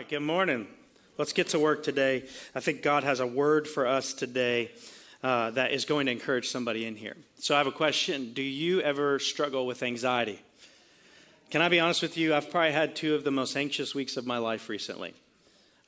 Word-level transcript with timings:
right, 0.00 0.08
good 0.08 0.20
morning. 0.20 0.66
Let's 1.18 1.34
get 1.34 1.48
to 1.48 1.58
work 1.58 1.82
today. 1.82 2.24
I 2.54 2.60
think 2.60 2.80
God 2.80 3.04
has 3.04 3.20
a 3.20 3.26
word 3.26 3.68
for 3.68 3.86
us 3.86 4.14
today 4.14 4.70
uh, 5.22 5.50
that 5.50 5.72
is 5.72 5.84
going 5.84 6.06
to 6.06 6.12
encourage 6.12 6.48
somebody 6.48 6.86
in 6.86 6.96
here. 6.96 7.18
So 7.38 7.54
I 7.54 7.58
have 7.58 7.66
a 7.66 7.70
question 7.70 8.32
Do 8.32 8.40
you 8.40 8.80
ever 8.80 9.18
struggle 9.18 9.66
with 9.66 9.82
anxiety? 9.82 10.40
Can 11.50 11.60
I 11.60 11.68
be 11.68 11.80
honest 11.80 12.00
with 12.00 12.16
you? 12.16 12.34
I've 12.34 12.50
probably 12.50 12.72
had 12.72 12.96
two 12.96 13.14
of 13.14 13.24
the 13.24 13.30
most 13.30 13.54
anxious 13.58 13.94
weeks 13.94 14.16
of 14.16 14.24
my 14.24 14.38
life 14.38 14.70
recently. 14.70 15.12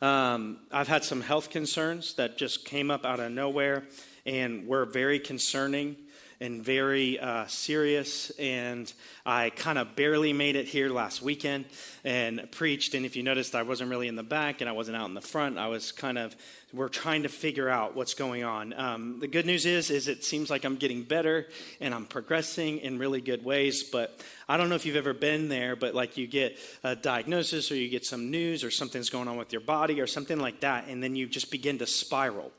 Um, 0.02 0.58
I've 0.70 0.88
had 0.88 1.04
some 1.04 1.22
health 1.22 1.48
concerns 1.48 2.12
that 2.16 2.36
just 2.36 2.66
came 2.66 2.90
up 2.90 3.06
out 3.06 3.18
of 3.18 3.32
nowhere 3.32 3.84
and 4.26 4.66
were 4.66 4.84
very 4.84 5.20
concerning 5.20 5.96
and 6.42 6.64
very 6.64 7.20
uh, 7.20 7.46
serious. 7.46 8.30
And 8.30 8.92
I 9.24 9.50
kind 9.50 9.78
of 9.78 9.94
barely 9.94 10.32
made 10.32 10.56
it 10.56 10.66
here 10.66 10.90
last 10.90 11.22
weekend 11.22 11.66
and 12.02 12.50
preached. 12.50 12.94
And 12.94 13.06
if 13.06 13.14
you 13.14 13.22
noticed, 13.22 13.54
I 13.54 13.62
wasn't 13.62 13.90
really 13.90 14.08
in 14.08 14.16
the 14.16 14.24
back 14.24 14.60
and 14.60 14.68
I 14.68 14.72
wasn't 14.72 14.96
out 14.96 15.08
in 15.08 15.14
the 15.14 15.20
front. 15.20 15.56
I 15.56 15.68
was 15.68 15.92
kind 15.92 16.18
of, 16.18 16.34
we're 16.72 16.88
trying 16.88 17.22
to 17.22 17.28
figure 17.28 17.68
out 17.68 17.94
what's 17.94 18.14
going 18.14 18.42
on. 18.42 18.72
Um, 18.72 19.20
the 19.20 19.28
good 19.28 19.46
news 19.46 19.66
is, 19.66 19.88
is 19.90 20.08
it 20.08 20.24
seems 20.24 20.50
like 20.50 20.64
I'm 20.64 20.76
getting 20.76 21.04
better 21.04 21.46
and 21.80 21.94
I'm 21.94 22.06
progressing 22.06 22.78
in 22.78 22.98
really 22.98 23.20
good 23.20 23.44
ways. 23.44 23.84
But 23.84 24.20
I 24.48 24.56
don't 24.56 24.68
know 24.68 24.74
if 24.74 24.84
you've 24.84 24.96
ever 24.96 25.14
been 25.14 25.48
there, 25.48 25.76
but 25.76 25.94
like 25.94 26.16
you 26.16 26.26
get 26.26 26.58
a 26.82 26.96
diagnosis 26.96 27.70
or 27.70 27.76
you 27.76 27.88
get 27.88 28.04
some 28.04 28.32
news 28.32 28.64
or 28.64 28.72
something's 28.72 29.10
going 29.10 29.28
on 29.28 29.36
with 29.36 29.52
your 29.52 29.60
body 29.60 30.00
or 30.00 30.08
something 30.08 30.40
like 30.40 30.60
that, 30.60 30.88
and 30.88 31.00
then 31.00 31.14
you 31.14 31.28
just 31.28 31.52
begin 31.52 31.78
to 31.78 31.86
spiral 31.86 32.50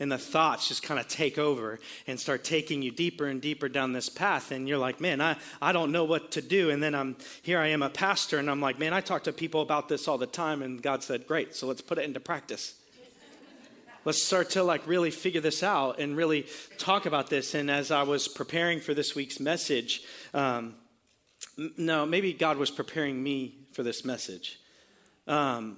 and 0.00 0.10
the 0.10 0.18
thoughts 0.18 0.66
just 0.66 0.82
kind 0.82 0.98
of 0.98 1.06
take 1.06 1.38
over 1.38 1.78
and 2.06 2.18
start 2.18 2.42
taking 2.42 2.80
you 2.80 2.90
deeper 2.90 3.26
and 3.26 3.40
deeper 3.42 3.68
down 3.68 3.92
this 3.92 4.08
path 4.08 4.50
and 4.50 4.66
you're 4.66 4.78
like 4.78 5.00
man 5.00 5.20
I, 5.20 5.36
I 5.60 5.72
don't 5.72 5.92
know 5.92 6.04
what 6.04 6.32
to 6.32 6.42
do. 6.42 6.70
And 6.70 6.82
then 6.82 6.94
i'm 6.94 7.16
here 7.42 7.60
i 7.60 7.68
am 7.68 7.82
a 7.82 7.90
pastor 7.90 8.38
and 8.38 8.50
i'm 8.50 8.60
like 8.60 8.78
man 8.78 8.92
i 8.92 9.00
talk 9.00 9.24
to 9.24 9.32
people 9.32 9.60
about 9.60 9.88
this 9.88 10.08
all 10.08 10.18
the 10.18 10.26
time 10.26 10.62
and 10.62 10.82
god 10.82 11.04
said 11.04 11.26
great 11.26 11.54
so 11.54 11.68
let's 11.68 11.82
put 11.82 11.98
it 11.98 12.04
into 12.04 12.18
practice. 12.18 12.74
Let's 14.06 14.22
start 14.22 14.48
to 14.50 14.62
like 14.62 14.86
really 14.86 15.10
figure 15.10 15.42
this 15.42 15.62
out 15.62 15.98
and 15.98 16.16
really 16.16 16.46
talk 16.78 17.04
about 17.04 17.28
this. 17.28 17.54
And 17.54 17.70
as 17.70 17.90
i 17.90 18.02
was 18.02 18.26
preparing 18.26 18.80
for 18.80 18.94
this 18.94 19.14
week's 19.14 19.38
message 19.38 20.02
um, 20.32 20.74
no 21.76 22.06
maybe 22.06 22.32
god 22.32 22.56
was 22.56 22.70
preparing 22.70 23.22
me 23.22 23.58
for 23.72 23.82
this 23.82 24.04
message. 24.04 24.58
Um, 25.26 25.76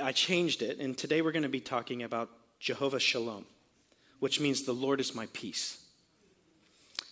i 0.00 0.12
changed 0.12 0.62
it 0.62 0.78
and 0.78 0.96
today 0.96 1.22
we're 1.22 1.32
going 1.32 1.42
to 1.42 1.48
be 1.48 1.60
talking 1.60 2.04
about 2.04 2.30
Jehovah 2.60 3.00
Shalom, 3.00 3.46
which 4.20 4.38
means 4.38 4.62
the 4.62 4.72
Lord 4.72 5.00
is 5.00 5.14
my 5.14 5.26
peace. 5.32 5.78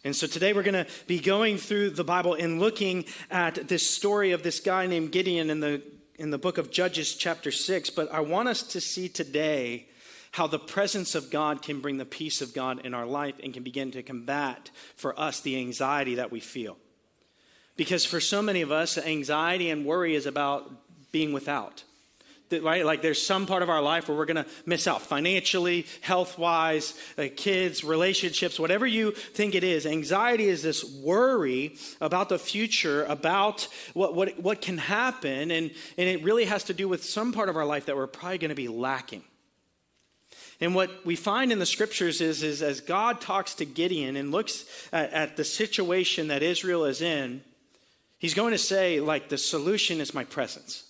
And 0.05 0.15
so 0.15 0.27
today 0.27 0.53
we're 0.53 0.63
going 0.63 0.85
to 0.85 0.91
be 1.07 1.19
going 1.19 1.57
through 1.57 1.91
the 1.91 2.05
Bible 2.05 2.35
and 2.35 2.61
looking 2.61 3.05
at 3.31 3.67
this 3.67 3.89
story 3.89 4.31
of 4.33 4.43
this 4.43 4.61
guy 4.61 4.87
named 4.87 5.11
Gideon 5.11 5.51
in 5.51 5.61
the, 5.61 5.83
in 6.17 6.31
the 6.31 6.39
book 6.39 6.59
of 6.59 6.71
Judges, 6.71 7.15
chapter 7.15 7.51
6. 7.51 7.91
But 7.91 8.13
I 8.13 8.21
want 8.21 8.49
us 8.49 8.63
to 8.63 8.81
see 8.81 9.09
today 9.09 9.89
how 10.33 10.47
the 10.47 10.59
presence 10.59 11.15
of 11.15 11.31
God 11.31 11.63
can 11.63 11.81
bring 11.81 11.97
the 11.97 12.05
peace 12.05 12.41
of 12.43 12.55
God 12.55 12.85
in 12.85 12.95
our 12.95 13.07
life 13.07 13.35
and 13.43 13.53
can 13.53 13.63
begin 13.63 13.91
to 13.93 14.03
combat 14.03 14.71
for 14.95 15.19
us 15.19 15.41
the 15.41 15.57
anxiety 15.57 16.15
that 16.17 16.31
we 16.31 16.41
feel. 16.41 16.77
Because 17.77 18.05
for 18.05 18.21
so 18.21 18.43
many 18.43 18.61
of 18.61 18.71
us, 18.71 18.99
anxiety 18.99 19.71
and 19.71 19.87
worry 19.87 20.15
is 20.15 20.27
about 20.27 20.71
being 21.11 21.33
without 21.33 21.85
right? 22.51 22.85
Like 22.85 23.03
there's 23.03 23.25
some 23.25 23.47
part 23.47 23.63
of 23.63 23.71
our 23.71 23.83
life 23.83 24.09
where 24.09 24.17
we're 24.17 24.25
going 24.27 24.45
to 24.45 24.47
miss 24.67 24.87
out 24.87 25.03
financially, 25.03 25.87
health 26.01 26.39
wise, 26.39 26.95
uh, 27.17 27.27
kids, 27.37 27.85
relationships, 27.85 28.59
whatever 28.59 28.87
you 28.87 29.13
think 29.13 29.55
it 29.55 29.65
is. 29.65 29.87
Anxiety 29.87 30.49
is 30.49 30.63
this 30.63 30.85
worry 30.85 31.77
about 32.01 32.29
the 32.29 32.39
future, 32.39 33.05
about 33.05 33.69
what, 33.95 34.15
what, 34.15 34.41
what 34.41 34.61
can 34.61 34.79
happen. 34.79 35.51
And, 35.51 35.71
and 35.97 36.09
it 36.09 36.23
really 36.23 36.47
has 36.47 36.65
to 36.65 36.75
do 36.75 36.89
with 36.89 37.05
some 37.05 37.33
part 37.33 37.49
of 37.49 37.57
our 37.57 37.67
life 37.67 37.87
that 37.87 37.97
we're 37.97 38.07
probably 38.07 38.39
going 38.39 38.51
to 38.51 38.55
be 38.55 38.69
lacking. 38.69 39.23
And 40.61 40.75
what 40.75 41.07
we 41.07 41.15
find 41.15 41.53
in 41.53 41.61
the 41.61 41.67
scriptures 41.67 42.21
is, 42.21 42.43
is 42.43 42.63
as 42.63 42.81
God 42.81 43.21
talks 43.21 43.55
to 43.55 43.65
Gideon 43.65 44.17
and 44.17 44.33
looks 44.33 44.65
at, 44.93 45.13
at 45.13 45.37
the 45.37 45.45
situation 45.45 46.29
that 46.29 46.43
Israel 46.43 46.85
is 46.85 47.01
in, 47.01 47.43
he's 48.19 48.35
going 48.35 48.51
to 48.51 48.59
say, 48.59 48.99
like, 49.01 49.29
the 49.29 49.39
solution 49.39 50.01
is 50.01 50.13
my 50.15 50.25
presence. 50.25 50.88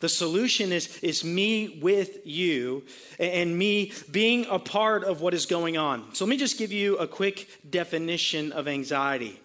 The 0.00 0.08
solution 0.08 0.70
is, 0.70 0.96
is 0.98 1.24
me 1.24 1.80
with 1.82 2.24
you 2.24 2.84
and 3.18 3.58
me 3.58 3.92
being 4.10 4.46
a 4.48 4.58
part 4.58 5.02
of 5.02 5.20
what 5.20 5.34
is 5.34 5.46
going 5.46 5.76
on. 5.76 6.14
So 6.14 6.24
let 6.24 6.30
me 6.30 6.36
just 6.36 6.56
give 6.56 6.70
you 6.70 6.96
a 6.98 7.06
quick 7.08 7.48
definition 7.68 8.52
of 8.52 8.68
anxiety. 8.68 9.40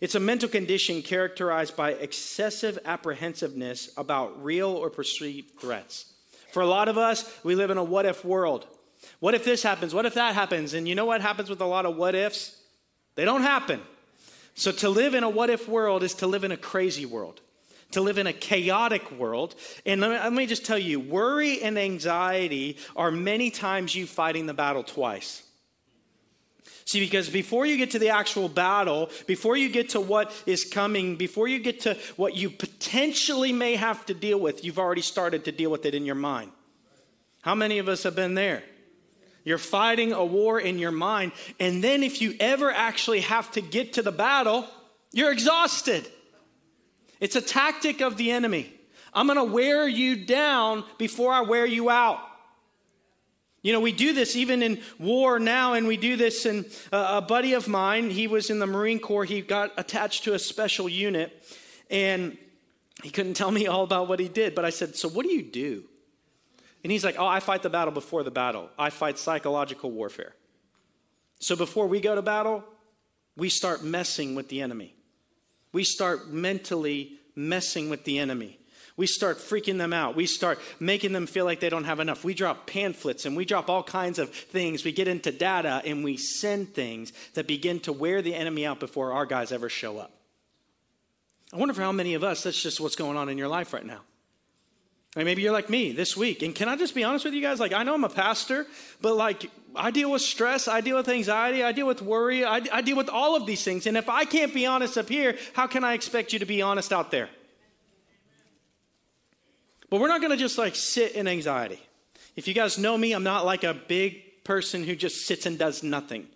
It's 0.00 0.16
a 0.16 0.20
mental 0.20 0.48
condition 0.48 1.02
characterized 1.02 1.76
by 1.76 1.92
excessive 1.92 2.78
apprehensiveness 2.84 3.92
about 3.96 4.42
real 4.42 4.70
or 4.70 4.90
perceived 4.90 5.58
threats. 5.60 6.12
For 6.52 6.62
a 6.62 6.66
lot 6.66 6.88
of 6.88 6.98
us, 6.98 7.30
we 7.44 7.54
live 7.54 7.70
in 7.70 7.78
a 7.78 7.84
what 7.84 8.06
if 8.06 8.24
world. 8.24 8.66
What 9.20 9.34
if 9.34 9.44
this 9.44 9.62
happens? 9.62 9.94
What 9.94 10.04
if 10.04 10.14
that 10.14 10.34
happens? 10.34 10.74
And 10.74 10.88
you 10.88 10.96
know 10.96 11.06
what 11.06 11.22
happens 11.22 11.48
with 11.48 11.60
a 11.60 11.66
lot 11.66 11.86
of 11.86 11.96
what 11.96 12.14
ifs? 12.16 12.60
They 13.14 13.24
don't 13.24 13.42
happen. 13.42 13.80
So 14.54 14.72
to 14.72 14.88
live 14.88 15.14
in 15.14 15.22
a 15.22 15.30
what 15.30 15.48
if 15.48 15.68
world 15.68 16.02
is 16.02 16.14
to 16.14 16.26
live 16.26 16.42
in 16.42 16.50
a 16.50 16.56
crazy 16.56 17.06
world 17.06 17.40
to 17.92 18.00
live 18.00 18.18
in 18.18 18.26
a 18.26 18.32
chaotic 18.32 19.10
world. 19.12 19.54
And 19.84 20.00
let 20.00 20.10
me, 20.10 20.16
let 20.16 20.32
me, 20.32 20.46
just 20.46 20.64
tell 20.64 20.78
you 20.78 21.00
worry 21.00 21.62
and 21.62 21.78
anxiety 21.78 22.78
are 22.94 23.10
many 23.10 23.50
times 23.50 23.94
you 23.94 24.06
fighting 24.06 24.46
the 24.46 24.54
battle 24.54 24.82
twice. 24.82 25.42
See, 26.84 27.00
because 27.00 27.28
before 27.28 27.66
you 27.66 27.76
get 27.76 27.90
to 27.92 27.98
the 27.98 28.10
actual 28.10 28.48
battle, 28.48 29.10
before 29.26 29.56
you 29.56 29.68
get 29.68 29.90
to 29.90 30.00
what 30.00 30.32
is 30.46 30.64
coming, 30.64 31.16
before 31.16 31.48
you 31.48 31.58
get 31.58 31.80
to 31.80 31.94
what 32.14 32.36
you 32.36 32.48
potentially 32.48 33.52
may 33.52 33.74
have 33.74 34.06
to 34.06 34.14
deal 34.14 34.38
with, 34.38 34.64
you've 34.64 34.78
already 34.78 35.02
started 35.02 35.44
to 35.46 35.52
deal 35.52 35.70
with 35.70 35.84
it 35.84 35.96
in 35.96 36.04
your 36.04 36.14
mind. 36.14 36.52
How 37.42 37.56
many 37.56 37.78
of 37.78 37.88
us 37.88 38.04
have 38.04 38.14
been 38.14 38.34
there? 38.34 38.62
You're 39.44 39.58
fighting 39.58 40.12
a 40.12 40.24
war 40.24 40.60
in 40.60 40.78
your 40.78 40.92
mind. 40.92 41.32
And 41.58 41.82
then 41.82 42.02
if 42.02 42.20
you 42.20 42.34
ever 42.38 42.70
actually 42.70 43.20
have 43.20 43.50
to 43.52 43.60
get 43.60 43.94
to 43.94 44.02
the 44.02 44.12
battle, 44.12 44.66
you're 45.12 45.32
exhausted. 45.32 46.08
It's 47.20 47.36
a 47.36 47.40
tactic 47.40 48.00
of 48.00 48.16
the 48.16 48.30
enemy. 48.30 48.72
I'm 49.12 49.26
going 49.26 49.38
to 49.38 49.44
wear 49.44 49.88
you 49.88 50.26
down 50.26 50.84
before 50.98 51.32
I 51.32 51.40
wear 51.40 51.64
you 51.64 51.88
out. 51.88 52.20
You 53.62 53.72
know, 53.72 53.80
we 53.80 53.90
do 53.90 54.12
this 54.12 54.36
even 54.36 54.62
in 54.62 54.80
war 54.98 55.40
now, 55.40 55.72
and 55.72 55.88
we 55.88 55.96
do 55.96 56.16
this 56.16 56.46
And 56.46 56.66
uh, 56.92 57.20
a 57.20 57.22
buddy 57.22 57.54
of 57.54 57.66
mine. 57.66 58.10
He 58.10 58.28
was 58.28 58.50
in 58.50 58.58
the 58.58 58.66
Marine 58.66 59.00
Corps. 59.00 59.24
He 59.24 59.40
got 59.40 59.72
attached 59.76 60.24
to 60.24 60.34
a 60.34 60.38
special 60.38 60.88
unit, 60.88 61.32
and 61.90 62.38
he 63.02 63.10
couldn't 63.10 63.34
tell 63.34 63.50
me 63.50 63.66
all 63.66 63.82
about 63.82 64.06
what 64.06 64.20
he 64.20 64.28
did. 64.28 64.54
But 64.54 64.64
I 64.64 64.70
said, 64.70 64.94
So, 64.94 65.08
what 65.08 65.24
do 65.26 65.32
you 65.32 65.42
do? 65.42 65.82
And 66.84 66.92
he's 66.92 67.04
like, 67.04 67.16
Oh, 67.18 67.26
I 67.26 67.40
fight 67.40 67.62
the 67.62 67.70
battle 67.70 67.92
before 67.92 68.22
the 68.22 68.30
battle. 68.30 68.70
I 68.78 68.90
fight 68.90 69.18
psychological 69.18 69.90
warfare. 69.90 70.34
So, 71.40 71.56
before 71.56 71.88
we 71.88 72.00
go 72.00 72.14
to 72.14 72.22
battle, 72.22 72.62
we 73.36 73.48
start 73.48 73.82
messing 73.82 74.34
with 74.34 74.48
the 74.48 74.60
enemy 74.60 74.95
we 75.76 75.84
start 75.84 76.30
mentally 76.30 77.12
messing 77.34 77.90
with 77.90 78.04
the 78.04 78.18
enemy. 78.18 78.58
We 78.96 79.06
start 79.06 79.36
freaking 79.36 79.76
them 79.76 79.92
out. 79.92 80.16
We 80.16 80.24
start 80.24 80.58
making 80.80 81.12
them 81.12 81.26
feel 81.26 81.44
like 81.44 81.60
they 81.60 81.68
don't 81.68 81.84
have 81.84 82.00
enough. 82.00 82.24
We 82.24 82.32
drop 82.32 82.66
pamphlets 82.66 83.26
and 83.26 83.36
we 83.36 83.44
drop 83.44 83.68
all 83.68 83.82
kinds 83.82 84.18
of 84.18 84.30
things. 84.30 84.86
We 84.86 84.92
get 84.92 85.06
into 85.06 85.30
data 85.32 85.82
and 85.84 86.02
we 86.02 86.16
send 86.16 86.72
things 86.72 87.12
that 87.34 87.46
begin 87.46 87.80
to 87.80 87.92
wear 87.92 88.22
the 88.22 88.34
enemy 88.34 88.64
out 88.64 88.80
before 88.80 89.12
our 89.12 89.26
guys 89.26 89.52
ever 89.52 89.68
show 89.68 89.98
up. 89.98 90.12
I 91.52 91.58
wonder 91.58 91.74
for 91.74 91.82
how 91.82 91.92
many 91.92 92.14
of 92.14 92.24
us 92.24 92.44
that's 92.44 92.62
just 92.62 92.80
what's 92.80 92.96
going 92.96 93.18
on 93.18 93.28
in 93.28 93.36
your 93.36 93.48
life 93.48 93.74
right 93.74 93.84
now. 93.84 94.00
Maybe 95.24 95.40
you're 95.40 95.52
like 95.52 95.70
me 95.70 95.92
this 95.92 96.14
week. 96.14 96.42
And 96.42 96.54
can 96.54 96.68
I 96.68 96.76
just 96.76 96.94
be 96.94 97.02
honest 97.02 97.24
with 97.24 97.32
you 97.32 97.40
guys? 97.40 97.58
Like, 97.58 97.72
I 97.72 97.82
know 97.84 97.94
I'm 97.94 98.04
a 98.04 98.08
pastor, 98.10 98.66
but 99.00 99.16
like, 99.16 99.50
I 99.74 99.90
deal 99.90 100.10
with 100.10 100.20
stress, 100.20 100.68
I 100.68 100.82
deal 100.82 100.96
with 100.96 101.08
anxiety, 101.08 101.62
I 101.62 101.72
deal 101.72 101.86
with 101.86 102.02
worry, 102.02 102.44
I, 102.44 102.60
I 102.70 102.82
deal 102.82 102.96
with 102.96 103.08
all 103.08 103.34
of 103.34 103.46
these 103.46 103.64
things. 103.64 103.86
And 103.86 103.96
if 103.96 104.10
I 104.10 104.26
can't 104.26 104.52
be 104.52 104.66
honest 104.66 104.98
up 104.98 105.08
here, 105.08 105.38
how 105.54 105.66
can 105.66 105.84
I 105.84 105.94
expect 105.94 106.34
you 106.34 106.38
to 106.40 106.46
be 106.46 106.60
honest 106.60 106.92
out 106.92 107.10
there? 107.10 107.30
But 109.88 110.00
we're 110.00 110.08
not 110.08 110.20
going 110.20 110.32
to 110.32 110.36
just 110.36 110.58
like 110.58 110.74
sit 110.74 111.12
in 111.12 111.26
anxiety. 111.26 111.80
If 112.34 112.46
you 112.46 112.52
guys 112.52 112.76
know 112.76 112.96
me, 112.98 113.12
I'm 113.12 113.22
not 113.22 113.46
like 113.46 113.64
a 113.64 113.72
big 113.72 114.44
person 114.44 114.84
who 114.84 114.94
just 114.94 115.26
sits 115.26 115.46
and 115.46 115.58
does 115.58 115.82
nothing. 115.82 116.26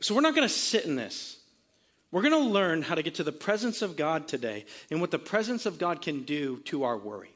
So 0.00 0.14
we're 0.14 0.20
not 0.20 0.36
going 0.36 0.46
to 0.46 0.54
sit 0.54 0.84
in 0.84 0.94
this. 0.94 1.38
We're 2.12 2.22
going 2.22 2.32
to 2.44 2.50
learn 2.50 2.82
how 2.82 2.94
to 2.94 3.02
get 3.02 3.14
to 3.16 3.24
the 3.24 3.32
presence 3.32 3.80
of 3.80 3.96
God 3.96 4.28
today 4.28 4.66
and 4.90 5.00
what 5.00 5.10
the 5.10 5.18
presence 5.18 5.64
of 5.64 5.78
God 5.78 6.02
can 6.02 6.22
do 6.22 6.58
to 6.66 6.84
our 6.84 6.96
worry, 6.96 7.30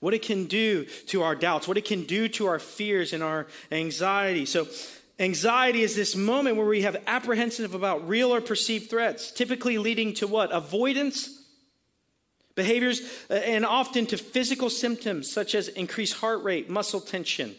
what 0.00 0.14
it 0.14 0.22
can 0.22 0.46
do 0.46 0.86
to 1.08 1.22
our 1.22 1.34
doubts, 1.36 1.68
what 1.68 1.76
it 1.76 1.84
can 1.84 2.04
do 2.04 2.26
to 2.30 2.46
our 2.46 2.58
fears 2.58 3.12
and 3.12 3.22
our 3.22 3.46
anxiety. 3.70 4.46
So, 4.46 4.66
anxiety 5.18 5.82
is 5.82 5.94
this 5.94 6.16
moment 6.16 6.56
where 6.56 6.66
we 6.66 6.80
have 6.80 6.96
apprehensive 7.06 7.74
about 7.74 8.08
real 8.08 8.34
or 8.34 8.40
perceived 8.40 8.88
threats, 8.88 9.30
typically 9.30 9.76
leading 9.76 10.14
to 10.14 10.26
what? 10.26 10.50
Avoidance 10.50 11.36
behaviors 12.54 13.02
uh, 13.28 13.34
and 13.34 13.66
often 13.66 14.06
to 14.06 14.16
physical 14.16 14.70
symptoms 14.70 15.30
such 15.30 15.54
as 15.54 15.68
increased 15.68 16.14
heart 16.14 16.42
rate, 16.42 16.70
muscle 16.70 17.00
tension. 17.00 17.54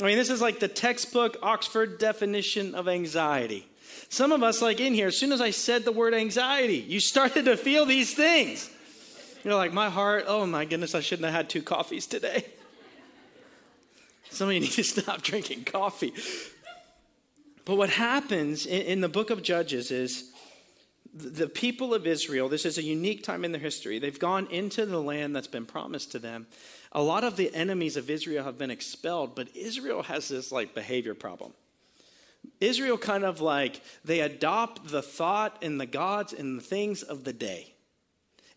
I 0.00 0.06
mean, 0.06 0.18
this 0.18 0.30
is 0.30 0.40
like 0.40 0.58
the 0.58 0.68
textbook 0.68 1.36
Oxford 1.42 1.98
definition 1.98 2.74
of 2.74 2.88
anxiety. 2.88 3.68
Some 4.08 4.32
of 4.32 4.42
us, 4.42 4.60
like 4.60 4.80
in 4.80 4.94
here, 4.94 5.08
as 5.08 5.16
soon 5.16 5.32
as 5.32 5.40
I 5.40 5.50
said 5.50 5.84
the 5.84 5.92
word 5.92 6.14
anxiety, 6.14 6.76
you 6.76 7.00
started 7.00 7.46
to 7.46 7.56
feel 7.56 7.86
these 7.86 8.14
things. 8.14 8.70
You're 9.44 9.54
like, 9.54 9.72
my 9.72 9.90
heart, 9.90 10.24
oh 10.28 10.46
my 10.46 10.64
goodness, 10.64 10.94
I 10.94 11.00
shouldn't 11.00 11.24
have 11.24 11.34
had 11.34 11.50
two 11.50 11.62
coffees 11.62 12.06
today. 12.06 12.44
Some 14.30 14.48
of 14.48 14.54
you 14.54 14.60
need 14.60 14.72
to 14.72 14.84
stop 14.84 15.22
drinking 15.22 15.64
coffee. 15.64 16.12
But 17.64 17.76
what 17.76 17.90
happens 17.90 18.66
in, 18.66 18.82
in 18.82 19.00
the 19.00 19.08
book 19.08 19.30
of 19.30 19.42
Judges 19.42 19.90
is 19.90 20.32
the 21.14 21.48
people 21.48 21.92
of 21.92 22.06
Israel, 22.06 22.48
this 22.48 22.64
is 22.64 22.78
a 22.78 22.82
unique 22.82 23.22
time 23.22 23.44
in 23.44 23.52
their 23.52 23.60
history. 23.60 23.98
They've 23.98 24.18
gone 24.18 24.46
into 24.50 24.86
the 24.86 25.00
land 25.00 25.36
that's 25.36 25.46
been 25.46 25.66
promised 25.66 26.12
to 26.12 26.18
them. 26.18 26.46
A 26.92 27.02
lot 27.02 27.22
of 27.22 27.36
the 27.36 27.54
enemies 27.54 27.96
of 27.96 28.08
Israel 28.08 28.44
have 28.44 28.56
been 28.56 28.70
expelled, 28.70 29.34
but 29.34 29.54
Israel 29.54 30.02
has 30.04 30.28
this 30.28 30.50
like 30.50 30.74
behavior 30.74 31.14
problem. 31.14 31.52
Israel 32.62 32.98
kind 32.98 33.24
of 33.24 33.40
like 33.40 33.80
they 34.04 34.20
adopt 34.20 34.88
the 34.88 35.02
thought 35.02 35.58
and 35.62 35.80
the 35.80 35.86
gods 35.86 36.32
and 36.32 36.58
the 36.58 36.62
things 36.62 37.02
of 37.02 37.24
the 37.24 37.32
day. 37.32 37.72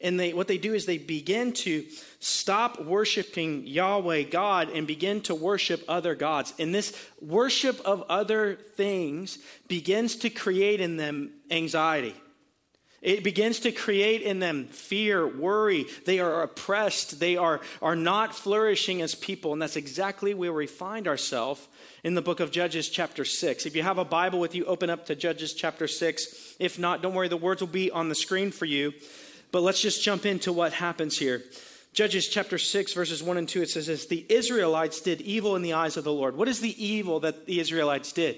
And 0.02 0.20
they, 0.20 0.34
what 0.34 0.48
they 0.48 0.58
do 0.58 0.74
is 0.74 0.86
they 0.86 0.98
begin 0.98 1.54
to 1.54 1.86
stop 2.20 2.82
worshiping 2.82 3.66
Yahweh 3.66 4.24
God 4.24 4.70
and 4.70 4.86
begin 4.86 5.22
to 5.22 5.34
worship 5.36 5.84
other 5.88 6.16
gods. 6.16 6.54
And 6.60 6.76
this 6.76 6.94
worship 7.22 7.80
of 7.86 8.04
other 8.10 8.56
things 8.76 9.40
begins 9.68 10.18
to 10.18 10.30
create 10.30 10.82
in 10.82 10.98
them 10.98 11.32
anxiety. 11.50 12.16
It 13.06 13.24
begins 13.24 13.60
to 13.60 13.72
create 13.72 14.24
in 14.24 14.40
them 14.40 14.66
fear, 14.66 15.28
worry. 15.28 15.86
They 16.06 16.18
are 16.18 16.42
oppressed. 16.42 17.20
They 17.20 17.38
are, 17.38 17.62
are 17.80 17.96
not 17.96 18.34
flourishing 18.34 19.04
as 19.04 19.14
people. 19.14 19.54
And 19.54 19.62
that's 19.62 19.76
exactly 19.76 20.34
where 20.34 20.52
we 20.52 20.66
find 20.66 21.08
ourselves 21.08 21.68
in 22.04 22.16
the 22.16 22.24
book 22.24 22.40
of 22.40 22.50
Judges, 22.50 22.90
chapter 22.90 23.24
6. 23.24 23.68
If 23.68 23.76
you 23.76 23.84
have 23.84 24.00
a 24.00 24.06
Bible 24.06 24.40
with 24.40 24.56
you, 24.56 24.66
open 24.66 24.90
up 24.90 25.06
to 25.06 25.16
Judges, 25.16 25.54
chapter 25.54 25.88
6. 25.88 26.56
If 26.58 26.80
not, 26.80 27.04
don't 27.04 27.14
worry, 27.14 27.28
the 27.28 27.38
words 27.38 27.62
will 27.62 27.68
be 27.68 27.92
on 27.92 28.10
the 28.10 28.16
screen 28.16 28.50
for 28.50 28.66
you. 28.66 28.92
But 29.52 29.62
let's 29.62 29.84
just 29.84 30.02
jump 30.04 30.26
into 30.26 30.52
what 30.52 30.74
happens 30.74 31.16
here. 31.16 31.44
Judges 31.94 32.28
chapter 32.28 32.58
6, 32.58 32.94
verses 32.94 33.22
1 33.22 33.38
and 33.38 33.48
2, 33.48 33.62
it 33.62 33.70
says 33.70 33.86
this 33.86 34.08
The 34.08 34.26
Israelites 34.30 35.00
did 35.00 35.22
evil 35.22 35.56
in 35.56 35.62
the 35.62 35.74
eyes 35.74 35.96
of 35.96 36.06
the 36.06 36.12
Lord. 36.12 36.36
What 36.36 36.48
is 36.48 36.60
the 36.60 36.84
evil 36.84 37.20
that 37.20 37.46
the 37.46 37.60
Israelites 37.60 38.12
did? 38.14 38.38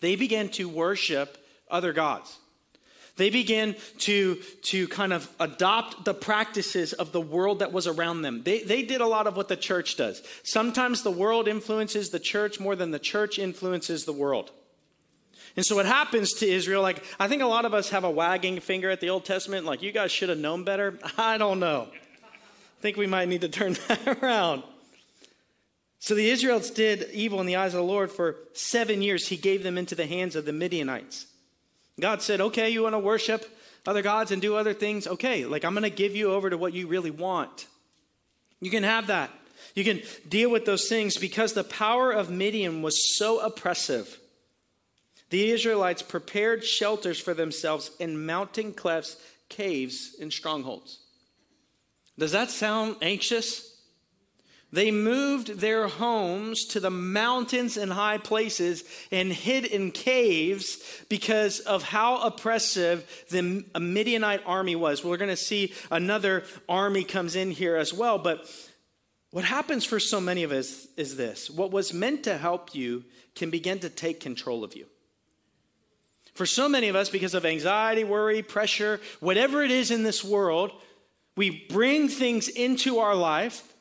They 0.00 0.16
began 0.16 0.48
to 0.50 0.68
worship 0.68 1.38
other 1.70 1.92
gods. 1.92 2.36
They 3.16 3.30
began 3.30 3.76
to, 3.98 4.36
to 4.64 4.88
kind 4.88 5.12
of 5.12 5.28
adopt 5.40 6.04
the 6.04 6.12
practices 6.12 6.92
of 6.92 7.12
the 7.12 7.20
world 7.20 7.60
that 7.60 7.72
was 7.72 7.86
around 7.86 8.22
them. 8.22 8.42
They, 8.42 8.62
they 8.62 8.82
did 8.82 9.00
a 9.00 9.06
lot 9.06 9.26
of 9.26 9.36
what 9.36 9.48
the 9.48 9.56
church 9.56 9.96
does. 9.96 10.22
Sometimes 10.42 11.02
the 11.02 11.10
world 11.10 11.48
influences 11.48 12.10
the 12.10 12.20
church 12.20 12.60
more 12.60 12.76
than 12.76 12.90
the 12.90 12.98
church 12.98 13.38
influences 13.38 14.04
the 14.04 14.12
world. 14.12 14.50
And 15.56 15.64
so 15.64 15.76
what 15.76 15.86
happens 15.86 16.34
to 16.34 16.46
Israel, 16.46 16.82
like, 16.82 17.02
I 17.18 17.28
think 17.28 17.40
a 17.40 17.46
lot 17.46 17.64
of 17.64 17.72
us 17.72 17.88
have 17.88 18.04
a 18.04 18.10
wagging 18.10 18.60
finger 18.60 18.90
at 18.90 19.00
the 19.00 19.08
Old 19.08 19.24
Testament, 19.24 19.64
like, 19.64 19.80
you 19.80 19.92
guys 19.92 20.12
should 20.12 20.28
have 20.28 20.38
known 20.38 20.64
better. 20.64 20.98
I 21.18 21.38
don't 21.38 21.58
know. 21.58 21.88
I 21.92 22.82
think 22.82 22.98
we 22.98 23.06
might 23.06 23.28
need 23.28 23.40
to 23.40 23.48
turn 23.48 23.72
that 23.88 24.22
around. 24.22 24.62
So 26.00 26.14
the 26.14 26.28
Israelites 26.28 26.68
did 26.68 27.10
evil 27.12 27.40
in 27.40 27.46
the 27.46 27.56
eyes 27.56 27.72
of 27.72 27.78
the 27.78 27.84
Lord 27.84 28.12
for 28.12 28.36
seven 28.52 29.00
years. 29.00 29.28
He 29.28 29.38
gave 29.38 29.62
them 29.62 29.78
into 29.78 29.94
the 29.94 30.06
hands 30.06 30.36
of 30.36 30.44
the 30.44 30.52
Midianites. 30.52 31.26
God 31.98 32.22
said, 32.22 32.40
okay, 32.40 32.68
you 32.70 32.82
want 32.82 32.94
to 32.94 32.98
worship 32.98 33.48
other 33.86 34.02
gods 34.02 34.30
and 34.30 34.42
do 34.42 34.56
other 34.56 34.74
things? 34.74 35.06
Okay, 35.06 35.44
like 35.44 35.64
I'm 35.64 35.72
going 35.72 35.82
to 35.84 35.90
give 35.90 36.14
you 36.14 36.32
over 36.32 36.50
to 36.50 36.58
what 36.58 36.72
you 36.72 36.86
really 36.86 37.10
want. 37.10 37.66
You 38.60 38.70
can 38.70 38.82
have 38.82 39.06
that. 39.08 39.30
You 39.74 39.84
can 39.84 40.02
deal 40.28 40.50
with 40.50 40.64
those 40.64 40.88
things 40.88 41.16
because 41.16 41.52
the 41.52 41.64
power 41.64 42.10
of 42.12 42.30
Midian 42.30 42.82
was 42.82 43.16
so 43.16 43.40
oppressive. 43.40 44.18
The 45.30 45.50
Israelites 45.50 46.02
prepared 46.02 46.64
shelters 46.64 47.18
for 47.18 47.34
themselves 47.34 47.90
in 47.98 48.26
mountain 48.26 48.72
clefts, 48.72 49.16
caves, 49.48 50.16
and 50.20 50.32
strongholds. 50.32 51.00
Does 52.18 52.32
that 52.32 52.50
sound 52.50 52.96
anxious? 53.02 53.75
They 54.76 54.90
moved 54.90 55.60
their 55.60 55.88
homes 55.88 56.66
to 56.66 56.80
the 56.80 56.90
mountains 56.90 57.78
and 57.78 57.90
high 57.90 58.18
places 58.18 58.84
and 59.10 59.32
hid 59.32 59.64
in 59.64 59.90
caves 59.90 60.76
because 61.08 61.60
of 61.60 61.82
how 61.82 62.18
oppressive 62.18 63.24
the 63.30 63.64
Midianite 63.80 64.42
army 64.44 64.76
was. 64.76 65.02
We're 65.02 65.16
going 65.16 65.30
to 65.30 65.36
see 65.36 65.72
another 65.90 66.44
army 66.68 67.04
comes 67.04 67.36
in 67.36 67.52
here 67.52 67.76
as 67.76 67.94
well. 67.94 68.18
But 68.18 68.54
what 69.30 69.46
happens 69.46 69.86
for 69.86 69.98
so 69.98 70.20
many 70.20 70.42
of 70.42 70.52
us 70.52 70.86
is 70.98 71.16
this 71.16 71.48
what 71.48 71.70
was 71.70 71.94
meant 71.94 72.24
to 72.24 72.36
help 72.36 72.74
you 72.74 73.02
can 73.34 73.48
begin 73.48 73.78
to 73.78 73.88
take 73.88 74.20
control 74.20 74.62
of 74.62 74.76
you. 74.76 74.84
For 76.34 76.44
so 76.44 76.68
many 76.68 76.88
of 76.88 76.96
us, 76.96 77.08
because 77.08 77.32
of 77.32 77.46
anxiety, 77.46 78.04
worry, 78.04 78.42
pressure, 78.42 79.00
whatever 79.20 79.62
it 79.62 79.70
is 79.70 79.90
in 79.90 80.02
this 80.02 80.22
world, 80.22 80.70
we 81.34 81.64
bring 81.70 82.10
things 82.10 82.48
into 82.48 82.98
our 82.98 83.14
life 83.14 83.72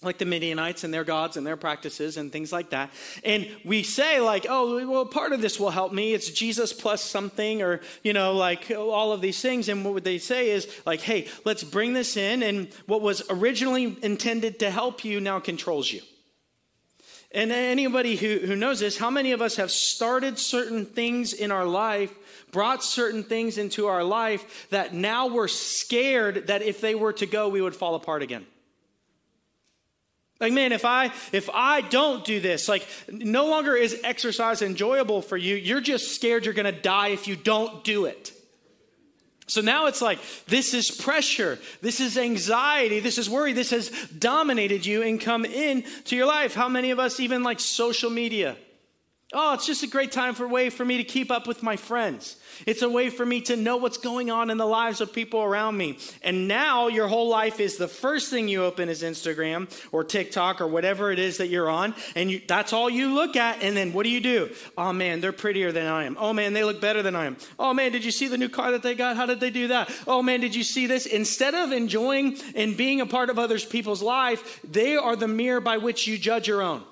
like 0.00 0.18
the 0.18 0.24
Midianites 0.24 0.84
and 0.84 0.94
their 0.94 1.02
gods 1.02 1.36
and 1.36 1.44
their 1.44 1.56
practices 1.56 2.16
and 2.16 2.30
things 2.30 2.52
like 2.52 2.70
that. 2.70 2.90
And 3.24 3.48
we 3.64 3.82
say, 3.82 4.20
like, 4.20 4.46
oh, 4.48 4.86
well, 4.88 5.04
part 5.04 5.32
of 5.32 5.40
this 5.40 5.58
will 5.58 5.70
help 5.70 5.92
me. 5.92 6.14
It's 6.14 6.30
Jesus 6.30 6.72
plus 6.72 7.02
something, 7.02 7.62
or, 7.62 7.80
you 8.04 8.12
know, 8.12 8.32
like 8.32 8.70
all 8.70 9.12
of 9.12 9.20
these 9.20 9.42
things. 9.42 9.68
And 9.68 9.84
what 9.84 9.94
would 9.94 10.04
they 10.04 10.18
say 10.18 10.50
is, 10.50 10.68
like, 10.86 11.00
hey, 11.00 11.26
let's 11.44 11.64
bring 11.64 11.94
this 11.94 12.16
in. 12.16 12.44
And 12.44 12.68
what 12.86 13.02
was 13.02 13.22
originally 13.28 13.96
intended 14.02 14.60
to 14.60 14.70
help 14.70 15.04
you 15.04 15.20
now 15.20 15.40
controls 15.40 15.90
you. 15.90 16.00
And 17.32 17.50
anybody 17.50 18.14
who, 18.14 18.38
who 18.38 18.54
knows 18.54 18.78
this, 18.78 18.96
how 18.96 19.10
many 19.10 19.32
of 19.32 19.42
us 19.42 19.56
have 19.56 19.70
started 19.70 20.38
certain 20.38 20.86
things 20.86 21.32
in 21.32 21.50
our 21.50 21.66
life, 21.66 22.14
brought 22.52 22.84
certain 22.84 23.24
things 23.24 23.58
into 23.58 23.86
our 23.86 24.04
life 24.04 24.68
that 24.70 24.94
now 24.94 25.26
we're 25.26 25.48
scared 25.48 26.46
that 26.46 26.62
if 26.62 26.80
they 26.80 26.94
were 26.94 27.12
to 27.14 27.26
go, 27.26 27.48
we 27.48 27.60
would 27.60 27.74
fall 27.74 27.96
apart 27.96 28.22
again? 28.22 28.46
Like, 30.40 30.52
man, 30.52 30.72
if 30.72 30.84
I 30.84 31.06
if 31.32 31.50
I 31.52 31.80
don't 31.80 32.24
do 32.24 32.40
this, 32.40 32.68
like 32.68 32.86
no 33.10 33.46
longer 33.48 33.74
is 33.74 34.00
exercise 34.04 34.62
enjoyable 34.62 35.20
for 35.20 35.36
you. 35.36 35.56
You're 35.56 35.80
just 35.80 36.14
scared 36.14 36.44
you're 36.44 36.54
gonna 36.54 36.70
die 36.72 37.08
if 37.08 37.26
you 37.26 37.34
don't 37.34 37.82
do 37.82 38.04
it. 38.04 38.32
So 39.48 39.62
now 39.62 39.86
it's 39.86 40.02
like, 40.02 40.18
this 40.46 40.74
is 40.74 40.90
pressure. 40.90 41.58
This 41.80 42.00
is 42.00 42.18
anxiety. 42.18 43.00
This 43.00 43.16
is 43.16 43.30
worry. 43.30 43.54
This 43.54 43.70
has 43.70 43.88
dominated 44.18 44.84
you 44.84 45.02
and 45.02 45.18
come 45.18 45.46
in 45.46 45.84
to 46.04 46.16
your 46.16 46.26
life. 46.26 46.54
How 46.54 46.68
many 46.68 46.90
of 46.90 46.98
us 46.98 47.18
even 47.18 47.42
like 47.42 47.58
social 47.58 48.10
media? 48.10 48.56
Oh, 49.34 49.52
it's 49.52 49.66
just 49.66 49.82
a 49.82 49.86
great 49.86 50.10
time 50.10 50.34
for 50.34 50.48
way 50.48 50.70
for 50.70 50.86
me 50.86 50.96
to 50.96 51.04
keep 51.04 51.30
up 51.30 51.46
with 51.46 51.62
my 51.62 51.76
friends. 51.76 52.36
It's 52.64 52.80
a 52.80 52.88
way 52.88 53.10
for 53.10 53.26
me 53.26 53.42
to 53.42 53.56
know 53.56 53.76
what's 53.76 53.98
going 53.98 54.30
on 54.30 54.48
in 54.48 54.56
the 54.56 54.64
lives 54.64 55.02
of 55.02 55.12
people 55.12 55.42
around 55.42 55.76
me. 55.76 55.98
And 56.22 56.48
now 56.48 56.88
your 56.88 57.08
whole 57.08 57.28
life 57.28 57.60
is 57.60 57.76
the 57.76 57.88
first 57.88 58.30
thing 58.30 58.48
you 58.48 58.64
open 58.64 58.88
is 58.88 59.02
Instagram 59.02 59.68
or 59.92 60.02
TikTok 60.02 60.62
or 60.62 60.66
whatever 60.66 61.12
it 61.12 61.18
is 61.18 61.36
that 61.38 61.48
you're 61.48 61.68
on. 61.68 61.94
And 62.16 62.30
you, 62.30 62.40
that's 62.48 62.72
all 62.72 62.88
you 62.88 63.12
look 63.12 63.36
at. 63.36 63.62
And 63.62 63.76
then 63.76 63.92
what 63.92 64.04
do 64.04 64.08
you 64.08 64.22
do? 64.22 64.48
Oh 64.78 64.94
man, 64.94 65.20
they're 65.20 65.32
prettier 65.32 65.72
than 65.72 65.86
I 65.86 66.04
am. 66.04 66.16
Oh 66.18 66.32
man, 66.32 66.54
they 66.54 66.64
look 66.64 66.80
better 66.80 67.02
than 67.02 67.14
I 67.14 67.26
am. 67.26 67.36
Oh 67.58 67.74
man, 67.74 67.92
did 67.92 68.06
you 68.06 68.12
see 68.12 68.28
the 68.28 68.38
new 68.38 68.48
car 68.48 68.70
that 68.70 68.82
they 68.82 68.94
got? 68.94 69.16
How 69.16 69.26
did 69.26 69.40
they 69.40 69.50
do 69.50 69.68
that? 69.68 69.90
Oh 70.06 70.22
man, 70.22 70.40
did 70.40 70.54
you 70.54 70.64
see 70.64 70.86
this? 70.86 71.04
Instead 71.04 71.54
of 71.54 71.70
enjoying 71.70 72.38
and 72.54 72.78
being 72.78 73.02
a 73.02 73.06
part 73.06 73.28
of 73.28 73.38
others 73.38 73.62
people's 73.62 74.00
life, 74.00 74.58
they 74.64 74.96
are 74.96 75.16
the 75.16 75.28
mirror 75.28 75.60
by 75.60 75.76
which 75.76 76.06
you 76.06 76.16
judge 76.16 76.48
your 76.48 76.62
own. 76.62 76.82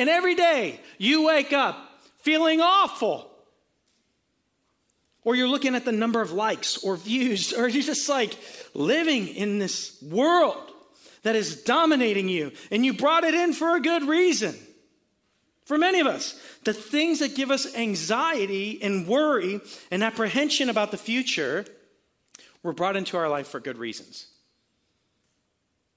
And 0.00 0.08
every 0.08 0.34
day 0.34 0.80
you 0.96 1.26
wake 1.26 1.52
up 1.52 1.76
feeling 2.22 2.62
awful. 2.62 3.30
Or 5.24 5.36
you're 5.36 5.46
looking 5.46 5.74
at 5.74 5.84
the 5.84 5.92
number 5.92 6.22
of 6.22 6.32
likes 6.32 6.78
or 6.78 6.96
views, 6.96 7.52
or 7.52 7.68
you're 7.68 7.82
just 7.82 8.08
like 8.08 8.34
living 8.72 9.28
in 9.28 9.58
this 9.58 10.02
world 10.02 10.70
that 11.22 11.36
is 11.36 11.64
dominating 11.64 12.30
you, 12.30 12.52
and 12.70 12.82
you 12.82 12.94
brought 12.94 13.24
it 13.24 13.34
in 13.34 13.52
for 13.52 13.76
a 13.76 13.80
good 13.80 14.04
reason. 14.04 14.54
For 15.66 15.76
many 15.76 16.00
of 16.00 16.06
us, 16.06 16.40
the 16.64 16.72
things 16.72 17.18
that 17.18 17.36
give 17.36 17.50
us 17.50 17.74
anxiety 17.76 18.82
and 18.82 19.06
worry 19.06 19.60
and 19.90 20.02
apprehension 20.02 20.70
about 20.70 20.92
the 20.92 20.96
future 20.96 21.66
were 22.62 22.72
brought 22.72 22.96
into 22.96 23.18
our 23.18 23.28
life 23.28 23.48
for 23.48 23.60
good 23.60 23.76
reasons. 23.76 24.29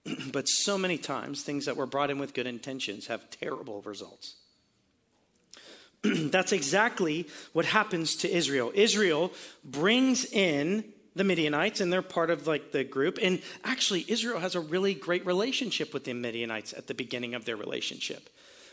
but 0.31 0.47
so 0.47 0.77
many 0.77 0.97
times, 0.97 1.43
things 1.43 1.65
that 1.65 1.77
were 1.77 1.85
brought 1.85 2.09
in 2.09 2.19
with 2.19 2.33
good 2.33 2.47
intentions 2.47 3.07
have 3.07 3.29
terrible 3.29 3.81
results. 3.81 4.35
That's 6.03 6.51
exactly 6.51 7.27
what 7.53 7.65
happens 7.65 8.15
to 8.17 8.31
Israel. 8.31 8.71
Israel 8.75 9.31
brings 9.63 10.25
in 10.25 10.83
the 11.15 11.23
Midianites, 11.23 11.79
and 11.79 11.93
they're 11.93 12.01
part 12.01 12.29
of 12.29 12.47
like 12.47 12.71
the 12.71 12.83
group. 12.83 13.19
And 13.21 13.41
actually, 13.63 14.05
Israel 14.07 14.39
has 14.39 14.55
a 14.55 14.59
really 14.59 14.93
great 14.93 15.25
relationship 15.25 15.93
with 15.93 16.03
the 16.03 16.13
Midianites 16.13 16.73
at 16.73 16.87
the 16.87 16.93
beginning 16.93 17.35
of 17.35 17.45
their 17.45 17.55
relationship. 17.55 18.29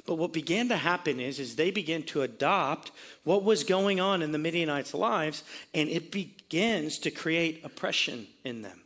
But 0.07 0.15
what 0.15 0.33
began 0.33 0.69
to 0.71 0.77
happen 0.77 1.21
is, 1.21 1.39
is 1.39 1.57
they 1.57 1.71
began 1.71 2.03
to 2.05 2.23
adopt 2.23 2.91
what 3.25 3.45
was 3.45 3.65
going 3.65 4.01
on 4.01 4.23
in 4.23 4.33
the 4.33 4.39
Midianites' 4.39 4.95
lives, 4.95 5.45
and 5.75 5.89
it 5.89 6.11
begins 6.11 6.99
to 7.01 7.11
create 7.11 7.65
oppression 7.65 8.27
in 8.43 8.63
them. 8.63 8.81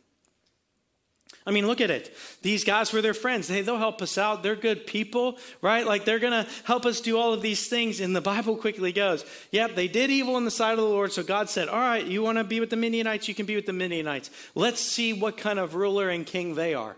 I 1.47 1.51
mean, 1.51 1.67
look 1.67 1.79
at 1.79 1.91
it. 1.91 2.15
These 2.41 2.63
guys 2.63 2.91
were 2.91 3.03
their 3.03 3.13
friends. 3.13 3.47
Hey, 3.47 3.61
they'll 3.61 3.77
help 3.77 4.01
us 4.01 4.17
out. 4.17 4.41
They're 4.41 4.55
good 4.55 4.87
people, 4.87 5.37
right? 5.61 5.85
Like 5.85 6.03
they're 6.03 6.19
going 6.19 6.45
to 6.45 6.49
help 6.63 6.87
us 6.87 7.01
do 7.01 7.19
all 7.19 7.33
of 7.33 7.43
these 7.43 7.67
things. 7.67 7.99
And 7.99 8.15
the 8.15 8.21
Bible 8.21 8.55
quickly 8.55 8.91
goes, 8.91 9.23
yep, 9.51 9.75
they 9.75 9.87
did 9.87 10.09
evil 10.09 10.37
in 10.37 10.45
the 10.45 10.51
sight 10.51 10.71
of 10.71 10.77
the 10.79 10.83
Lord. 10.83 11.11
So 11.11 11.21
God 11.21 11.47
said, 11.47 11.67
all 11.67 11.79
right, 11.79 12.03
you 12.03 12.23
want 12.23 12.39
to 12.39 12.43
be 12.43 12.59
with 12.59 12.71
the 12.71 12.75
Midianites? 12.75 13.27
You 13.27 13.35
can 13.35 13.45
be 13.45 13.55
with 13.55 13.67
the 13.67 13.73
Midianites. 13.73 14.31
Let's 14.55 14.81
see 14.81 15.13
what 15.13 15.37
kind 15.37 15.59
of 15.59 15.75
ruler 15.75 16.09
and 16.09 16.25
king 16.25 16.55
they 16.55 16.73
are. 16.73 16.95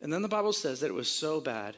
And 0.00 0.10
then 0.10 0.22
the 0.22 0.28
Bible 0.28 0.54
says 0.54 0.80
that 0.80 0.88
it 0.88 0.94
was 0.94 1.12
so 1.12 1.38
bad 1.38 1.76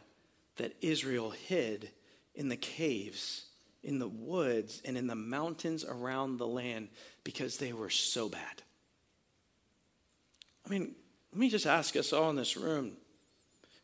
that 0.57 0.77
Israel 0.81 1.31
hid 1.31 1.91
in 2.37 2.49
the 2.49 2.57
caves, 2.57 3.47
in 3.83 3.99
the 3.99 4.07
woods, 4.07 4.81
and 4.85 4.97
in 4.97 5.09
the 5.09 5.17
mountains 5.17 5.85
around 5.85 6.37
the 6.37 6.47
land 6.47 6.91
because 7.25 7.57
they 7.57 7.73
were 7.73 7.91
so 7.91 8.29
bad. 8.29 8.62
I 10.67 10.69
mean, 10.69 10.95
let 11.33 11.41
me 11.41 11.49
just 11.49 11.67
ask 11.67 11.97
us 11.97 12.13
all 12.13 12.31
in 12.31 12.37
this 12.37 12.57
room 12.57 12.97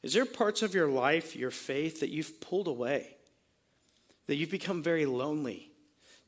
is 0.02 0.12
there 0.12 0.24
parts 0.24 0.62
of 0.62 0.74
your 0.74 0.88
life, 0.88 1.34
your 1.34 1.50
faith, 1.50 2.00
that 2.00 2.10
you've 2.10 2.40
pulled 2.40 2.68
away? 2.68 3.16
That 4.26 4.36
you've 4.36 4.50
become 4.50 4.82
very 4.82 5.06
lonely? 5.06 5.72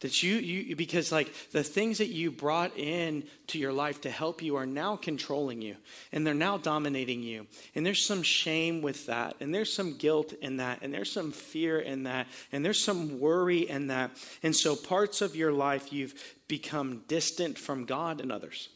That 0.00 0.23
you, 0.23 0.37
you 0.37 0.76
because 0.76 1.12
like 1.12 1.33
the 1.52 1.62
things 1.62 1.99
that 1.99 2.09
you 2.09 2.30
brought 2.30 2.76
in 2.76 3.25
to 3.49 3.59
your 3.59 3.73
life 3.73 4.00
to 4.00 4.11
help 4.11 4.42
you 4.42 4.57
are 4.57 4.64
now 4.64 4.97
controlling 4.97 5.61
you 5.61 5.76
and 6.11 6.26
they're 6.26 6.33
now 6.33 6.57
dominating 6.57 7.23
you. 7.23 7.47
And 7.75 7.85
there's 7.85 8.04
some 8.04 8.23
shame 8.23 8.80
with 8.80 9.07
that, 9.07 9.37
and 9.40 9.54
there's 9.54 9.73
some 9.73 9.99
guilt 9.99 10.33
in 10.40 10.57
that, 10.57 10.78
and 10.80 10.92
there's 10.92 11.12
some 11.12 11.33
fear 11.33 11.78
in 11.78 12.04
that, 12.04 12.28
and 12.50 12.64
there's 12.64 12.83
some 12.83 13.21
worry 13.21 13.69
in 13.69 13.88
that. 13.88 14.11
And 14.42 14.57
so 14.57 14.75
parts 14.75 15.21
of 15.21 15.37
your 15.37 15.52
life 15.52 15.92
you've 15.92 16.14
become 16.49 17.02
distant 17.07 17.59
from 17.59 17.85
God 17.85 18.23
and 18.23 18.33
others. 18.33 18.71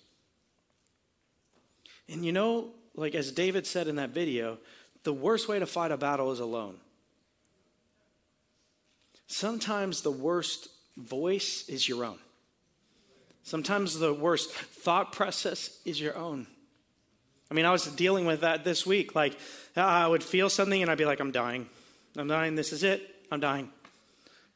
And 2.08 2.24
you 2.24 2.32
know, 2.32 2.70
like 2.94 3.14
as 3.14 3.32
David 3.32 3.66
said 3.66 3.88
in 3.88 3.96
that 3.96 4.10
video, 4.10 4.58
the 5.04 5.12
worst 5.12 5.48
way 5.48 5.58
to 5.58 5.66
fight 5.66 5.92
a 5.92 5.96
battle 5.96 6.32
is 6.32 6.40
alone. 6.40 6.76
Sometimes 9.26 10.02
the 10.02 10.10
worst 10.10 10.68
voice 10.96 11.68
is 11.68 11.88
your 11.88 12.04
own. 12.04 12.18
Sometimes 13.42 13.98
the 13.98 14.14
worst 14.14 14.52
thought 14.52 15.12
process 15.12 15.78
is 15.84 16.00
your 16.00 16.16
own. 16.16 16.46
I 17.50 17.54
mean, 17.54 17.66
I 17.66 17.72
was 17.72 17.86
dealing 17.86 18.24
with 18.26 18.40
that 18.40 18.64
this 18.64 18.86
week. 18.86 19.14
Like, 19.14 19.38
I 19.76 20.06
would 20.06 20.24
feel 20.24 20.48
something 20.48 20.80
and 20.80 20.90
I'd 20.90 20.98
be 20.98 21.04
like, 21.04 21.20
I'm 21.20 21.30
dying. 21.30 21.68
I'm 22.16 22.28
dying. 22.28 22.54
This 22.54 22.72
is 22.72 22.82
it. 22.82 23.02
I'm 23.30 23.40
dying. 23.40 23.70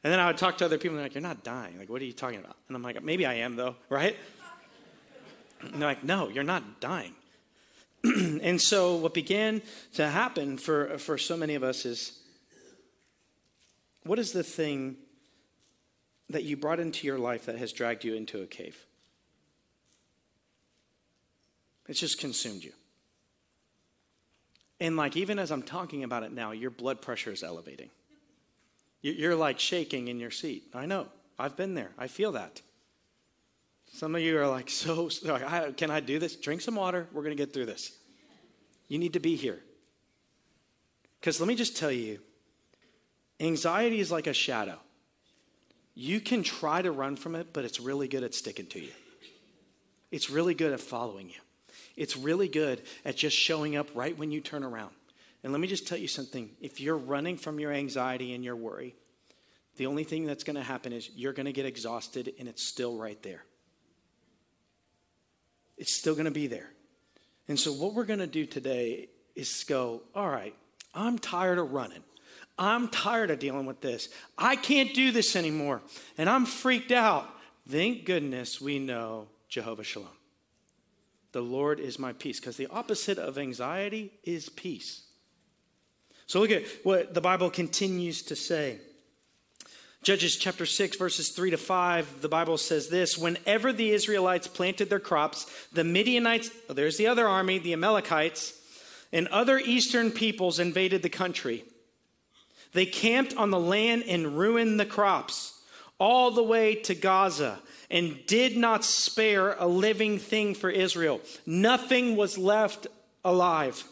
And 0.03 0.13
then 0.13 0.19
I 0.19 0.27
would 0.27 0.37
talk 0.37 0.57
to 0.59 0.65
other 0.65 0.77
people 0.77 0.91
and 0.91 0.99
they're 0.99 1.05
like, 1.05 1.15
You're 1.15 1.21
not 1.21 1.43
dying. 1.43 1.77
Like, 1.77 1.89
what 1.89 2.01
are 2.01 2.05
you 2.05 2.13
talking 2.13 2.39
about? 2.39 2.55
And 2.67 2.75
I'm 2.75 2.81
like, 2.81 3.01
Maybe 3.03 3.25
I 3.25 3.35
am, 3.35 3.55
though, 3.55 3.75
right? 3.89 4.15
And 5.61 5.73
they're 5.73 5.89
like, 5.89 6.03
No, 6.03 6.29
you're 6.29 6.43
not 6.43 6.79
dying. 6.79 7.13
and 8.03 8.61
so 8.61 8.95
what 8.95 9.13
began 9.13 9.61
to 9.93 10.07
happen 10.07 10.57
for, 10.57 10.97
for 10.97 11.17
so 11.17 11.35
many 11.35 11.55
of 11.55 11.63
us 11.63 11.85
is 11.85 12.17
what 14.03 14.19
is 14.19 14.31
the 14.31 14.43
thing 14.43 14.95
that 16.29 16.43
you 16.43 16.55
brought 16.55 16.79
into 16.79 17.05
your 17.05 17.17
life 17.17 17.45
that 17.47 17.57
has 17.57 17.73
dragged 17.73 18.03
you 18.03 18.15
into 18.15 18.41
a 18.41 18.45
cave? 18.45 18.85
It's 21.87 21.99
just 21.99 22.19
consumed 22.19 22.63
you. 22.63 22.71
And 24.79 24.95
like 24.95 25.17
even 25.17 25.39
as 25.39 25.51
I'm 25.51 25.63
talking 25.63 26.03
about 26.03 26.23
it 26.23 26.31
now, 26.31 26.51
your 26.51 26.69
blood 26.69 27.01
pressure 27.01 27.31
is 27.31 27.43
elevating. 27.43 27.89
You're 29.01 29.35
like 29.35 29.59
shaking 29.59 30.07
in 30.07 30.19
your 30.19 30.31
seat. 30.31 30.63
I 30.73 30.85
know. 30.85 31.07
I've 31.37 31.55
been 31.55 31.73
there. 31.73 31.91
I 31.97 32.07
feel 32.07 32.33
that. 32.33 32.61
Some 33.91 34.15
of 34.15 34.21
you 34.21 34.37
are 34.39 34.47
like, 34.47 34.69
so, 34.69 35.09
can 35.77 35.91
I 35.91 35.99
do 35.99 36.19
this? 36.19 36.35
Drink 36.35 36.61
some 36.61 36.75
water. 36.75 37.07
We're 37.11 37.23
going 37.23 37.35
to 37.35 37.41
get 37.43 37.53
through 37.53 37.65
this. 37.65 37.97
You 38.87 38.97
need 38.97 39.13
to 39.13 39.19
be 39.19 39.35
here. 39.35 39.59
Because 41.19 41.39
let 41.39 41.47
me 41.47 41.55
just 41.55 41.77
tell 41.77 41.91
you 41.91 42.19
anxiety 43.39 43.99
is 43.99 44.11
like 44.11 44.27
a 44.27 44.33
shadow. 44.33 44.79
You 45.95 46.21
can 46.21 46.43
try 46.43 46.81
to 46.81 46.91
run 46.91 47.17
from 47.17 47.35
it, 47.35 47.51
but 47.51 47.65
it's 47.65 47.79
really 47.79 48.07
good 48.07 48.23
at 48.23 48.33
sticking 48.33 48.67
to 48.67 48.79
you. 48.79 48.91
It's 50.11 50.29
really 50.29 50.53
good 50.53 50.71
at 50.71 50.79
following 50.79 51.29
you. 51.29 51.39
It's 51.95 52.15
really 52.15 52.47
good 52.47 52.81
at 53.03 53.17
just 53.17 53.35
showing 53.35 53.75
up 53.75 53.89
right 53.93 54.17
when 54.17 54.31
you 54.31 54.39
turn 54.39 54.63
around. 54.63 54.91
And 55.43 55.51
let 55.51 55.59
me 55.59 55.67
just 55.67 55.87
tell 55.87 55.97
you 55.97 56.07
something 56.07 56.49
if 56.61 56.79
you're 56.79 56.97
running 56.97 57.37
from 57.37 57.59
your 57.59 57.71
anxiety 57.71 58.33
and 58.33 58.43
your 58.43 58.55
worry, 58.55 58.95
the 59.75 59.85
only 59.85 60.03
thing 60.03 60.25
that's 60.25 60.43
going 60.43 60.55
to 60.55 60.63
happen 60.63 60.93
is 60.93 61.09
you're 61.15 61.33
going 61.33 61.45
to 61.45 61.53
get 61.53 61.65
exhausted 61.65 62.33
and 62.39 62.47
it's 62.47 62.63
still 62.63 62.97
right 62.97 63.21
there. 63.23 63.43
It's 65.79 65.93
still 65.93 66.13
going 66.13 66.25
to 66.25 66.31
be 66.31 66.45
there. 66.45 66.69
And 67.47 67.59
so, 67.59 67.71
what 67.71 67.95
we're 67.95 68.05
going 68.05 68.19
to 68.19 68.27
do 68.27 68.45
today 68.45 69.09
is 69.35 69.63
go, 69.63 70.01
all 70.13 70.29
right, 70.29 70.53
I'm 70.93 71.17
tired 71.17 71.57
of 71.57 71.71
running. 71.71 72.03
I'm 72.59 72.89
tired 72.89 73.31
of 73.31 73.39
dealing 73.39 73.65
with 73.65 73.79
this. 73.79 74.09
I 74.37 74.57
can't 74.57 74.93
do 74.93 75.11
this 75.11 75.35
anymore. 75.35 75.81
And 76.17 76.29
I'm 76.29 76.45
freaked 76.45 76.91
out. 76.91 77.27
Thank 77.67 78.05
goodness 78.05 78.59
we 78.59 78.77
know 78.77 79.27
Jehovah 79.47 79.83
Shalom. 79.83 80.09
The 81.31 81.41
Lord 81.41 81.79
is 81.79 81.97
my 81.97 82.11
peace, 82.13 82.39
because 82.39 82.57
the 82.57 82.67
opposite 82.67 83.17
of 83.17 83.37
anxiety 83.37 84.11
is 84.23 84.49
peace. 84.49 85.03
So 86.25 86.39
look 86.39 86.51
at 86.51 86.63
what 86.83 87.13
the 87.13 87.21
Bible 87.21 87.49
continues 87.49 88.21
to 88.23 88.35
say. 88.35 88.79
Judges 90.01 90.37
chapter 90.37 90.65
6, 90.65 90.97
verses 90.97 91.29
3 91.29 91.51
to 91.51 91.57
5, 91.57 92.21
the 92.21 92.29
Bible 92.29 92.57
says 92.57 92.87
this 92.87 93.17
Whenever 93.17 93.73
the 93.73 93.91
Israelites 93.91 94.47
planted 94.47 94.89
their 94.89 94.99
crops, 94.99 95.45
the 95.73 95.83
Midianites, 95.83 96.49
oh, 96.69 96.73
there's 96.73 96.97
the 96.97 97.07
other 97.07 97.27
army, 97.27 97.59
the 97.59 97.73
Amalekites, 97.73 98.53
and 99.11 99.27
other 99.27 99.59
eastern 99.59 100.11
peoples 100.11 100.59
invaded 100.59 101.03
the 101.03 101.09
country. 101.09 101.65
They 102.71 102.85
camped 102.85 103.35
on 103.35 103.51
the 103.51 103.59
land 103.59 104.05
and 104.07 104.37
ruined 104.37 104.79
the 104.79 104.85
crops 104.85 105.59
all 105.99 106.31
the 106.31 106.43
way 106.43 106.75
to 106.75 106.95
Gaza 106.95 107.59
and 107.91 108.19
did 108.25 108.55
not 108.55 108.85
spare 108.85 109.55
a 109.59 109.67
living 109.67 110.17
thing 110.17 110.53
for 110.53 110.69
Israel. 110.69 111.19
Nothing 111.45 112.15
was 112.15 112.37
left 112.37 112.87
alive. 113.25 113.83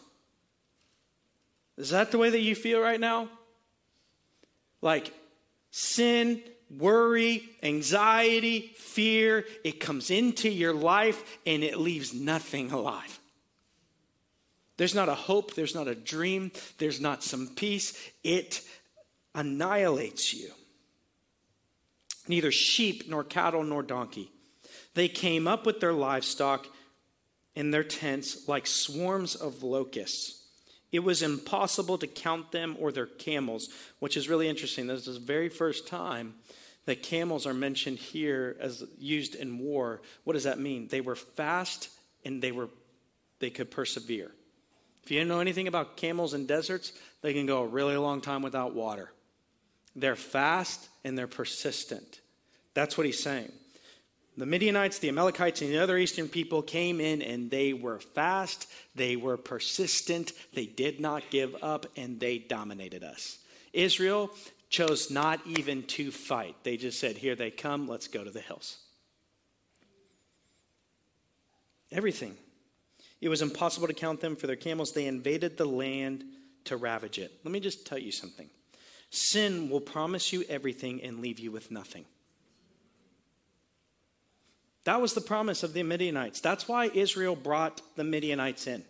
Is 1.76 1.90
that 1.90 2.12
the 2.12 2.18
way 2.18 2.30
that 2.30 2.40
you 2.40 2.54
feel 2.54 2.80
right 2.80 3.00
now? 3.00 3.28
Like, 4.80 5.12
sin, 5.78 6.42
worry, 6.76 7.48
anxiety, 7.62 8.72
fear, 8.76 9.44
it 9.62 9.78
comes 9.78 10.10
into 10.10 10.48
your 10.50 10.72
life 10.72 11.38
and 11.46 11.62
it 11.62 11.78
leaves 11.78 12.12
nothing 12.12 12.72
alive. 12.72 13.20
There's 14.76 14.94
not 14.94 15.08
a 15.08 15.14
hope, 15.14 15.54
there's 15.54 15.74
not 15.74 15.88
a 15.88 15.94
dream, 15.94 16.50
there's 16.78 17.00
not 17.00 17.22
some 17.22 17.48
peace. 17.54 17.96
It 18.24 18.62
annihilates 19.34 20.34
you. 20.34 20.50
Neither 22.26 22.52
sheep, 22.52 23.08
nor 23.08 23.24
cattle, 23.24 23.62
nor 23.62 23.82
donkey. 23.82 24.30
They 24.94 25.08
came 25.08 25.46
up 25.46 25.64
with 25.64 25.80
their 25.80 25.92
livestock 25.92 26.66
in 27.54 27.70
their 27.70 27.84
tents 27.84 28.48
like 28.48 28.66
swarms 28.66 29.34
of 29.34 29.62
locusts. 29.62 30.37
It 30.90 31.00
was 31.00 31.22
impossible 31.22 31.98
to 31.98 32.06
count 32.06 32.50
them 32.50 32.76
or 32.78 32.92
their 32.92 33.06
camels, 33.06 33.68
which 33.98 34.16
is 34.16 34.28
really 34.28 34.48
interesting. 34.48 34.86
This 34.86 35.06
is 35.06 35.14
the 35.14 35.20
very 35.20 35.48
first 35.48 35.86
time 35.86 36.34
that 36.86 37.02
camels 37.02 37.46
are 37.46 37.52
mentioned 37.52 37.98
here 37.98 38.56
as 38.60 38.82
used 38.98 39.34
in 39.34 39.58
war. 39.58 40.00
What 40.24 40.32
does 40.32 40.44
that 40.44 40.58
mean? 40.58 40.88
They 40.88 41.02
were 41.02 41.16
fast 41.16 41.90
and 42.24 42.42
they 42.42 42.52
were 42.52 42.68
they 43.40 43.50
could 43.50 43.70
persevere. 43.70 44.32
If 45.04 45.10
you 45.10 45.18
didn't 45.18 45.28
know 45.28 45.40
anything 45.40 45.68
about 45.68 45.96
camels 45.96 46.34
in 46.34 46.46
deserts, 46.46 46.92
they 47.22 47.32
can 47.32 47.46
go 47.46 47.62
a 47.62 47.66
really 47.66 47.96
long 47.96 48.20
time 48.20 48.42
without 48.42 48.74
water. 48.74 49.10
They're 49.94 50.16
fast 50.16 50.88
and 51.04 51.16
they're 51.16 51.26
persistent. 51.26 52.20
That's 52.74 52.96
what 52.96 53.06
he's 53.06 53.22
saying. 53.22 53.52
The 54.38 54.46
Midianites, 54.46 55.00
the 55.00 55.08
Amalekites, 55.08 55.62
and 55.62 55.72
the 55.72 55.82
other 55.82 55.98
eastern 55.98 56.28
people 56.28 56.62
came 56.62 57.00
in 57.00 57.22
and 57.22 57.50
they 57.50 57.72
were 57.72 57.98
fast, 57.98 58.70
they 58.94 59.16
were 59.16 59.36
persistent, 59.36 60.32
they 60.54 60.64
did 60.64 61.00
not 61.00 61.24
give 61.30 61.56
up, 61.60 61.86
and 61.96 62.20
they 62.20 62.38
dominated 62.38 63.02
us. 63.02 63.38
Israel 63.72 64.30
chose 64.70 65.10
not 65.10 65.40
even 65.44 65.82
to 65.84 66.12
fight. 66.12 66.54
They 66.62 66.76
just 66.76 67.00
said, 67.00 67.16
Here 67.16 67.34
they 67.34 67.50
come, 67.50 67.88
let's 67.88 68.06
go 68.06 68.22
to 68.22 68.30
the 68.30 68.40
hills. 68.40 68.78
Everything. 71.90 72.36
It 73.20 73.30
was 73.30 73.42
impossible 73.42 73.88
to 73.88 73.94
count 73.94 74.20
them 74.20 74.36
for 74.36 74.46
their 74.46 74.54
camels. 74.54 74.92
They 74.92 75.06
invaded 75.06 75.56
the 75.56 75.64
land 75.64 76.22
to 76.66 76.76
ravage 76.76 77.18
it. 77.18 77.32
Let 77.42 77.50
me 77.50 77.58
just 77.58 77.86
tell 77.86 77.98
you 77.98 78.12
something 78.12 78.48
sin 79.10 79.68
will 79.68 79.80
promise 79.80 80.32
you 80.32 80.44
everything 80.48 81.02
and 81.02 81.20
leave 81.20 81.40
you 81.40 81.50
with 81.50 81.72
nothing. 81.72 82.04
That 84.88 85.02
was 85.02 85.12
the 85.12 85.20
promise 85.20 85.62
of 85.62 85.74
the 85.74 85.82
Midianites. 85.82 86.40
That's 86.40 86.66
why 86.66 86.86
Israel 86.86 87.36
brought 87.36 87.82
the 87.96 88.04
Midianites 88.04 88.66
in. 88.66 88.84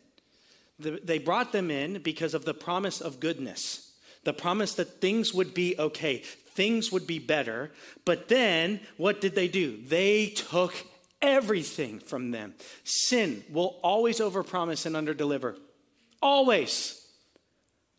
They 0.78 1.18
brought 1.18 1.50
them 1.50 1.72
in 1.72 1.98
because 2.02 2.34
of 2.34 2.44
the 2.44 2.54
promise 2.54 3.00
of 3.00 3.18
goodness, 3.18 3.90
the 4.22 4.32
promise 4.32 4.74
that 4.74 5.00
things 5.00 5.34
would 5.34 5.54
be 5.54 5.74
okay, 5.76 6.18
things 6.18 6.92
would 6.92 7.08
be 7.08 7.18
better. 7.18 7.72
But 8.04 8.28
then 8.28 8.78
what 8.96 9.20
did 9.20 9.34
they 9.34 9.48
do? 9.48 9.76
They 9.88 10.28
took 10.28 10.72
everything 11.20 11.98
from 11.98 12.30
them. 12.30 12.54
Sin 12.84 13.42
will 13.50 13.80
always 13.82 14.20
overpromise 14.20 14.86
and 14.86 14.94
underdeliver. 14.94 15.56
Always. 16.22 16.97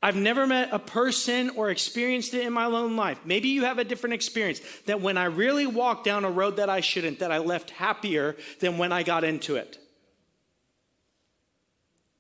I've 0.02 0.16
never 0.16 0.48
met 0.48 0.70
a 0.72 0.80
person 0.80 1.50
or 1.52 1.70
experienced 1.70 2.34
it 2.34 2.46
in 2.46 2.54
my 2.54 2.66
own 2.66 2.96
life. 2.96 3.20
Maybe 3.26 3.50
you 3.50 3.66
have 3.66 3.80
a 3.80 3.84
different 3.84 4.14
experience 4.14 4.62
that 4.86 5.02
when 5.02 5.18
I 5.18 5.26
really 5.26 5.68
walked 5.68 6.06
down 6.06 6.24
a 6.24 6.32
road 6.32 6.56
that 6.56 6.70
I 6.70 6.80
shouldn't, 6.80 7.20
that 7.20 7.32
I 7.32 7.40
left 7.40 7.72
happier 7.72 8.38
than 8.62 8.78
when 8.78 8.94
I 8.94 9.04
got 9.04 9.26
into 9.26 9.58
it. 9.58 9.78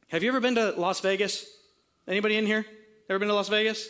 Have 0.09 0.23
you 0.23 0.29
ever 0.29 0.41
been 0.41 0.55
to 0.55 0.71
Las 0.71 0.99
Vegas? 0.99 1.45
Anybody 2.07 2.35
in 2.35 2.45
here? 2.45 2.65
Ever 3.09 3.19
been 3.19 3.29
to 3.29 3.33
Las 3.33 3.47
Vegas? 3.47 3.87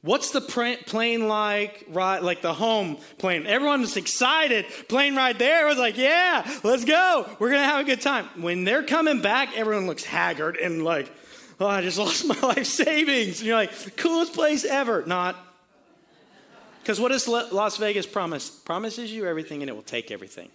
What's 0.00 0.30
the 0.30 0.40
plane 0.40 1.26
like? 1.26 1.84
Right, 1.88 2.22
like 2.22 2.40
the 2.40 2.54
home 2.54 2.98
plane. 3.18 3.44
Everyone's 3.46 3.96
excited. 3.96 4.64
Plane 4.88 5.16
right 5.16 5.36
there. 5.36 5.66
was 5.66 5.78
like, 5.78 5.98
yeah, 5.98 6.48
let's 6.62 6.84
go. 6.84 7.28
We're 7.38 7.50
gonna 7.50 7.64
have 7.64 7.80
a 7.80 7.84
good 7.84 8.00
time. 8.00 8.26
When 8.40 8.64
they're 8.64 8.84
coming 8.84 9.20
back, 9.20 9.56
everyone 9.58 9.88
looks 9.88 10.04
haggard 10.04 10.56
and 10.56 10.84
like, 10.84 11.12
oh, 11.60 11.66
I 11.66 11.82
just 11.82 11.98
lost 11.98 12.26
my 12.26 12.38
life 12.42 12.66
savings. 12.66 13.38
And 13.38 13.46
you're 13.46 13.56
like, 13.56 13.96
coolest 13.96 14.32
place 14.32 14.64
ever. 14.64 15.04
Not. 15.06 15.36
Because 16.82 17.00
what 17.00 17.10
does 17.10 17.26
Las 17.26 17.78
Vegas 17.78 18.06
promise? 18.06 18.48
Promises 18.48 19.10
you 19.10 19.26
everything 19.26 19.62
and 19.62 19.68
it 19.68 19.74
will 19.74 19.82
take 19.82 20.10
everything. 20.10 20.48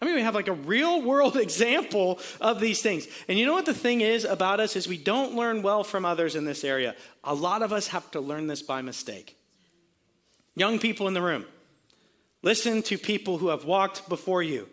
I 0.00 0.04
mean, 0.04 0.14
we 0.14 0.22
have 0.22 0.34
like 0.34 0.48
a 0.48 0.52
real 0.52 1.02
world 1.02 1.36
example 1.38 2.20
of 2.40 2.60
these 2.60 2.82
things. 2.82 3.08
And 3.26 3.38
you 3.38 3.46
know 3.46 3.54
what 3.54 3.66
the 3.66 3.74
thing 3.74 4.00
is 4.00 4.24
about 4.24 4.60
us 4.60 4.76
is 4.76 4.86
we 4.86 4.98
don't 4.98 5.34
learn 5.34 5.62
well 5.62 5.84
from 5.84 6.04
others 6.04 6.36
in 6.36 6.44
this 6.44 6.64
area. 6.64 6.94
A 7.24 7.34
lot 7.34 7.62
of 7.62 7.72
us 7.72 7.88
have 7.88 8.10
to 8.12 8.20
learn 8.20 8.46
this 8.46 8.62
by 8.62 8.82
mistake. 8.82 9.36
Young 10.54 10.78
people 10.78 11.08
in 11.08 11.14
the 11.14 11.22
room, 11.22 11.44
listen 12.42 12.82
to 12.82 12.98
people 12.98 13.38
who 13.38 13.48
have 13.48 13.64
walked 13.64 14.08
before 14.08 14.42
you 14.42 14.68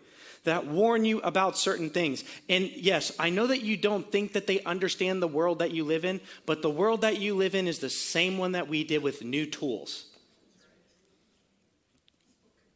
that 0.46 0.66
warn 0.66 1.04
you 1.04 1.20
about 1.20 1.56
certain 1.56 1.90
things. 1.90 2.24
And 2.48 2.68
yes, 2.74 3.12
I 3.18 3.30
know 3.30 3.46
that 3.46 3.62
you 3.62 3.76
don't 3.76 4.10
think 4.10 4.32
that 4.32 4.48
they 4.48 4.60
understand 4.62 5.22
the 5.22 5.28
world 5.28 5.60
that 5.60 5.70
you 5.70 5.84
live 5.84 6.04
in, 6.04 6.20
but 6.46 6.62
the 6.62 6.70
world 6.70 7.02
that 7.02 7.20
you 7.20 7.36
live 7.36 7.54
in 7.54 7.68
is 7.68 7.78
the 7.78 7.90
same 7.90 8.38
one 8.38 8.52
that 8.52 8.66
we 8.66 8.82
did 8.82 9.02
with 9.02 9.22
new 9.22 9.46
tools. 9.46 10.06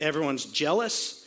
Everyone's 0.00 0.44
jealous, 0.44 1.19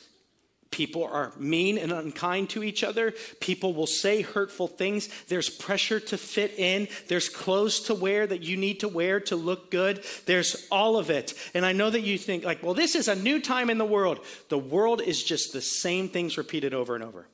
People 0.74 1.04
are 1.04 1.32
mean 1.38 1.78
and 1.78 1.92
unkind 1.92 2.50
to 2.50 2.64
each 2.64 2.84
other. 2.84 3.14
People 3.40 3.76
will 3.76 3.86
say 3.86 4.24
hurtful 4.24 4.68
things. 4.68 5.08
There's 5.28 5.48
pressure 5.48 6.00
to 6.00 6.18
fit 6.18 6.58
in. 6.58 6.88
There's 7.08 7.30
clothes 7.30 7.82
to 7.82 7.94
wear 7.94 8.26
that 8.26 8.42
you 8.42 8.58
need 8.58 8.80
to 8.80 8.88
wear 8.88 9.20
to 9.20 9.36
look 9.36 9.70
good. 9.70 10.04
There's 10.26 10.68
all 10.72 10.98
of 10.98 11.12
it. 11.12 11.36
And 11.54 11.64
I 11.64 11.74
know 11.74 11.92
that 11.92 12.02
you 12.02 12.18
think, 12.18 12.44
like, 12.44 12.64
well, 12.64 12.74
this 12.74 12.96
is 12.96 13.08
a 13.08 13.14
new 13.16 13.40
time 13.40 13.70
in 13.70 13.78
the 13.78 13.86
world. 13.86 14.26
The 14.50 14.58
world 14.58 15.00
is 15.00 15.24
just 15.24 15.54
the 15.54 15.62
same 15.62 16.10
things 16.10 16.40
repeated 16.40 16.74
over 16.74 16.96
and 16.96 17.04
over. 17.04 17.28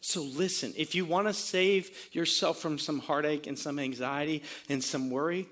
So 0.00 0.22
listen, 0.22 0.72
if 0.76 0.94
you 0.94 1.04
want 1.04 1.26
to 1.26 1.34
save 1.34 1.90
yourself 2.12 2.58
from 2.58 2.78
some 2.78 3.00
heartache 3.00 3.48
and 3.48 3.58
some 3.58 3.80
anxiety 3.80 4.44
and 4.68 4.84
some 4.84 5.10
worry, 5.10 5.48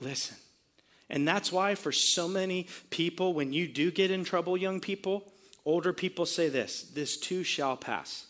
listen. 0.00 0.38
And 1.10 1.26
that's 1.26 1.50
why, 1.50 1.74
for 1.74 1.90
so 1.92 2.28
many 2.28 2.68
people, 2.90 3.34
when 3.34 3.52
you 3.52 3.66
do 3.66 3.90
get 3.90 4.10
in 4.10 4.24
trouble, 4.24 4.56
young 4.56 4.80
people, 4.80 5.30
older 5.64 5.92
people 5.92 6.24
say 6.24 6.48
this 6.48 6.82
this 6.94 7.16
too 7.18 7.42
shall 7.42 7.76
pass. 7.76 8.26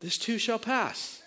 This 0.00 0.18
too 0.18 0.38
shall 0.38 0.58
pass. 0.58 1.22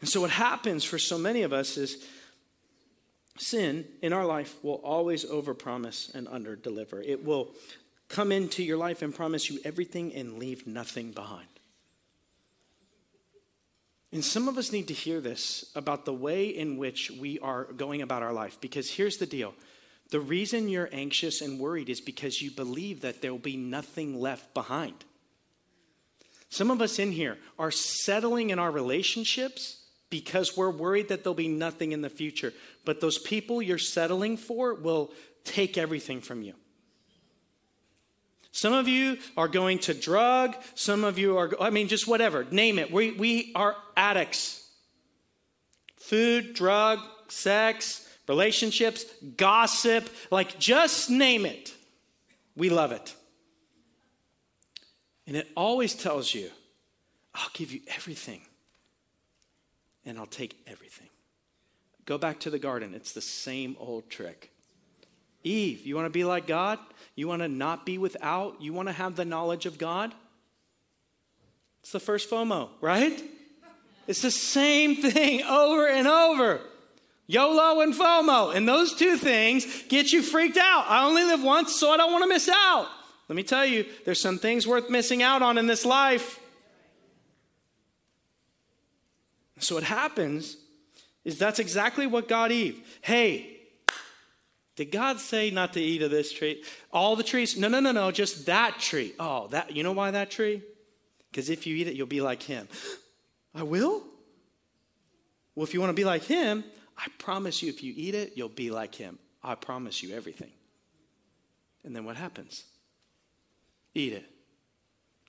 And 0.00 0.08
so, 0.08 0.20
what 0.20 0.30
happens 0.30 0.84
for 0.84 0.98
so 0.98 1.18
many 1.18 1.42
of 1.42 1.52
us 1.52 1.76
is 1.76 2.06
sin 3.38 3.86
in 4.02 4.12
our 4.12 4.24
life 4.24 4.62
will 4.62 4.80
always 4.84 5.24
overpromise 5.24 6.14
and 6.14 6.28
underdeliver. 6.28 7.02
It 7.04 7.24
will 7.24 7.54
come 8.08 8.30
into 8.30 8.62
your 8.62 8.76
life 8.76 9.02
and 9.02 9.14
promise 9.14 9.50
you 9.50 9.58
everything 9.64 10.14
and 10.14 10.38
leave 10.38 10.66
nothing 10.66 11.10
behind. 11.10 11.48
And 14.14 14.24
some 14.24 14.46
of 14.46 14.56
us 14.56 14.70
need 14.70 14.86
to 14.88 14.94
hear 14.94 15.20
this 15.20 15.72
about 15.74 16.04
the 16.04 16.12
way 16.12 16.46
in 16.46 16.76
which 16.76 17.10
we 17.10 17.40
are 17.40 17.64
going 17.64 18.00
about 18.00 18.22
our 18.22 18.32
life. 18.32 18.60
Because 18.60 18.88
here's 18.88 19.16
the 19.16 19.26
deal 19.26 19.54
the 20.10 20.20
reason 20.20 20.68
you're 20.68 20.88
anxious 20.92 21.40
and 21.40 21.58
worried 21.58 21.88
is 21.90 22.00
because 22.00 22.40
you 22.40 22.52
believe 22.52 23.00
that 23.00 23.20
there 23.20 23.32
will 23.32 23.40
be 23.40 23.56
nothing 23.56 24.20
left 24.20 24.54
behind. 24.54 25.04
Some 26.48 26.70
of 26.70 26.80
us 26.80 27.00
in 27.00 27.10
here 27.10 27.38
are 27.58 27.72
settling 27.72 28.50
in 28.50 28.60
our 28.60 28.70
relationships 28.70 29.82
because 30.10 30.56
we're 30.56 30.70
worried 30.70 31.08
that 31.08 31.24
there'll 31.24 31.34
be 31.34 31.48
nothing 31.48 31.90
in 31.90 32.00
the 32.00 32.08
future. 32.08 32.52
But 32.84 33.00
those 33.00 33.18
people 33.18 33.60
you're 33.60 33.78
settling 33.78 34.36
for 34.36 34.74
will 34.74 35.10
take 35.42 35.76
everything 35.76 36.20
from 36.20 36.42
you. 36.42 36.54
Some 38.54 38.72
of 38.72 38.86
you 38.86 39.18
are 39.36 39.48
going 39.48 39.80
to 39.80 39.94
drug. 39.94 40.54
Some 40.76 41.02
of 41.02 41.18
you 41.18 41.38
are, 41.38 41.50
I 41.60 41.70
mean, 41.70 41.88
just 41.88 42.06
whatever, 42.06 42.44
name 42.52 42.78
it. 42.78 42.88
We, 42.88 43.10
we 43.10 43.50
are 43.56 43.74
addicts. 43.96 44.64
Food, 45.96 46.54
drug, 46.54 47.00
sex, 47.26 48.08
relationships, 48.28 49.06
gossip, 49.36 50.08
like 50.30 50.56
just 50.56 51.10
name 51.10 51.46
it. 51.46 51.74
We 52.54 52.70
love 52.70 52.92
it. 52.92 53.16
And 55.26 55.36
it 55.36 55.48
always 55.56 55.92
tells 55.92 56.32
you, 56.32 56.48
I'll 57.34 57.50
give 57.54 57.72
you 57.72 57.80
everything 57.88 58.42
and 60.06 60.16
I'll 60.16 60.26
take 60.26 60.56
everything. 60.68 61.08
Go 62.04 62.18
back 62.18 62.38
to 62.40 62.50
the 62.50 62.60
garden. 62.60 62.94
It's 62.94 63.10
the 63.10 63.20
same 63.20 63.74
old 63.80 64.08
trick. 64.08 64.53
Eve, 65.44 65.86
you 65.86 65.94
want 65.94 66.06
to 66.06 66.10
be 66.10 66.24
like 66.24 66.46
God? 66.46 66.78
You 67.14 67.28
want 67.28 67.42
to 67.42 67.48
not 67.48 67.86
be 67.86 67.98
without? 67.98 68.60
You 68.60 68.72
want 68.72 68.88
to 68.88 68.92
have 68.92 69.14
the 69.14 69.24
knowledge 69.24 69.66
of 69.66 69.78
God? 69.78 70.12
It's 71.82 71.92
the 71.92 72.00
first 72.00 72.30
FOMO, 72.30 72.70
right? 72.80 73.22
It's 74.06 74.22
the 74.22 74.30
same 74.30 74.96
thing 74.96 75.42
over 75.42 75.86
and 75.86 76.08
over. 76.08 76.60
YOLO 77.26 77.80
and 77.80 77.94
FOMO. 77.94 78.54
And 78.54 78.66
those 78.66 78.94
two 78.94 79.16
things 79.16 79.66
get 79.88 80.12
you 80.12 80.22
freaked 80.22 80.56
out. 80.56 80.86
I 80.88 81.06
only 81.06 81.24
live 81.24 81.42
once, 81.42 81.74
so 81.74 81.90
I 81.90 81.96
don't 81.96 82.12
want 82.12 82.24
to 82.24 82.28
miss 82.28 82.48
out. 82.48 82.88
Let 83.28 83.36
me 83.36 83.42
tell 83.42 83.64
you, 83.64 83.86
there's 84.04 84.20
some 84.20 84.38
things 84.38 84.66
worth 84.66 84.90
missing 84.90 85.22
out 85.22 85.42
on 85.42 85.56
in 85.56 85.66
this 85.66 85.84
life. 85.84 86.40
So 89.58 89.76
what 89.76 89.84
happens 89.84 90.56
is 91.24 91.38
that's 91.38 91.58
exactly 91.58 92.06
what 92.06 92.28
God 92.28 92.52
Eve. 92.52 92.82
Hey, 93.00 93.53
did 94.76 94.90
God 94.90 95.20
say 95.20 95.50
not 95.50 95.72
to 95.74 95.80
eat 95.80 96.02
of 96.02 96.10
this 96.10 96.32
tree? 96.32 96.62
All 96.92 97.14
the 97.16 97.22
trees? 97.22 97.56
No, 97.56 97.68
no, 97.68 97.80
no, 97.80 97.92
no, 97.92 98.10
just 98.10 98.46
that 98.46 98.78
tree. 98.80 99.14
Oh, 99.18 99.46
that 99.48 99.74
you 99.76 99.82
know 99.82 99.92
why 99.92 100.10
that 100.10 100.30
tree? 100.30 100.62
Because 101.30 101.50
if 101.50 101.66
you 101.66 101.76
eat 101.76 101.88
it, 101.88 101.94
you'll 101.94 102.06
be 102.06 102.20
like 102.20 102.42
him. 102.42 102.68
I 103.54 103.62
will? 103.62 104.02
Well, 105.54 105.64
if 105.64 105.74
you 105.74 105.80
want 105.80 105.90
to 105.90 105.94
be 105.94 106.04
like 106.04 106.24
him, 106.24 106.64
I 106.98 107.06
promise 107.18 107.62
you, 107.62 107.68
if 107.68 107.82
you 107.82 107.92
eat 107.96 108.14
it, 108.14 108.32
you'll 108.36 108.48
be 108.48 108.70
like 108.70 108.94
him. 108.94 109.18
I 109.42 109.54
promise 109.54 110.02
you 110.02 110.14
everything. 110.14 110.50
And 111.84 111.94
then 111.94 112.04
what 112.04 112.16
happens? 112.16 112.64
Eat 113.94 114.12
it. 114.12 114.26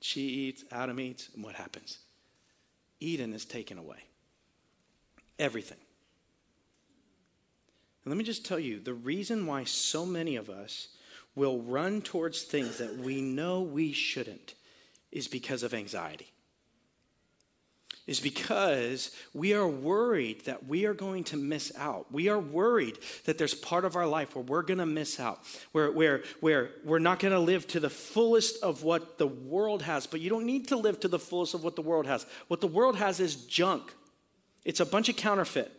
She 0.02 0.22
eats, 0.22 0.64
Adam 0.72 1.00
eats, 1.00 1.30
and 1.36 1.44
what 1.44 1.56
happens? 1.56 2.00
Eden 3.00 3.34
is 3.34 3.46
taken 3.46 3.78
away. 3.78 3.98
Everything. 5.38 5.78
And 8.06 8.12
let 8.12 8.18
me 8.18 8.24
just 8.24 8.46
tell 8.46 8.60
you 8.60 8.80
the 8.80 8.94
reason 8.94 9.48
why 9.48 9.64
so 9.64 10.06
many 10.06 10.36
of 10.36 10.50
us 10.50 10.90
will 11.36 11.60
run 11.60 12.02
towards 12.02 12.44
things 12.44 12.78
that 12.78 12.98
we 12.98 13.20
know 13.22 13.62
we 13.62 13.92
shouldn't 13.92 14.54
is 15.12 15.28
because 15.28 15.64
of 15.64 15.74
anxiety. 15.74 16.32
Is 18.06 18.20
because 18.20 19.10
we 19.34 19.54
are 19.54 19.68
worried 19.68 20.46
that 20.46 20.68
we 20.68 20.86
are 20.86 20.94
going 20.94 21.24
to 21.26 21.38
miss 21.38 21.72
out. 21.76 22.06
We 22.12 22.30
are 22.30 22.40
worried 22.40 23.00
that 23.26 23.40
there's 23.40 23.56
part 23.56 23.84
of 23.84 23.96
our 23.96 24.06
life 24.06 24.36
where 24.36 24.44
we're 24.44 24.62
going 24.62 24.78
to 24.78 24.86
miss 24.86 25.20
out, 25.20 25.40
where, 25.72 25.92
where, 25.92 26.22
where 26.40 26.70
we're 26.84 27.00
not 27.00 27.18
going 27.18 27.34
to 27.34 27.40
live 27.40 27.66
to 27.70 27.80
the 27.80 27.90
fullest 27.90 28.62
of 28.62 28.84
what 28.84 29.18
the 29.18 29.26
world 29.26 29.82
has. 29.82 30.06
But 30.06 30.22
you 30.22 30.30
don't 30.30 30.46
need 30.46 30.68
to 30.68 30.78
live 30.78 31.00
to 31.00 31.08
the 31.08 31.18
fullest 31.18 31.56
of 31.56 31.64
what 31.64 31.76
the 31.76 31.82
world 31.82 32.06
has. 32.06 32.28
What 32.48 32.62
the 32.62 32.68
world 32.68 32.98
has 32.98 33.20
is 33.20 33.36
junk, 33.36 33.92
it's 34.64 34.80
a 34.80 34.86
bunch 34.86 35.10
of 35.10 35.16
counterfeit. 35.16 35.72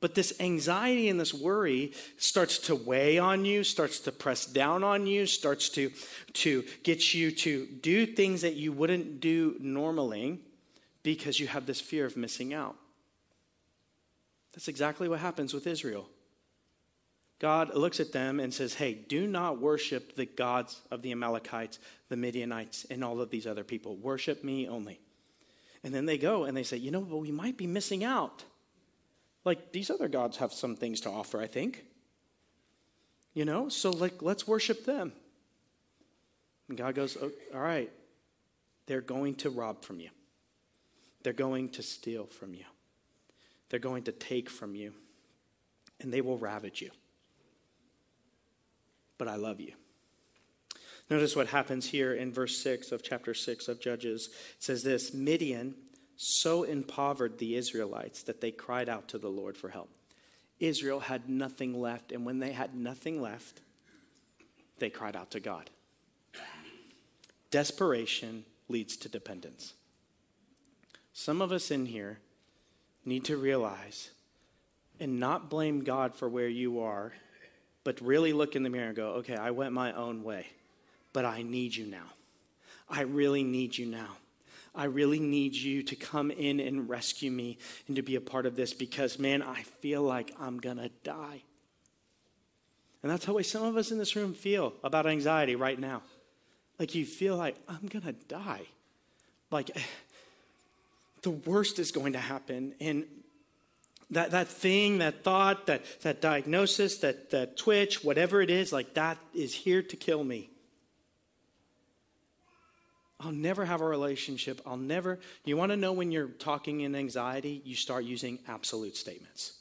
But 0.00 0.14
this 0.14 0.32
anxiety 0.40 1.08
and 1.08 1.20
this 1.20 1.34
worry 1.34 1.92
starts 2.16 2.58
to 2.60 2.74
weigh 2.74 3.18
on 3.18 3.44
you, 3.44 3.62
starts 3.62 4.00
to 4.00 4.12
press 4.12 4.46
down 4.46 4.82
on 4.82 5.06
you, 5.06 5.26
starts 5.26 5.68
to, 5.70 5.92
to 6.34 6.64
get 6.82 7.12
you 7.12 7.30
to 7.30 7.66
do 7.66 8.06
things 8.06 8.40
that 8.40 8.54
you 8.54 8.72
wouldn't 8.72 9.20
do 9.20 9.56
normally 9.60 10.40
because 11.02 11.38
you 11.38 11.46
have 11.48 11.66
this 11.66 11.80
fear 11.80 12.06
of 12.06 12.16
missing 12.16 12.54
out. 12.54 12.76
That's 14.54 14.68
exactly 14.68 15.08
what 15.08 15.20
happens 15.20 15.52
with 15.52 15.66
Israel. 15.66 16.08
God 17.38 17.74
looks 17.74 18.00
at 18.00 18.12
them 18.12 18.40
and 18.40 18.52
says, 18.52 18.74
Hey, 18.74 18.94
do 18.94 19.26
not 19.26 19.60
worship 19.60 20.14
the 20.16 20.26
gods 20.26 20.80
of 20.90 21.02
the 21.02 21.12
Amalekites, 21.12 21.78
the 22.08 22.16
Midianites, 22.16 22.86
and 22.90 23.02
all 23.02 23.20
of 23.20 23.30
these 23.30 23.46
other 23.46 23.64
people. 23.64 23.96
Worship 23.96 24.44
me 24.44 24.68
only. 24.68 25.00
And 25.82 25.94
then 25.94 26.04
they 26.04 26.18
go 26.18 26.44
and 26.44 26.56
they 26.56 26.62
say, 26.62 26.76
You 26.76 26.90
know, 26.90 27.00
but 27.00 27.16
we 27.16 27.30
might 27.30 27.56
be 27.56 27.66
missing 27.66 28.04
out. 28.04 28.44
Like 29.44 29.72
these 29.72 29.90
other 29.90 30.08
gods 30.08 30.36
have 30.38 30.52
some 30.52 30.76
things 30.76 31.00
to 31.02 31.10
offer, 31.10 31.40
I 31.40 31.46
think. 31.46 31.84
You 33.32 33.44
know, 33.44 33.68
so 33.68 33.90
like 33.90 34.22
let's 34.22 34.46
worship 34.46 34.84
them. 34.84 35.12
And 36.68 36.76
God 36.76 36.94
goes, 36.94 37.16
oh, 37.20 37.30
All 37.54 37.60
right, 37.60 37.90
they're 38.86 39.00
going 39.00 39.34
to 39.36 39.50
rob 39.50 39.84
from 39.84 40.00
you, 40.00 40.10
they're 41.22 41.32
going 41.32 41.70
to 41.70 41.82
steal 41.82 42.26
from 42.26 42.54
you, 42.54 42.64
they're 43.68 43.80
going 43.80 44.04
to 44.04 44.12
take 44.12 44.50
from 44.50 44.74
you, 44.74 44.92
and 46.00 46.12
they 46.12 46.20
will 46.20 46.38
ravage 46.38 46.82
you. 46.82 46.90
But 49.18 49.28
I 49.28 49.36
love 49.36 49.60
you. 49.60 49.72
Notice 51.10 51.34
what 51.34 51.48
happens 51.48 51.86
here 51.86 52.14
in 52.14 52.32
verse 52.32 52.56
6 52.58 52.92
of 52.92 53.02
chapter 53.02 53.34
6 53.34 53.66
of 53.66 53.80
Judges. 53.80 54.28
It 54.56 54.62
says 54.62 54.84
this 54.84 55.12
Midian 55.12 55.74
so 56.22 56.64
impoverished 56.64 57.38
the 57.38 57.56
Israelites 57.56 58.24
that 58.24 58.42
they 58.42 58.50
cried 58.50 58.90
out 58.90 59.08
to 59.08 59.16
the 59.16 59.30
Lord 59.30 59.56
for 59.56 59.70
help. 59.70 59.88
Israel 60.58 61.00
had 61.00 61.30
nothing 61.30 61.80
left, 61.80 62.12
and 62.12 62.26
when 62.26 62.40
they 62.40 62.52
had 62.52 62.74
nothing 62.74 63.22
left, 63.22 63.62
they 64.78 64.90
cried 64.90 65.16
out 65.16 65.30
to 65.30 65.40
God. 65.40 65.70
Desperation 67.50 68.44
leads 68.68 68.98
to 68.98 69.08
dependence. 69.08 69.72
Some 71.14 71.40
of 71.40 71.52
us 71.52 71.70
in 71.70 71.86
here 71.86 72.18
need 73.06 73.24
to 73.24 73.38
realize 73.38 74.10
and 75.00 75.18
not 75.18 75.48
blame 75.48 75.82
God 75.84 76.14
for 76.14 76.28
where 76.28 76.48
you 76.48 76.80
are, 76.80 77.14
but 77.82 77.98
really 78.02 78.34
look 78.34 78.54
in 78.54 78.62
the 78.62 78.68
mirror 78.68 78.88
and 78.88 78.96
go, 78.96 79.08
okay, 79.12 79.36
I 79.36 79.52
went 79.52 79.72
my 79.72 79.94
own 79.94 80.22
way, 80.22 80.48
but 81.14 81.24
I 81.24 81.40
need 81.40 81.74
you 81.74 81.86
now. 81.86 82.12
I 82.90 83.02
really 83.02 83.42
need 83.42 83.78
you 83.78 83.86
now. 83.86 84.18
I 84.74 84.84
really 84.84 85.18
need 85.18 85.54
you 85.54 85.82
to 85.82 85.96
come 85.96 86.30
in 86.30 86.60
and 86.60 86.88
rescue 86.88 87.30
me 87.30 87.58
and 87.86 87.96
to 87.96 88.02
be 88.02 88.16
a 88.16 88.20
part 88.20 88.46
of 88.46 88.56
this 88.56 88.72
because, 88.72 89.18
man, 89.18 89.42
I 89.42 89.62
feel 89.62 90.02
like 90.02 90.34
I'm 90.40 90.58
going 90.58 90.76
to 90.76 90.90
die. 91.02 91.42
And 93.02 93.10
that's 93.10 93.24
how 93.24 93.40
some 93.42 93.64
of 93.64 93.76
us 93.76 93.90
in 93.90 93.98
this 93.98 94.14
room 94.14 94.34
feel 94.34 94.74
about 94.84 95.06
anxiety 95.06 95.56
right 95.56 95.78
now. 95.78 96.02
Like 96.78 96.94
you 96.94 97.04
feel 97.04 97.36
like, 97.36 97.56
I'm 97.68 97.86
going 97.88 98.04
to 98.04 98.12
die. 98.12 98.62
Like 99.50 99.70
the 101.22 101.30
worst 101.30 101.78
is 101.78 101.90
going 101.92 102.12
to 102.12 102.18
happen. 102.18 102.74
And 102.80 103.06
that, 104.10 104.32
that 104.32 104.48
thing, 104.48 104.98
that 104.98 105.22
thought, 105.24 105.66
that, 105.66 105.82
that 106.02 106.20
diagnosis, 106.20 106.98
that, 106.98 107.30
that 107.30 107.56
twitch, 107.56 108.04
whatever 108.04 108.40
it 108.40 108.50
is, 108.50 108.72
like 108.72 108.94
that 108.94 109.18
is 109.34 109.54
here 109.54 109.82
to 109.82 109.96
kill 109.96 110.22
me. 110.22 110.49
I'll 113.20 113.32
never 113.32 113.64
have 113.64 113.82
a 113.82 113.86
relationship. 113.86 114.60
I'll 114.64 114.76
never. 114.76 115.18
You 115.44 115.56
want 115.56 115.72
to 115.72 115.76
know 115.76 115.92
when 115.92 116.10
you're 116.10 116.28
talking 116.28 116.80
in 116.80 116.94
anxiety? 116.94 117.60
You 117.64 117.74
start 117.74 118.04
using 118.04 118.38
absolute 118.48 118.96
statements. 118.96 119.58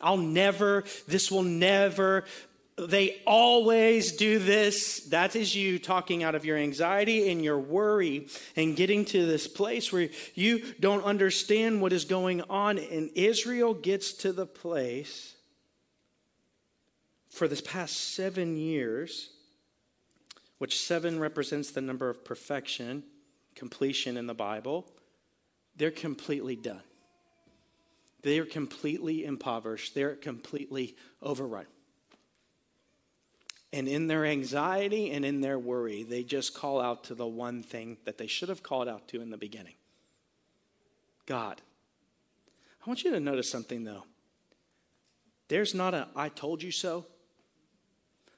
I'll 0.00 0.18
never, 0.18 0.84
this 1.08 1.30
will 1.30 1.42
never, 1.42 2.24
they 2.76 3.22
always 3.26 4.12
do 4.12 4.38
this. 4.38 5.00
That 5.06 5.34
is 5.34 5.56
you 5.56 5.78
talking 5.78 6.22
out 6.22 6.34
of 6.34 6.44
your 6.44 6.58
anxiety 6.58 7.30
and 7.30 7.42
your 7.42 7.58
worry 7.58 8.28
and 8.54 8.76
getting 8.76 9.06
to 9.06 9.24
this 9.24 9.48
place 9.48 9.90
where 9.90 10.10
you 10.34 10.62
don't 10.78 11.02
understand 11.02 11.80
what 11.80 11.94
is 11.94 12.04
going 12.04 12.42
on. 12.42 12.78
And 12.78 13.10
Israel 13.14 13.72
gets 13.72 14.12
to 14.14 14.32
the 14.32 14.46
place 14.46 15.34
for 17.30 17.48
this 17.48 17.62
past 17.62 17.96
seven 18.14 18.58
years, 18.58 19.30
which 20.58 20.78
seven 20.78 21.18
represents 21.18 21.70
the 21.70 21.80
number 21.80 22.08
of 22.08 22.24
perfection, 22.24 23.02
completion 23.54 24.16
in 24.16 24.26
the 24.26 24.34
Bible. 24.34 24.86
They're 25.76 25.90
completely 25.90 26.56
done. 26.56 26.82
They 28.22 28.38
are 28.38 28.46
completely 28.46 29.24
impoverished. 29.24 29.94
They're 29.94 30.16
completely 30.16 30.96
overrun. 31.22 31.66
And 33.72 33.88
in 33.88 34.06
their 34.06 34.24
anxiety 34.24 35.10
and 35.10 35.24
in 35.24 35.42
their 35.42 35.58
worry, 35.58 36.02
they 36.02 36.22
just 36.22 36.54
call 36.54 36.80
out 36.80 37.04
to 37.04 37.14
the 37.14 37.26
one 37.26 37.62
thing 37.62 37.98
that 38.04 38.16
they 38.16 38.26
should 38.26 38.48
have 38.48 38.62
called 38.62 38.88
out 38.88 39.06
to 39.08 39.20
in 39.20 39.30
the 39.30 39.36
beginning 39.36 39.74
God. 41.26 41.60
I 42.84 42.88
want 42.88 43.04
you 43.04 43.10
to 43.10 43.20
notice 43.20 43.50
something 43.50 43.84
though. 43.84 44.04
There's 45.48 45.74
not 45.74 45.92
a 45.92 46.08
I 46.16 46.28
told 46.28 46.62
you 46.62 46.70
so. 46.70 47.06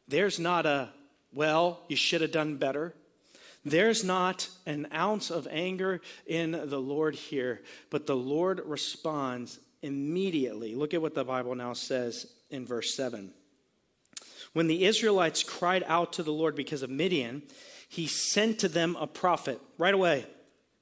There's 0.08 0.38
not 0.38 0.66
a 0.66 0.88
well, 1.32 1.80
you 1.88 1.96
should 1.96 2.20
have 2.20 2.32
done 2.32 2.56
better. 2.56 2.94
There's 3.64 4.04
not 4.04 4.48
an 4.66 4.88
ounce 4.94 5.30
of 5.30 5.46
anger 5.50 6.00
in 6.26 6.52
the 6.52 6.80
Lord 6.80 7.14
here, 7.14 7.60
but 7.90 8.06
the 8.06 8.16
Lord 8.16 8.62
responds 8.64 9.58
immediately. 9.82 10.74
Look 10.74 10.94
at 10.94 11.02
what 11.02 11.14
the 11.14 11.24
Bible 11.24 11.54
now 11.54 11.72
says 11.72 12.26
in 12.50 12.66
verse 12.66 12.94
7. 12.94 13.32
When 14.52 14.66
the 14.66 14.84
Israelites 14.84 15.42
cried 15.42 15.84
out 15.86 16.14
to 16.14 16.22
the 16.22 16.32
Lord 16.32 16.56
because 16.56 16.82
of 16.82 16.90
Midian, 16.90 17.42
he 17.88 18.06
sent 18.06 18.60
to 18.60 18.68
them 18.68 18.96
a 18.98 19.06
prophet 19.06 19.60
right 19.76 19.94
away 19.94 20.26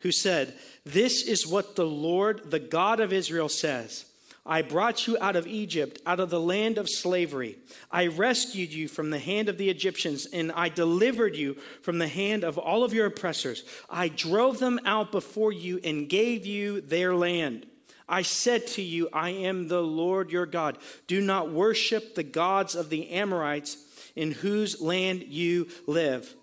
who 0.00 0.12
said, 0.12 0.54
This 0.84 1.26
is 1.26 1.46
what 1.46 1.76
the 1.76 1.86
Lord, 1.86 2.50
the 2.50 2.60
God 2.60 3.00
of 3.00 3.12
Israel, 3.12 3.48
says. 3.48 4.04
I 4.46 4.62
brought 4.62 5.06
you 5.06 5.18
out 5.20 5.34
of 5.34 5.46
Egypt, 5.46 6.00
out 6.06 6.20
of 6.20 6.30
the 6.30 6.40
land 6.40 6.78
of 6.78 6.88
slavery. 6.88 7.58
I 7.90 8.06
rescued 8.06 8.72
you 8.72 8.86
from 8.86 9.10
the 9.10 9.18
hand 9.18 9.48
of 9.48 9.58
the 9.58 9.68
Egyptians, 9.68 10.26
and 10.32 10.52
I 10.52 10.68
delivered 10.68 11.34
you 11.34 11.54
from 11.82 11.98
the 11.98 12.08
hand 12.08 12.44
of 12.44 12.56
all 12.56 12.84
of 12.84 12.94
your 12.94 13.06
oppressors. 13.06 13.64
I 13.90 14.08
drove 14.08 14.58
them 14.60 14.78
out 14.84 15.10
before 15.10 15.52
you 15.52 15.80
and 15.82 16.08
gave 16.08 16.46
you 16.46 16.80
their 16.80 17.14
land. 17.14 17.66
I 18.08 18.22
said 18.22 18.68
to 18.68 18.82
you, 18.82 19.08
I 19.12 19.30
am 19.30 19.66
the 19.66 19.82
Lord 19.82 20.30
your 20.30 20.46
God. 20.46 20.78
Do 21.08 21.20
not 21.20 21.50
worship 21.50 22.14
the 22.14 22.22
gods 22.22 22.76
of 22.76 22.88
the 22.88 23.10
Amorites 23.10 23.76
in 24.14 24.30
whose 24.30 24.80
land 24.80 25.24
you 25.24 25.68
live, 25.88 26.34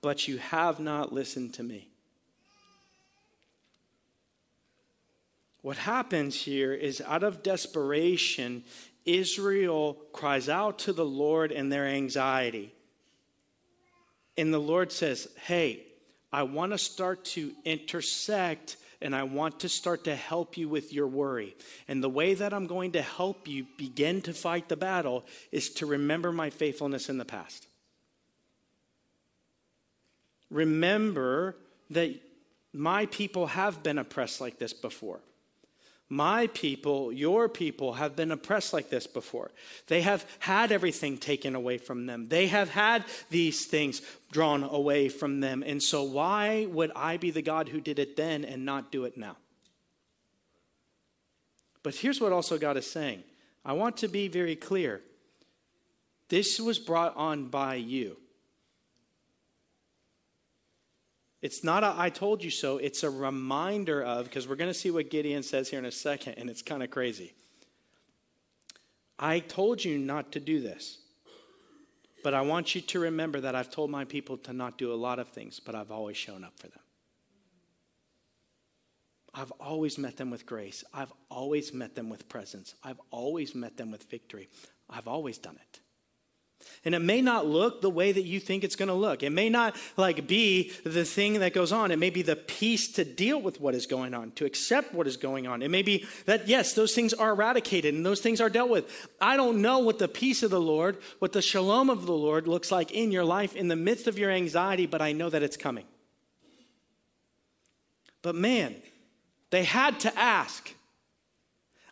but 0.00 0.26
you 0.26 0.38
have 0.38 0.80
not 0.80 1.12
listened 1.12 1.54
to 1.54 1.62
me. 1.62 1.89
What 5.62 5.76
happens 5.76 6.34
here 6.34 6.72
is 6.72 7.02
out 7.06 7.22
of 7.22 7.42
desperation, 7.42 8.64
Israel 9.04 9.94
cries 10.12 10.48
out 10.48 10.78
to 10.80 10.92
the 10.92 11.04
Lord 11.04 11.52
in 11.52 11.68
their 11.68 11.86
anxiety. 11.86 12.72
And 14.36 14.54
the 14.54 14.58
Lord 14.58 14.90
says, 14.90 15.28
Hey, 15.46 15.82
I 16.32 16.44
want 16.44 16.72
to 16.72 16.78
start 16.78 17.24
to 17.26 17.52
intersect 17.64 18.76
and 19.02 19.16
I 19.16 19.22
want 19.22 19.60
to 19.60 19.68
start 19.68 20.04
to 20.04 20.14
help 20.14 20.56
you 20.56 20.68
with 20.68 20.92
your 20.92 21.06
worry. 21.06 21.56
And 21.88 22.02
the 22.02 22.08
way 22.08 22.34
that 22.34 22.52
I'm 22.52 22.66
going 22.66 22.92
to 22.92 23.02
help 23.02 23.48
you 23.48 23.66
begin 23.78 24.20
to 24.22 24.34
fight 24.34 24.68
the 24.68 24.76
battle 24.76 25.24
is 25.50 25.70
to 25.74 25.86
remember 25.86 26.32
my 26.32 26.50
faithfulness 26.50 27.08
in 27.08 27.16
the 27.16 27.24
past. 27.24 27.66
Remember 30.50 31.56
that 31.90 32.14
my 32.72 33.06
people 33.06 33.46
have 33.48 33.82
been 33.82 33.98
oppressed 33.98 34.40
like 34.40 34.58
this 34.58 34.72
before. 34.72 35.20
My 36.12 36.48
people, 36.48 37.12
your 37.12 37.48
people, 37.48 37.92
have 37.94 38.16
been 38.16 38.32
oppressed 38.32 38.72
like 38.72 38.90
this 38.90 39.06
before. 39.06 39.52
They 39.86 40.02
have 40.02 40.26
had 40.40 40.72
everything 40.72 41.16
taken 41.16 41.54
away 41.54 41.78
from 41.78 42.06
them. 42.06 42.28
They 42.28 42.48
have 42.48 42.68
had 42.68 43.04
these 43.30 43.64
things 43.64 44.02
drawn 44.32 44.64
away 44.64 45.08
from 45.08 45.38
them. 45.38 45.62
And 45.64 45.80
so, 45.80 46.02
why 46.02 46.66
would 46.66 46.90
I 46.96 47.16
be 47.16 47.30
the 47.30 47.42
God 47.42 47.68
who 47.68 47.80
did 47.80 48.00
it 48.00 48.16
then 48.16 48.44
and 48.44 48.64
not 48.64 48.90
do 48.90 49.04
it 49.04 49.16
now? 49.16 49.36
But 51.84 51.94
here's 51.94 52.20
what 52.20 52.32
also 52.32 52.58
God 52.58 52.76
is 52.76 52.90
saying 52.90 53.22
I 53.64 53.74
want 53.74 53.96
to 53.98 54.08
be 54.08 54.26
very 54.26 54.56
clear. 54.56 55.02
This 56.28 56.58
was 56.60 56.80
brought 56.80 57.16
on 57.16 57.46
by 57.46 57.76
you. 57.76 58.16
It's 61.42 61.64
not 61.64 61.82
a 61.82 61.94
I 61.96 62.10
told 62.10 62.44
you 62.44 62.50
so, 62.50 62.78
it's 62.78 63.02
a 63.02 63.10
reminder 63.10 64.02
of, 64.02 64.24
because 64.24 64.46
we're 64.46 64.56
going 64.56 64.70
to 64.70 64.74
see 64.74 64.90
what 64.90 65.10
Gideon 65.10 65.42
says 65.42 65.70
here 65.70 65.78
in 65.78 65.86
a 65.86 65.92
second, 65.92 66.34
and 66.36 66.50
it's 66.50 66.62
kind 66.62 66.82
of 66.82 66.90
crazy. 66.90 67.32
I 69.18 69.40
told 69.40 69.84
you 69.84 69.98
not 69.98 70.32
to 70.32 70.40
do 70.40 70.60
this. 70.60 70.98
But 72.22 72.34
I 72.34 72.42
want 72.42 72.74
you 72.74 72.80
to 72.82 73.00
remember 73.00 73.40
that 73.40 73.54
I've 73.54 73.70
told 73.70 73.90
my 73.90 74.04
people 74.04 74.36
to 74.38 74.52
not 74.52 74.76
do 74.76 74.92
a 74.92 74.94
lot 74.94 75.18
of 75.18 75.28
things, 75.28 75.58
but 75.58 75.74
I've 75.74 75.90
always 75.90 76.16
shown 76.16 76.44
up 76.44 76.52
for 76.58 76.68
them. 76.68 76.80
I've 79.32 79.52
always 79.52 79.96
met 79.96 80.16
them 80.16 80.30
with 80.30 80.44
grace. 80.44 80.84
I've 80.92 81.12
always 81.30 81.72
met 81.72 81.94
them 81.94 82.10
with 82.10 82.28
presence. 82.28 82.74
I've 82.82 83.00
always 83.10 83.54
met 83.54 83.76
them 83.76 83.90
with 83.90 84.02
victory. 84.10 84.48
I've 84.88 85.08
always 85.08 85.38
done 85.38 85.56
it. 85.56 85.80
And 86.84 86.94
it 86.94 87.00
may 87.00 87.20
not 87.20 87.46
look 87.46 87.82
the 87.82 87.90
way 87.90 88.10
that 88.10 88.22
you 88.22 88.40
think 88.40 88.64
it's 88.64 88.76
going 88.76 88.88
to 88.88 88.94
look. 88.94 89.22
It 89.22 89.30
may 89.30 89.50
not 89.50 89.76
like 89.98 90.26
be 90.26 90.72
the 90.84 91.04
thing 91.04 91.40
that 91.40 91.52
goes 91.52 91.72
on. 91.72 91.90
It 91.90 91.98
may 91.98 92.08
be 92.08 92.22
the 92.22 92.36
peace 92.36 92.88
to 92.92 93.04
deal 93.04 93.40
with 93.40 93.60
what 93.60 93.74
is 93.74 93.86
going 93.86 94.14
on, 94.14 94.32
to 94.32 94.46
accept 94.46 94.94
what 94.94 95.06
is 95.06 95.18
going 95.18 95.46
on. 95.46 95.62
It 95.62 95.70
may 95.70 95.82
be 95.82 96.06
that 96.24 96.48
yes, 96.48 96.72
those 96.72 96.94
things 96.94 97.12
are 97.12 97.30
eradicated 97.30 97.94
and 97.94 98.04
those 98.04 98.20
things 98.20 98.40
are 98.40 98.48
dealt 98.48 98.70
with. 98.70 99.08
I 99.20 99.36
don't 99.36 99.60
know 99.60 99.80
what 99.80 99.98
the 99.98 100.08
peace 100.08 100.42
of 100.42 100.50
the 100.50 100.60
Lord, 100.60 100.96
what 101.18 101.32
the 101.32 101.42
shalom 101.42 101.90
of 101.90 102.06
the 102.06 102.12
Lord 102.12 102.48
looks 102.48 102.72
like 102.72 102.92
in 102.92 103.12
your 103.12 103.24
life 103.24 103.54
in 103.54 103.68
the 103.68 103.76
midst 103.76 104.06
of 104.06 104.18
your 104.18 104.30
anxiety, 104.30 104.86
but 104.86 105.02
I 105.02 105.12
know 105.12 105.28
that 105.28 105.42
it's 105.42 105.58
coming. 105.58 105.84
But 108.22 108.34
man, 108.34 108.76
they 109.50 109.64
had 109.64 110.00
to 110.00 110.18
ask. 110.18 110.74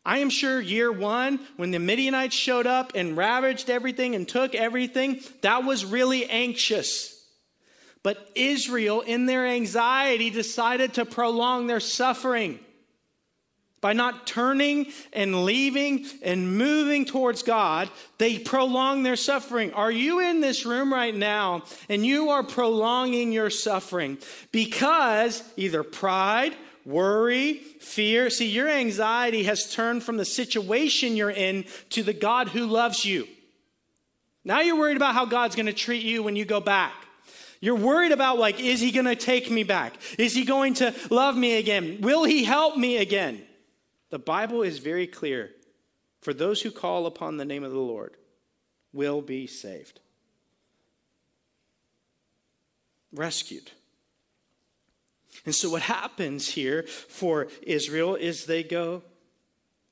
I 0.09 0.21
am 0.21 0.31
sure 0.31 0.59
year 0.59 0.91
one, 0.91 1.39
when 1.57 1.71
the 1.71 1.79
Midianites 1.79 2.35
showed 2.35 2.67
up 2.67 2.93
and 2.95 3.15
ravaged 3.15 3.69
everything 3.69 4.15
and 4.15 4.27
took 4.27 4.55
everything, 4.55 5.21
that 5.43 5.65
was 5.65 5.85
really 5.85 6.25
anxious. 6.25 7.23
But 8.03 8.31
Israel, 8.35 9.03
in 9.03 9.27
their 9.27 9.47
anxiety, 9.47 10.31
decided 10.31 10.95
to 10.95 11.05
prolong 11.05 11.67
their 11.67 11.79
suffering 11.79 12.59
by 13.83 13.93
not 13.93 14.27
turning 14.27 14.87
and 15.13 15.45
leaving 15.45 16.07
and 16.23 16.57
moving 16.57 17.05
towards 17.05 17.43
God, 17.43 17.91
they 18.17 18.39
prolong 18.39 19.03
their 19.03 19.15
suffering. 19.15 19.75
Are 19.75 19.93
you 19.93 20.21
in 20.21 20.41
this 20.41 20.65
room 20.65 20.91
right 20.91 21.15
now 21.15 21.65
and 21.91 22.07
you 22.07 22.31
are 22.31 22.43
prolonging 22.43 23.31
your 23.31 23.51
suffering 23.51 24.17
because 24.53 25.43
either 25.59 25.83
pride, 25.83 26.57
worry, 26.85 27.55
fear, 27.81 28.31
see, 28.31 28.49
your 28.49 28.69
anxiety 28.69 29.45
has 29.45 29.73
turned 29.73 30.03
from 30.03 30.17
the 30.17 30.25
situation 30.25 31.17
you're 31.17 31.31
in 31.31 31.65
to 31.91 32.03
the 32.03 32.13
God 32.13 32.49
who 32.49 32.67
loves 32.67 33.05
you. 33.05 33.27
Now 34.45 34.61
you're 34.61 34.79
worried 34.79 34.97
about 34.97 35.15
how 35.15 35.27
God's 35.27 35.57
going 35.57 35.67
to 35.67 35.73
treat 35.73 36.05
you 36.05 36.23
when 36.23 36.37
you 36.37 36.45
go 36.45 36.61
back. 36.61 36.95
You're 37.61 37.75
worried 37.75 38.13
about, 38.13 38.39
like, 38.39 38.61
is 38.61 38.81
he 38.81 38.93
going 38.93 39.07
to 39.07 39.17
take 39.17 39.51
me 39.51 39.65
back? 39.65 39.95
Is 40.19 40.35
he 40.35 40.45
going 40.45 40.75
to 40.75 40.95
love 41.11 41.37
me 41.37 41.57
again? 41.57 41.99
Will 42.01 42.25
he 42.25 42.45
help 42.45 42.77
me 42.77 42.99
again? 42.99 43.43
The 44.11 44.19
Bible 44.19 44.63
is 44.63 44.79
very 44.79 45.07
clear. 45.07 45.51
For 46.21 46.33
those 46.33 46.63
who 46.63 46.71
call 46.71 47.07
upon 47.07 47.37
the 47.37 47.45
name 47.45 47.65
of 47.65 47.73
the 47.73 47.79
Lord 47.79 48.17
will 48.93 49.23
be 49.23 49.47
saved. 49.47 50.01
Rescued. 53.13 53.71
And 55.49 55.55
so, 55.55 55.71
what 55.71 55.81
happens 55.81 56.47
here 56.47 56.83
for 56.83 57.49
Israel 57.63 58.17
is 58.17 58.45
they 58.45 58.63
go, 58.63 59.01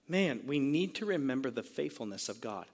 man, 0.07 0.43
we 0.45 0.59
need 0.59 0.95
to 0.97 1.07
remember 1.07 1.51
the 1.51 1.63
faithfulness 1.63 2.29
of 2.29 2.43
God. 2.43 2.67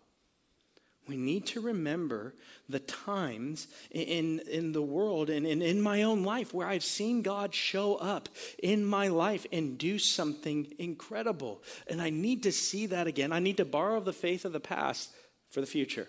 We 1.07 1.17
need 1.17 1.47
to 1.47 1.61
remember 1.61 2.35
the 2.69 2.81
times 2.81 3.69
in, 3.93 4.41
in 4.51 4.73
the 4.73 4.83
world 4.83 5.31
and 5.31 5.47
in, 5.47 5.63
in 5.63 5.81
my 5.81 6.03
own 6.03 6.25
life 6.25 6.53
where 6.53 6.67
I've 6.67 6.83
seen 6.83 7.23
God 7.23 7.55
show 7.55 7.95
up 7.95 8.29
in 8.61 8.85
my 8.85 9.07
life 9.07 9.47
and 9.53 9.79
do 9.79 9.97
something 9.97 10.67
incredible. 10.77 11.63
And 11.87 12.03
I 12.03 12.11
need 12.11 12.43
to 12.43 12.51
see 12.51 12.87
that 12.87 13.07
again. 13.07 13.33
I 13.33 13.39
need 13.39 13.59
to 13.59 13.65
borrow 13.65 14.01
the 14.01 14.13
faith 14.13 14.45
of 14.45 14.53
the 14.53 14.59
past 14.59 15.15
for 15.51 15.61
the 15.61 15.69
future. 15.69 16.09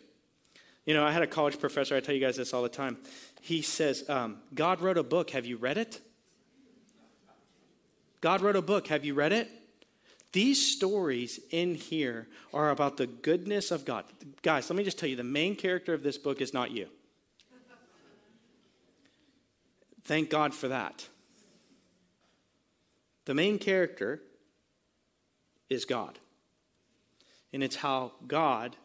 You 0.88 0.96
know, 0.96 1.06
I 1.06 1.12
had 1.12 1.22
a 1.22 1.28
college 1.28 1.60
professor, 1.60 1.96
I 1.96 2.00
tell 2.00 2.16
you 2.16 2.22
guys 2.22 2.38
this 2.38 2.52
all 2.52 2.64
the 2.64 2.68
time. 2.68 2.98
He 3.42 3.62
says, 3.62 4.10
um, 4.10 4.38
God 4.56 4.82
wrote 4.82 4.98
a 4.98 5.04
book. 5.04 5.30
Have 5.30 5.46
you 5.46 5.58
read 5.58 5.78
it? 5.78 6.02
God 8.24 8.40
wrote 8.40 8.56
a 8.56 8.62
book. 8.62 8.88
Have 8.88 9.04
you 9.04 9.16
read 9.16 9.34
it? 9.34 9.52
These 10.32 10.72
stories 10.72 11.42
in 11.52 11.76
here 11.76 12.30
are 12.54 12.70
about 12.70 12.96
the 12.96 13.06
goodness 13.06 13.70
of 13.70 13.84
God. 13.84 14.06
Guys, 14.42 14.70
let 14.70 14.78
me 14.78 14.86
just 14.86 14.98
tell 14.98 15.10
you 15.10 15.18
the 15.18 15.26
main 15.26 15.58
character 15.58 15.94
of 15.94 16.04
this 16.04 16.18
book 16.18 16.40
is 16.40 16.54
not 16.54 16.72
you. 16.72 16.88
Thank 20.06 20.30
God 20.30 20.54
for 20.54 20.70
that. 20.70 21.06
The 23.26 23.34
main 23.34 23.60
character 23.60 24.22
is 25.70 25.84
God. 25.84 26.18
And 27.52 27.62
it's 27.62 27.76
how 27.76 28.14
God 28.26 28.78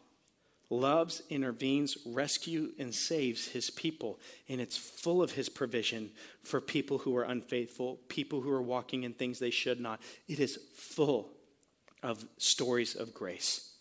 loves, 0.69 1.21
intervenes, 1.29 1.97
rescues, 2.05 2.73
and 2.77 2.93
saves 2.93 3.47
his 3.47 3.69
people. 3.69 4.19
And 4.47 4.61
it's 4.61 4.77
full 4.77 5.21
of 5.21 5.31
his 5.31 5.49
provision 5.49 6.11
for 6.43 6.61
people 6.61 6.99
who 6.99 7.15
are 7.17 7.23
unfaithful, 7.23 7.99
people 8.07 8.41
who 8.41 8.51
are 8.51 8.61
walking 8.61 9.03
in 9.03 9.13
things 9.13 9.39
they 9.39 9.49
should 9.49 9.79
not. 9.79 9.99
It 10.27 10.39
is 10.39 10.59
full 10.75 11.31
of 12.03 12.23
stories 12.37 12.95
of 12.95 13.13
grace 13.13 13.73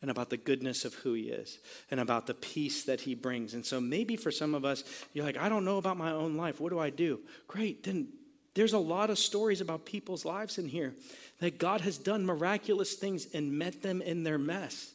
and 0.00 0.10
about 0.10 0.30
the 0.30 0.36
goodness 0.36 0.84
of 0.84 0.94
who 0.94 1.14
he 1.14 1.24
is 1.24 1.58
and 1.90 2.00
about 2.00 2.26
the 2.26 2.34
peace 2.34 2.84
that 2.84 3.02
he 3.02 3.14
brings. 3.14 3.54
And 3.54 3.64
so 3.64 3.80
maybe 3.80 4.16
for 4.16 4.30
some 4.30 4.54
of 4.54 4.64
us, 4.64 4.84
you're 5.12 5.24
like, 5.24 5.38
I 5.38 5.48
don't 5.48 5.64
know 5.64 5.78
about 5.78 5.96
my 5.96 6.12
own 6.12 6.36
life. 6.36 6.60
What 6.60 6.70
do 6.70 6.78
I 6.78 6.90
do? 6.90 7.20
Great. 7.46 7.84
Then 7.84 8.08
there's 8.54 8.72
a 8.72 8.78
lot 8.78 9.10
of 9.10 9.18
stories 9.18 9.60
about 9.60 9.84
people's 9.84 10.24
lives 10.24 10.58
in 10.58 10.68
here 10.68 10.94
that 11.40 11.58
God 11.58 11.82
has 11.82 11.98
done 11.98 12.24
miraculous 12.24 12.94
things 12.94 13.26
and 13.34 13.58
met 13.58 13.82
them 13.82 14.00
in 14.00 14.22
their 14.22 14.38
mess 14.38 14.93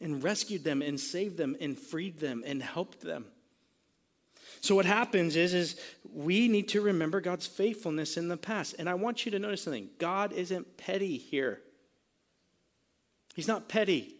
and 0.00 0.22
rescued 0.22 0.64
them 0.64 0.82
and 0.82 0.98
saved 0.98 1.36
them 1.36 1.56
and 1.60 1.78
freed 1.78 2.18
them 2.18 2.42
and 2.46 2.62
helped 2.62 3.00
them. 3.00 3.26
So 4.60 4.74
what 4.74 4.84
happens 4.84 5.36
is, 5.36 5.54
is 5.54 5.80
we 6.12 6.48
need 6.48 6.68
to 6.68 6.80
remember 6.80 7.20
God's 7.20 7.46
faithfulness 7.46 8.16
in 8.16 8.28
the 8.28 8.36
past. 8.36 8.74
And 8.78 8.88
I 8.88 8.94
want 8.94 9.24
you 9.24 9.32
to 9.32 9.38
notice 9.38 9.62
something. 9.62 9.88
God 9.98 10.32
isn't 10.32 10.76
petty 10.76 11.16
here. 11.16 11.60
He's 13.34 13.48
not 13.48 13.68
petty. 13.68 14.14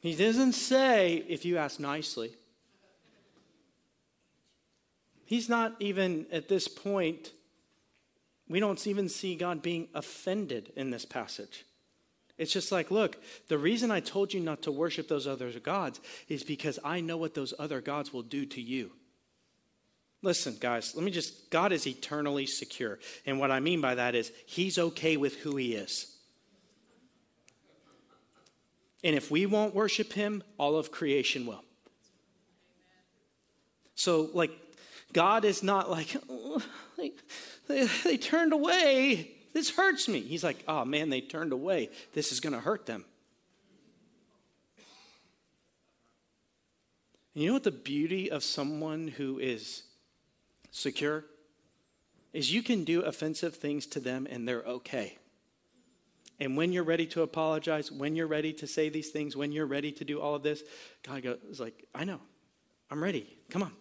He 0.00 0.14
doesn't 0.14 0.52
say, 0.52 1.24
if 1.28 1.44
you 1.44 1.56
ask 1.58 1.78
nicely. 1.78 2.32
He's 5.24 5.48
not 5.48 5.76
even 5.78 6.26
at 6.32 6.48
this 6.48 6.68
point, 6.68 7.32
we 8.48 8.60
don't 8.60 8.84
even 8.86 9.08
see 9.08 9.36
God 9.36 9.60
being 9.60 9.88
offended 9.94 10.72
in 10.74 10.90
this 10.90 11.04
passage. 11.04 11.64
It's 12.38 12.52
just 12.52 12.70
like, 12.70 12.92
look, 12.92 13.16
the 13.48 13.58
reason 13.58 13.90
I 13.90 13.98
told 13.98 14.32
you 14.32 14.40
not 14.40 14.62
to 14.62 14.72
worship 14.72 15.08
those 15.08 15.26
other 15.26 15.50
gods 15.58 16.00
is 16.28 16.44
because 16.44 16.78
I 16.84 17.00
know 17.00 17.16
what 17.16 17.34
those 17.34 17.52
other 17.58 17.80
gods 17.80 18.12
will 18.12 18.22
do 18.22 18.46
to 18.46 18.60
you. 18.60 18.92
Listen, 20.22 20.56
guys, 20.58 20.94
let 20.94 21.04
me 21.04 21.10
just, 21.10 21.50
God 21.50 21.72
is 21.72 21.86
eternally 21.86 22.46
secure. 22.46 22.98
And 23.26 23.38
what 23.38 23.50
I 23.50 23.60
mean 23.60 23.80
by 23.80 23.96
that 23.96 24.14
is, 24.14 24.32
He's 24.46 24.78
okay 24.78 25.16
with 25.16 25.36
who 25.36 25.56
He 25.56 25.74
is. 25.74 26.14
And 29.04 29.14
if 29.14 29.30
we 29.30 29.46
won't 29.46 29.74
worship 29.74 30.12
Him, 30.12 30.42
all 30.58 30.76
of 30.76 30.90
creation 30.90 31.46
will. 31.46 31.62
So, 33.94 34.30
like, 34.32 34.50
God 35.12 35.44
is 35.44 35.62
not 35.62 35.90
like, 35.90 36.16
oh, 36.28 36.62
they, 36.96 37.12
they, 37.66 37.86
they 38.04 38.16
turned 38.16 38.52
away. 38.52 39.37
This 39.52 39.70
hurts 39.70 40.08
me. 40.08 40.20
He's 40.20 40.44
like, 40.44 40.62
oh 40.68 40.84
man, 40.84 41.10
they 41.10 41.20
turned 41.20 41.52
away. 41.52 41.90
This 42.14 42.32
is 42.32 42.40
going 42.40 42.52
to 42.52 42.60
hurt 42.60 42.86
them. 42.86 43.04
And 47.34 47.42
you 47.42 47.48
know 47.48 47.54
what 47.54 47.64
the 47.64 47.70
beauty 47.70 48.30
of 48.30 48.42
someone 48.42 49.08
who 49.08 49.38
is 49.38 49.84
secure 50.70 51.24
is 52.32 52.52
you 52.52 52.62
can 52.62 52.84
do 52.84 53.02
offensive 53.02 53.56
things 53.56 53.86
to 53.86 54.00
them 54.00 54.26
and 54.28 54.46
they're 54.46 54.64
okay. 54.64 55.18
And 56.40 56.56
when 56.56 56.72
you're 56.72 56.84
ready 56.84 57.06
to 57.06 57.22
apologize, 57.22 57.90
when 57.90 58.14
you're 58.14 58.26
ready 58.26 58.52
to 58.54 58.66
say 58.66 58.88
these 58.88 59.10
things, 59.10 59.36
when 59.36 59.50
you're 59.50 59.66
ready 59.66 59.90
to 59.92 60.04
do 60.04 60.20
all 60.20 60.34
of 60.34 60.42
this, 60.42 60.62
God 61.02 61.22
goes 61.22 61.58
like, 61.58 61.84
I 61.94 62.04
know. 62.04 62.20
I'm 62.90 63.02
ready. 63.02 63.36
Come 63.50 63.62
on. 63.62 63.72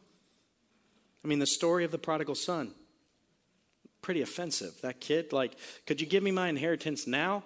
I 1.23 1.27
mean, 1.27 1.39
the 1.39 1.47
story 1.47 1.83
of 1.83 1.91
the 1.91 1.97
prodigal 1.97 2.35
son 2.35 2.73
pretty 4.07 4.21
offensive. 4.21 4.79
That 4.83 5.01
kid, 5.01 5.33
like, 5.33 5.51
could 5.85 5.99
you 5.99 6.07
give 6.07 6.23
me 6.23 6.31
my 6.31 6.47
inheritance 6.47 7.07
now? 7.07 7.43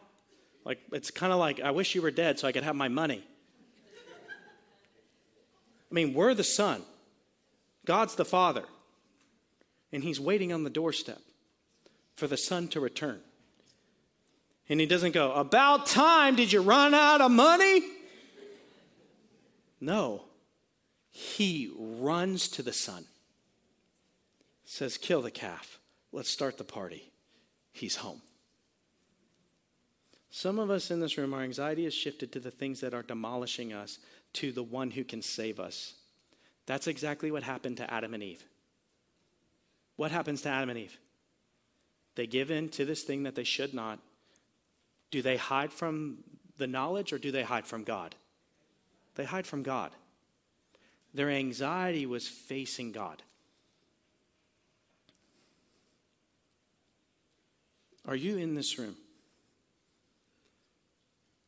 Like, 0.63 0.77
it's 0.91 1.09
kind 1.09 1.33
of 1.33 1.39
like, 1.39 1.59
I 1.59 1.71
wish 1.71 1.95
you 1.95 2.03
were 2.03 2.11
dead 2.11 2.37
so 2.37 2.47
I 2.47 2.51
could 2.51 2.61
have 2.61 2.75
my 2.75 2.87
money. 2.87 3.23
I 5.89 5.91
mean, 5.91 6.13
we're 6.13 6.35
the 6.35 6.43
son, 6.43 6.83
God's 7.83 8.13
the 8.13 8.25
father, 8.25 8.65
and 9.91 10.03
he's 10.03 10.19
waiting 10.19 10.53
on 10.53 10.63
the 10.63 10.69
doorstep 10.69 11.17
for 12.15 12.27
the 12.27 12.37
son 12.37 12.67
to 12.67 12.79
return. 12.79 13.21
And 14.69 14.79
he 14.79 14.85
doesn't 14.85 15.15
go, 15.15 15.31
About 15.31 15.87
time, 15.87 16.35
did 16.35 16.53
you 16.53 16.61
run 16.61 16.93
out 16.93 17.21
of 17.21 17.31
money? 17.31 17.81
No. 19.79 20.25
He 21.09 21.73
runs 21.75 22.47
to 22.49 22.61
the 22.61 22.71
son, 22.71 23.05
says, 24.63 24.99
Kill 24.99 25.23
the 25.23 25.31
calf. 25.31 25.79
Let's 26.11 26.29
start 26.29 26.57
the 26.57 26.63
party. 26.63 27.11
He's 27.71 27.97
home. 27.97 28.21
Some 30.29 30.59
of 30.59 30.69
us 30.69 30.91
in 30.91 30.99
this 30.99 31.17
room, 31.17 31.33
our 31.33 31.41
anxiety 31.41 31.85
is 31.85 31.93
shifted 31.93 32.31
to 32.31 32.39
the 32.39 32.51
things 32.51 32.79
that 32.81 32.93
are 32.93 33.03
demolishing 33.03 33.73
us 33.73 33.99
to 34.33 34.51
the 34.51 34.63
one 34.63 34.91
who 34.91 35.03
can 35.03 35.21
save 35.21 35.59
us. 35.59 35.95
That's 36.65 36.87
exactly 36.87 37.31
what 37.31 37.43
happened 37.43 37.77
to 37.77 37.93
Adam 37.93 38.13
and 38.13 38.23
Eve. 38.23 38.43
What 39.97 40.11
happens 40.11 40.41
to 40.43 40.49
Adam 40.49 40.69
and 40.69 40.79
Eve? 40.79 40.97
They 42.15 42.27
give 42.27 42.49
in 42.49 42.69
to 42.69 42.85
this 42.85 43.03
thing 43.03 43.23
that 43.23 43.35
they 43.35 43.43
should 43.43 43.73
not. 43.73 43.99
Do 45.11 45.21
they 45.21 45.37
hide 45.37 45.73
from 45.73 46.19
the 46.57 46.67
knowledge 46.67 47.11
or 47.11 47.17
do 47.17 47.31
they 47.31 47.43
hide 47.43 47.65
from 47.65 47.83
God? 47.83 48.15
They 49.15 49.25
hide 49.25 49.47
from 49.47 49.63
God. 49.63 49.91
Their 51.13 51.29
anxiety 51.29 52.05
was 52.05 52.27
facing 52.27 52.93
God. 52.93 53.21
Are 58.05 58.15
you 58.15 58.37
in 58.37 58.55
this 58.55 58.79
room? 58.79 58.95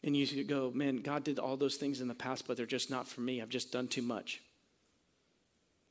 And 0.04 0.18
you 0.18 0.44
go, 0.44 0.70
man, 0.74 0.98
God 0.98 1.24
did 1.24 1.40
all 1.40 1.56
those 1.56 1.78
things 1.78 2.02
in 2.02 2.10
the 2.10 2.14
past, 2.14 2.46
but 2.46 2.58
they're 2.58 2.66
just 2.66 2.90
not 2.90 3.08
for 3.08 3.22
me. 3.22 3.42
I've 3.42 3.50
just 3.50 3.72
done 3.72 3.88
too 3.88 4.02
much. 4.02 4.42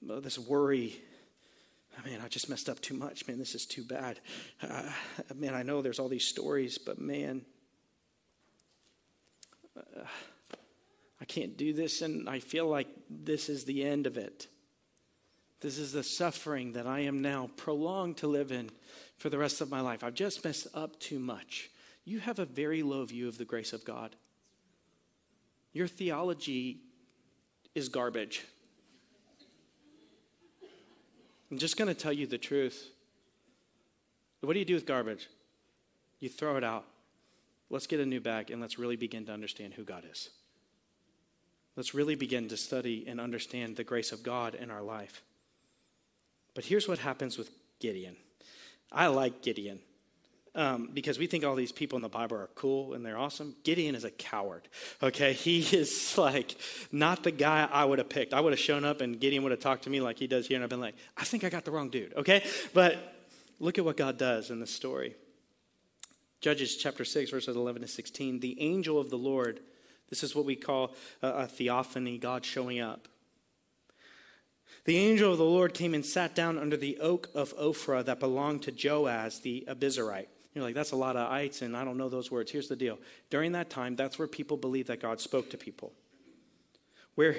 Oh, 0.08 0.20
this 0.20 0.38
worry, 0.38 1.00
man, 2.04 2.20
I 2.22 2.28
just 2.28 2.50
messed 2.50 2.68
up 2.68 2.80
too 2.80 2.94
much. 2.94 3.26
Man, 3.26 3.38
this 3.38 3.54
is 3.54 3.64
too 3.64 3.84
bad. 3.84 4.20
Uh, 4.60 4.82
man, 5.34 5.54
I 5.54 5.62
know 5.62 5.80
there's 5.80 5.98
all 5.98 6.08
these 6.08 6.26
stories, 6.26 6.76
but 6.76 7.00
man, 7.00 7.42
uh, 9.76 10.04
I 11.20 11.24
can't 11.24 11.56
do 11.56 11.72
this, 11.72 12.02
and 12.02 12.28
I 12.28 12.40
feel 12.40 12.66
like 12.66 12.88
this 13.08 13.48
is 13.48 13.64
the 13.64 13.84
end 13.84 14.06
of 14.06 14.18
it. 14.18 14.48
This 15.60 15.78
is 15.78 15.92
the 15.92 16.02
suffering 16.02 16.72
that 16.72 16.86
I 16.86 17.00
am 17.00 17.22
now 17.22 17.48
prolonged 17.56 18.18
to 18.18 18.26
live 18.26 18.50
in 18.50 18.70
for 19.22 19.30
the 19.30 19.38
rest 19.38 19.60
of 19.60 19.70
my 19.70 19.80
life. 19.80 20.02
I've 20.02 20.14
just 20.14 20.44
messed 20.44 20.66
up 20.74 20.98
too 20.98 21.20
much. 21.20 21.70
You 22.04 22.18
have 22.18 22.40
a 22.40 22.44
very 22.44 22.82
low 22.82 23.04
view 23.04 23.28
of 23.28 23.38
the 23.38 23.44
grace 23.44 23.72
of 23.72 23.84
God. 23.84 24.16
Your 25.72 25.86
theology 25.86 26.80
is 27.72 27.88
garbage. 27.88 28.44
I'm 31.52 31.58
just 31.58 31.76
going 31.76 31.86
to 31.86 31.94
tell 31.94 32.12
you 32.12 32.26
the 32.26 32.36
truth. 32.36 32.88
What 34.40 34.54
do 34.54 34.58
you 34.58 34.64
do 34.64 34.74
with 34.74 34.86
garbage? 34.86 35.28
You 36.18 36.28
throw 36.28 36.56
it 36.56 36.64
out. 36.64 36.84
Let's 37.70 37.86
get 37.86 38.00
a 38.00 38.06
new 38.06 38.20
bag 38.20 38.50
and 38.50 38.60
let's 38.60 38.76
really 38.76 38.96
begin 38.96 39.24
to 39.26 39.32
understand 39.32 39.74
who 39.74 39.84
God 39.84 40.02
is. 40.10 40.30
Let's 41.76 41.94
really 41.94 42.16
begin 42.16 42.48
to 42.48 42.56
study 42.56 43.04
and 43.06 43.20
understand 43.20 43.76
the 43.76 43.84
grace 43.84 44.10
of 44.10 44.24
God 44.24 44.56
in 44.56 44.68
our 44.68 44.82
life. 44.82 45.22
But 46.54 46.64
here's 46.64 46.88
what 46.88 46.98
happens 46.98 47.38
with 47.38 47.50
Gideon. 47.78 48.16
I 48.92 49.06
like 49.06 49.42
Gideon 49.42 49.80
um, 50.54 50.90
because 50.92 51.18
we 51.18 51.26
think 51.26 51.44
all 51.44 51.54
these 51.54 51.72
people 51.72 51.96
in 51.96 52.02
the 52.02 52.08
Bible 52.08 52.36
are 52.36 52.50
cool 52.54 52.94
and 52.94 53.04
they're 53.04 53.18
awesome. 53.18 53.56
Gideon 53.64 53.94
is 53.94 54.04
a 54.04 54.10
coward. 54.10 54.68
Okay, 55.02 55.32
he 55.32 55.60
is 55.60 56.16
like 56.18 56.56
not 56.90 57.22
the 57.22 57.30
guy 57.30 57.68
I 57.70 57.84
would 57.84 57.98
have 57.98 58.08
picked. 58.08 58.34
I 58.34 58.40
would 58.40 58.52
have 58.52 58.60
shown 58.60 58.84
up 58.84 59.00
and 59.00 59.18
Gideon 59.18 59.42
would 59.44 59.52
have 59.52 59.60
talked 59.60 59.84
to 59.84 59.90
me 59.90 60.00
like 60.00 60.18
he 60.18 60.26
does 60.26 60.46
here, 60.46 60.56
and 60.56 60.64
I've 60.64 60.70
been 60.70 60.80
like, 60.80 60.96
I 61.16 61.24
think 61.24 61.44
I 61.44 61.48
got 61.48 61.64
the 61.64 61.70
wrong 61.70 61.90
dude. 61.90 62.14
Okay, 62.14 62.44
but 62.74 63.14
look 63.60 63.78
at 63.78 63.84
what 63.84 63.96
God 63.96 64.18
does 64.18 64.50
in 64.50 64.60
this 64.60 64.70
story. 64.70 65.14
Judges 66.40 66.76
chapter 66.76 67.04
6, 67.04 67.30
verses 67.30 67.54
11 67.54 67.82
to 67.82 67.88
16. 67.88 68.40
The 68.40 68.60
angel 68.60 68.98
of 68.98 69.10
the 69.10 69.16
Lord, 69.16 69.60
this 70.10 70.24
is 70.24 70.34
what 70.34 70.44
we 70.44 70.56
call 70.56 70.94
a, 71.22 71.28
a 71.28 71.46
theophany, 71.46 72.18
God 72.18 72.44
showing 72.44 72.80
up. 72.80 73.06
The 74.84 74.96
angel 74.96 75.32
of 75.32 75.38
the 75.38 75.44
Lord 75.44 75.74
came 75.74 75.94
and 75.94 76.04
sat 76.04 76.34
down 76.34 76.58
under 76.58 76.76
the 76.76 76.98
oak 76.98 77.28
of 77.34 77.56
Ophrah 77.56 78.04
that 78.04 78.18
belonged 78.18 78.62
to 78.62 78.72
Joash 78.72 79.38
the 79.38 79.64
Abiezrite. 79.68 80.26
You're 80.54 80.64
like, 80.64 80.74
that's 80.74 80.90
a 80.92 80.96
lot 80.96 81.16
of 81.16 81.30
ites, 81.30 81.62
and 81.62 81.76
I 81.76 81.84
don't 81.84 81.96
know 81.96 82.08
those 82.08 82.30
words. 82.30 82.50
Here's 82.50 82.68
the 82.68 82.76
deal. 82.76 82.98
During 83.30 83.52
that 83.52 83.70
time, 83.70 83.96
that's 83.96 84.18
where 84.18 84.28
people 84.28 84.56
believed 84.56 84.88
that 84.88 85.00
God 85.00 85.20
spoke 85.20 85.50
to 85.50 85.56
people. 85.56 85.92
Where 87.14 87.36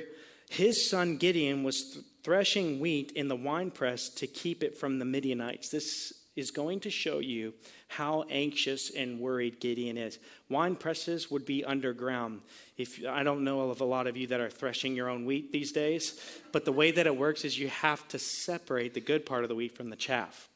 his 0.50 0.90
son 0.90 1.18
Gideon 1.18 1.64
was 1.64 2.00
threshing 2.24 2.80
wheat 2.80 3.12
in 3.12 3.28
the 3.28 3.36
winepress 3.36 4.10
to 4.10 4.28
keep 4.28 4.64
it 4.64 4.78
from 4.78 5.00
the 5.00 5.06
Midianites. 5.06 5.70
This 5.70 6.14
is 6.36 6.52
going 6.52 6.80
to 6.80 6.90
show 6.90 7.20
you 7.20 7.54
how 7.88 8.24
anxious 8.30 8.92
and 8.96 9.20
worried 9.20 9.60
Gideon 9.60 9.98
is. 9.98 10.20
Wine 10.50 10.76
presses 10.76 11.30
would 11.30 11.46
be 11.46 11.64
underground. 11.64 12.42
If 12.78 13.06
I 13.08 13.24
don't 13.24 13.44
know 13.44 13.70
of 13.70 13.82
a 13.82 13.86
lot 13.86 14.08
of 14.08 14.18
you 14.18 14.28
that 14.28 14.42
are 14.42 14.50
threshing 14.50 14.96
your 14.96 15.10
own 15.10 15.26
wheat 15.26 15.52
these 15.52 15.72
days, 15.72 16.20
but 16.52 16.66
the 16.66 16.72
way 16.72 16.92
that 16.92 17.08
it 17.08 17.16
works 17.16 17.46
is 17.46 17.60
you 17.60 17.68
have 17.70 18.08
to 18.10 18.20
separate 18.20 18.94
the 18.94 19.02
good 19.02 19.26
part 19.26 19.44
of 19.44 19.50
the 19.50 19.56
wheat 19.56 19.78
from 19.78 19.90
the 19.90 19.96
chaff. 19.96 20.50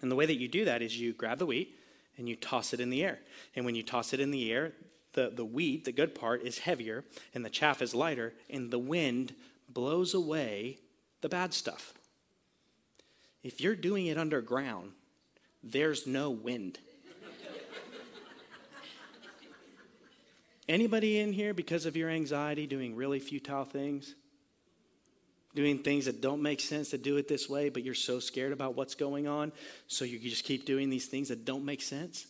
And 0.00 0.10
the 0.10 0.16
way 0.16 0.26
that 0.26 0.40
you 0.40 0.48
do 0.48 0.64
that 0.64 0.82
is 0.82 0.98
you 0.98 1.12
grab 1.12 1.38
the 1.38 1.46
wheat 1.46 1.76
and 2.16 2.28
you 2.28 2.36
toss 2.36 2.72
it 2.72 2.80
in 2.80 2.90
the 2.90 3.04
air. 3.04 3.18
And 3.54 3.64
when 3.64 3.74
you 3.74 3.82
toss 3.82 4.12
it 4.12 4.20
in 4.20 4.30
the 4.30 4.50
air, 4.50 4.72
the, 5.12 5.30
the 5.34 5.44
wheat, 5.44 5.84
the 5.84 5.92
good 5.92 6.14
part, 6.14 6.42
is 6.42 6.58
heavier 6.58 7.04
and 7.34 7.44
the 7.44 7.50
chaff 7.50 7.82
is 7.82 7.94
lighter, 7.94 8.32
and 8.48 8.70
the 8.70 8.78
wind 8.78 9.34
blows 9.68 10.14
away 10.14 10.78
the 11.20 11.28
bad 11.28 11.52
stuff. 11.52 11.94
If 13.42 13.60
you're 13.60 13.76
doing 13.76 14.06
it 14.06 14.18
underground, 14.18 14.92
there's 15.62 16.06
no 16.06 16.30
wind. 16.30 16.78
Anybody 20.68 21.18
in 21.18 21.32
here, 21.32 21.52
because 21.52 21.84
of 21.84 21.96
your 21.96 22.10
anxiety, 22.10 22.66
doing 22.66 22.94
really 22.94 23.18
futile 23.18 23.64
things? 23.64 24.14
doing 25.54 25.78
things 25.78 26.04
that 26.04 26.20
don't 26.20 26.42
make 26.42 26.60
sense 26.60 26.90
to 26.90 26.98
do 26.98 27.16
it 27.16 27.28
this 27.28 27.48
way, 27.48 27.68
but 27.68 27.82
you're 27.82 27.94
so 27.94 28.20
scared 28.20 28.52
about 28.52 28.76
what's 28.76 28.94
going 28.94 29.26
on, 29.26 29.52
so 29.88 30.04
you 30.04 30.18
just 30.18 30.44
keep 30.44 30.64
doing 30.64 30.90
these 30.90 31.06
things 31.06 31.28
that 31.28 31.44
don't 31.44 31.64
make 31.64 31.82
sense? 31.82 32.26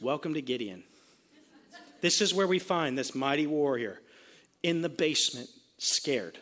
Welcome 0.00 0.34
to 0.34 0.42
Gideon. 0.42 0.82
This 2.00 2.20
is 2.20 2.34
where 2.34 2.48
we 2.48 2.58
find 2.58 2.98
this 2.98 3.14
mighty 3.14 3.46
warrior 3.46 4.00
in 4.62 4.82
the 4.82 4.88
basement, 4.88 5.48
scared. 5.78 6.38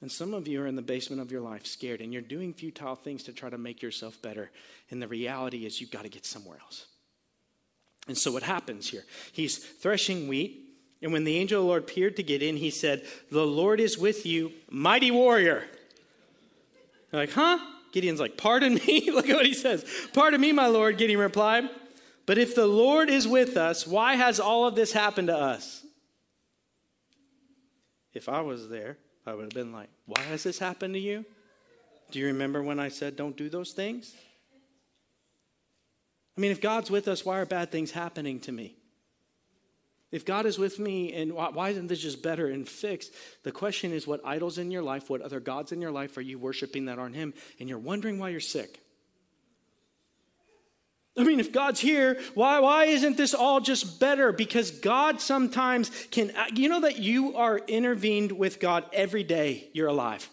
And 0.00 0.10
some 0.10 0.32
of 0.32 0.48
you 0.48 0.62
are 0.62 0.66
in 0.66 0.76
the 0.76 0.82
basement 0.82 1.20
of 1.20 1.30
your 1.30 1.42
life, 1.42 1.66
scared, 1.66 2.00
and 2.00 2.12
you're 2.12 2.22
doing 2.22 2.54
futile 2.54 2.96
things 2.96 3.22
to 3.24 3.32
try 3.32 3.50
to 3.50 3.58
make 3.58 3.82
yourself 3.82 4.20
better. 4.22 4.50
And 4.90 5.02
the 5.02 5.08
reality 5.08 5.66
is, 5.66 5.80
you've 5.80 5.90
got 5.90 6.04
to 6.04 6.08
get 6.08 6.24
somewhere 6.24 6.58
else. 6.62 6.86
And 8.08 8.16
so, 8.16 8.32
what 8.32 8.42
happens 8.42 8.88
here? 8.88 9.04
He's 9.32 9.58
threshing 9.58 10.26
wheat 10.26 10.70
and 11.02 11.12
when 11.12 11.24
the 11.24 11.36
angel 11.36 11.60
of 11.60 11.64
the 11.64 11.68
Lord 11.68 11.82
appeared 11.84 12.16
to 12.16 12.22
Gideon, 12.22 12.56
he 12.56 12.70
said, 12.70 13.06
The 13.30 13.46
Lord 13.46 13.80
is 13.80 13.96
with 13.96 14.26
you, 14.26 14.52
mighty 14.70 15.10
warrior. 15.10 15.64
They're 17.10 17.20
like, 17.20 17.32
huh? 17.32 17.58
Gideon's 17.92 18.20
like, 18.20 18.36
Pardon 18.36 18.74
me? 18.74 19.10
Look 19.12 19.28
at 19.28 19.36
what 19.36 19.46
he 19.46 19.54
says. 19.54 19.84
Pardon 20.12 20.40
me, 20.40 20.52
my 20.52 20.66
Lord, 20.66 20.98
Gideon 20.98 21.18
replied. 21.18 21.68
But 22.26 22.38
if 22.38 22.54
the 22.54 22.66
Lord 22.66 23.08
is 23.08 23.26
with 23.26 23.56
us, 23.56 23.86
why 23.86 24.14
has 24.14 24.38
all 24.38 24.66
of 24.66 24.74
this 24.74 24.92
happened 24.92 25.28
to 25.28 25.36
us? 25.36 25.84
If 28.12 28.28
I 28.28 28.42
was 28.42 28.68
there, 28.68 28.98
I 29.26 29.34
would 29.34 29.44
have 29.44 29.50
been 29.50 29.72
like, 29.72 29.88
Why 30.06 30.20
has 30.22 30.42
this 30.42 30.58
happened 30.58 30.94
to 30.94 31.00
you? 31.00 31.24
Do 32.10 32.18
you 32.18 32.26
remember 32.26 32.62
when 32.62 32.80
I 32.80 32.88
said, 32.88 33.16
Don't 33.16 33.36
do 33.36 33.48
those 33.48 33.72
things? 33.72 34.14
I 36.36 36.40
mean, 36.40 36.52
if 36.52 36.60
God's 36.60 36.90
with 36.90 37.08
us, 37.08 37.24
why 37.24 37.38
are 37.38 37.46
bad 37.46 37.70
things 37.70 37.90
happening 37.90 38.40
to 38.40 38.52
me? 38.52 38.76
If 40.10 40.24
God 40.24 40.46
is 40.46 40.58
with 40.58 40.78
me, 40.78 41.12
and 41.12 41.34
why, 41.34 41.50
why 41.50 41.70
isn't 41.70 41.86
this 41.86 42.00
just 42.00 42.22
better 42.22 42.48
and 42.48 42.68
fixed? 42.68 43.12
The 43.44 43.52
question 43.52 43.92
is 43.92 44.06
what 44.06 44.24
idols 44.24 44.58
in 44.58 44.70
your 44.70 44.82
life, 44.82 45.08
what 45.08 45.20
other 45.20 45.38
gods 45.38 45.70
in 45.70 45.80
your 45.80 45.92
life 45.92 46.16
are 46.16 46.22
you 46.22 46.38
worshiping 46.38 46.86
that 46.86 46.98
aren't 46.98 47.14
Him? 47.14 47.34
And 47.60 47.68
you're 47.68 47.78
wondering 47.78 48.18
why 48.18 48.30
you're 48.30 48.40
sick. 48.40 48.80
I 51.16 51.24
mean, 51.24 51.40
if 51.40 51.52
God's 51.52 51.80
here, 51.80 52.20
why, 52.34 52.60
why 52.60 52.84
isn't 52.84 53.16
this 53.16 53.34
all 53.34 53.60
just 53.60 53.98
better? 53.98 54.32
Because 54.32 54.70
God 54.70 55.20
sometimes 55.20 55.90
can, 56.10 56.32
you 56.54 56.68
know 56.68 56.80
that 56.82 56.98
you 56.98 57.36
are 57.36 57.58
intervened 57.58 58.32
with 58.32 58.60
God 58.60 58.84
every 58.92 59.24
day 59.24 59.68
you're 59.72 59.88
alive. 59.88 60.28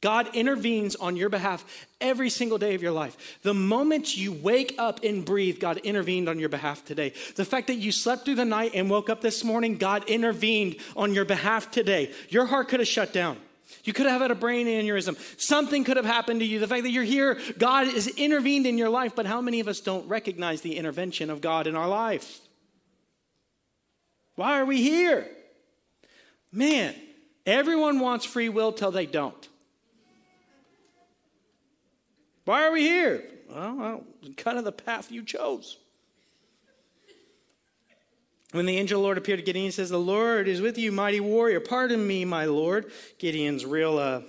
God 0.00 0.34
intervenes 0.34 0.94
on 0.94 1.16
your 1.16 1.28
behalf 1.28 1.64
every 2.00 2.30
single 2.30 2.58
day 2.58 2.74
of 2.74 2.82
your 2.82 2.92
life. 2.92 3.38
The 3.42 3.54
moment 3.54 4.16
you 4.16 4.32
wake 4.32 4.76
up 4.78 5.02
and 5.02 5.24
breathe, 5.24 5.58
God 5.58 5.78
intervened 5.78 6.28
on 6.28 6.38
your 6.38 6.48
behalf 6.48 6.84
today. 6.84 7.14
The 7.34 7.44
fact 7.44 7.66
that 7.66 7.74
you 7.74 7.90
slept 7.90 8.24
through 8.24 8.36
the 8.36 8.44
night 8.44 8.72
and 8.74 8.88
woke 8.88 9.10
up 9.10 9.20
this 9.20 9.42
morning, 9.42 9.76
God 9.76 10.08
intervened 10.08 10.76
on 10.96 11.14
your 11.14 11.24
behalf 11.24 11.72
today. 11.72 12.12
Your 12.28 12.46
heart 12.46 12.68
could 12.68 12.78
have 12.78 12.88
shut 12.88 13.12
down. 13.12 13.38
You 13.84 13.92
could 13.92 14.06
have 14.06 14.20
had 14.20 14.30
a 14.30 14.34
brain 14.34 14.66
aneurysm. 14.66 15.18
Something 15.40 15.84
could 15.84 15.96
have 15.96 16.06
happened 16.06 16.40
to 16.40 16.46
you. 16.46 16.58
The 16.58 16.66
fact 16.66 16.84
that 16.84 16.90
you're 16.90 17.04
here, 17.04 17.38
God 17.58 17.86
has 17.86 18.06
intervened 18.06 18.66
in 18.66 18.78
your 18.78 18.88
life, 18.88 19.14
but 19.14 19.26
how 19.26 19.40
many 19.40 19.60
of 19.60 19.68
us 19.68 19.80
don't 19.80 20.08
recognize 20.08 20.60
the 20.62 20.76
intervention 20.76 21.30
of 21.30 21.40
God 21.40 21.66
in 21.66 21.76
our 21.76 21.88
life? 21.88 22.40
Why 24.36 24.60
are 24.60 24.64
we 24.64 24.82
here? 24.82 25.28
Man, 26.52 26.94
everyone 27.44 28.00
wants 28.00 28.24
free 28.24 28.48
will 28.48 28.72
till 28.72 28.90
they 28.90 29.06
don't. 29.06 29.48
Why 32.44 32.64
are 32.64 32.72
we 32.72 32.82
here? 32.82 33.24
Well, 33.50 34.04
kind 34.36 34.58
of 34.58 34.64
the 34.64 34.72
path 34.72 35.12
you 35.12 35.22
chose. 35.22 35.76
When 38.52 38.64
the 38.64 38.78
angel 38.78 38.98
of 38.98 39.02
the 39.02 39.04
Lord 39.04 39.18
appeared 39.18 39.40
to 39.40 39.44
Gideon, 39.44 39.66
he 39.66 39.70
says, 39.70 39.90
The 39.90 39.98
Lord 39.98 40.48
is 40.48 40.60
with 40.60 40.78
you, 40.78 40.90
mighty 40.90 41.20
warrior. 41.20 41.60
Pardon 41.60 42.06
me, 42.06 42.24
my 42.24 42.46
Lord. 42.46 42.90
Gideon's 43.18 43.66
real, 43.66 43.98
uh, 43.98 44.22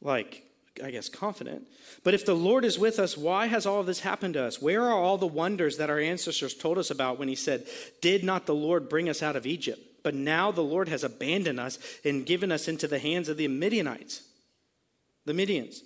like, 0.00 0.44
I 0.82 0.92
guess, 0.92 1.08
confident. 1.08 1.66
But 2.04 2.14
if 2.14 2.24
the 2.24 2.34
Lord 2.34 2.64
is 2.64 2.78
with 2.78 3.00
us, 3.00 3.16
why 3.16 3.46
has 3.46 3.66
all 3.66 3.80
of 3.80 3.86
this 3.86 4.00
happened 4.00 4.34
to 4.34 4.44
us? 4.44 4.62
Where 4.62 4.82
are 4.82 4.92
all 4.92 5.18
the 5.18 5.26
wonders 5.26 5.78
that 5.78 5.90
our 5.90 5.98
ancestors 5.98 6.54
told 6.54 6.78
us 6.78 6.90
about 6.90 7.18
when 7.18 7.28
he 7.28 7.34
said, 7.34 7.66
Did 8.00 8.22
not 8.22 8.46
the 8.46 8.54
Lord 8.54 8.88
bring 8.88 9.08
us 9.08 9.22
out 9.22 9.36
of 9.36 9.46
Egypt? 9.46 9.80
But 10.04 10.14
now 10.14 10.52
the 10.52 10.62
Lord 10.62 10.88
has 10.88 11.04
abandoned 11.04 11.58
us 11.58 11.78
and 12.04 12.26
given 12.26 12.52
us 12.52 12.68
into 12.68 12.86
the 12.86 12.98
hands 12.98 13.28
of 13.28 13.36
the 13.36 13.48
Midianites, 13.48 14.22
the 15.24 15.32
Midians. 15.32 15.80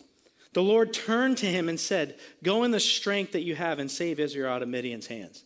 The 0.52 0.62
Lord 0.62 0.94
turned 0.94 1.38
to 1.38 1.46
him 1.46 1.68
and 1.68 1.78
said, 1.78 2.18
Go 2.42 2.64
in 2.64 2.70
the 2.70 2.80
strength 2.80 3.32
that 3.32 3.42
you 3.42 3.54
have 3.54 3.78
and 3.78 3.90
save 3.90 4.20
Israel 4.20 4.52
out 4.52 4.62
of 4.62 4.68
Midian's 4.68 5.06
hands. 5.06 5.44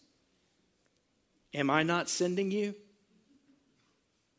Am 1.55 1.71
I 1.71 1.83
not 1.83 2.09
sending 2.09 2.51
you? 2.51 2.75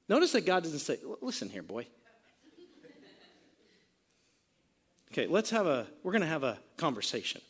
Notice 0.07 0.31
that 0.33 0.45
God 0.45 0.63
doesn't 0.63 0.79
say, 0.79 0.97
Listen 1.21 1.49
here, 1.49 1.63
boy. 1.63 1.87
Okay, 5.11 5.27
let's 5.27 5.49
have 5.49 5.67
a, 5.67 5.87
we're 6.03 6.13
going 6.13 6.21
to 6.21 6.27
have 6.27 6.43
a 6.43 6.57
conversation. 6.77 7.41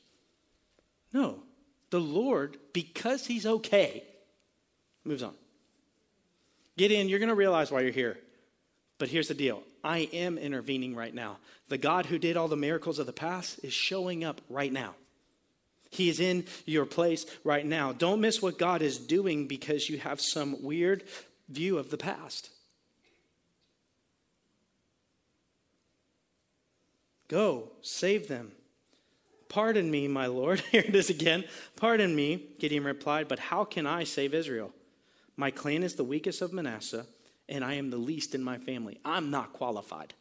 No, 1.13 1.43
the 1.91 1.99
Lord, 1.99 2.57
because 2.73 3.27
he's 3.27 3.45
okay, 3.45 4.03
moves 5.03 5.21
on. 5.21 5.33
In, 6.77 7.09
you're 7.09 7.19
going 7.19 7.29
to 7.29 7.35
realize 7.35 7.71
why 7.71 7.81
you're 7.81 7.91
here. 7.91 8.17
But 8.97 9.09
here's 9.09 9.27
the 9.27 9.35
deal 9.35 9.61
I 9.83 10.09
am 10.13 10.37
intervening 10.39 10.95
right 10.95 11.13
now. 11.13 11.37
The 11.69 11.77
God 11.77 12.07
who 12.07 12.17
did 12.17 12.37
all 12.37 12.47
the 12.47 12.57
miracles 12.57 12.97
of 12.97 13.05
the 13.05 13.13
past 13.13 13.59
is 13.63 13.73
showing 13.73 14.23
up 14.23 14.41
right 14.49 14.71
now. 14.71 14.95
He 15.91 16.09
is 16.09 16.19
in 16.19 16.45
your 16.65 16.85
place 16.85 17.25
right 17.43 17.65
now. 17.65 17.91
Don't 17.91 18.21
miss 18.21 18.41
what 18.41 18.57
God 18.57 18.81
is 18.81 18.97
doing 18.97 19.47
because 19.47 19.89
you 19.89 19.99
have 19.99 20.19
some 20.21 20.63
weird 20.63 21.03
view 21.49 21.77
of 21.77 21.91
the 21.91 21.97
past. 21.97 22.49
Go, 27.27 27.71
save 27.81 28.27
them. 28.27 28.53
Pardon 29.49 29.91
me, 29.91 30.07
my 30.07 30.27
Lord. 30.27 30.59
Here 30.71 30.83
it 30.87 30.95
is 30.95 31.09
again. 31.09 31.43
Pardon 31.75 32.15
me, 32.15 32.47
Gideon 32.57 32.85
replied, 32.85 33.27
but 33.27 33.39
how 33.39 33.65
can 33.65 33.85
I 33.85 34.05
save 34.05 34.33
Israel? 34.33 34.71
My 35.35 35.51
clan 35.51 35.83
is 35.83 35.95
the 35.95 36.03
weakest 36.05 36.41
of 36.41 36.53
Manasseh, 36.53 37.05
and 37.49 37.65
I 37.65 37.73
am 37.73 37.89
the 37.89 37.97
least 37.97 38.33
in 38.33 38.43
my 38.43 38.57
family. 38.57 38.99
I'm 39.03 39.29
not 39.29 39.51
qualified. 39.51 40.13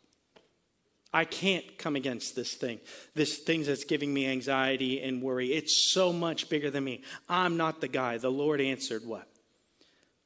I 1.12 1.24
can't 1.24 1.76
come 1.76 1.96
against 1.96 2.36
this 2.36 2.54
thing, 2.54 2.78
this 3.14 3.38
thing 3.38 3.64
that's 3.64 3.84
giving 3.84 4.14
me 4.14 4.26
anxiety 4.28 5.00
and 5.00 5.20
worry. 5.20 5.52
It's 5.52 5.90
so 5.92 6.12
much 6.12 6.48
bigger 6.48 6.70
than 6.70 6.84
me. 6.84 7.02
I'm 7.28 7.56
not 7.56 7.80
the 7.80 7.88
guy. 7.88 8.18
The 8.18 8.30
Lord 8.30 8.60
answered, 8.60 9.04
What? 9.04 9.26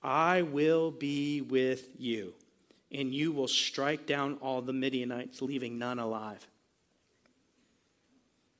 I 0.03 0.43
will 0.43 0.91
be 0.91 1.41
with 1.41 1.89
you, 1.99 2.35
and 2.93 3.15
you 3.15 3.33
will 3.33 3.49
strike 3.49 4.07
down 4.07 4.37
all 4.43 4.61
the 4.61 4.75
Midianites, 4.75 5.41
leaving 5.41 5.79
none 5.79 5.99
alive. 5.99 6.47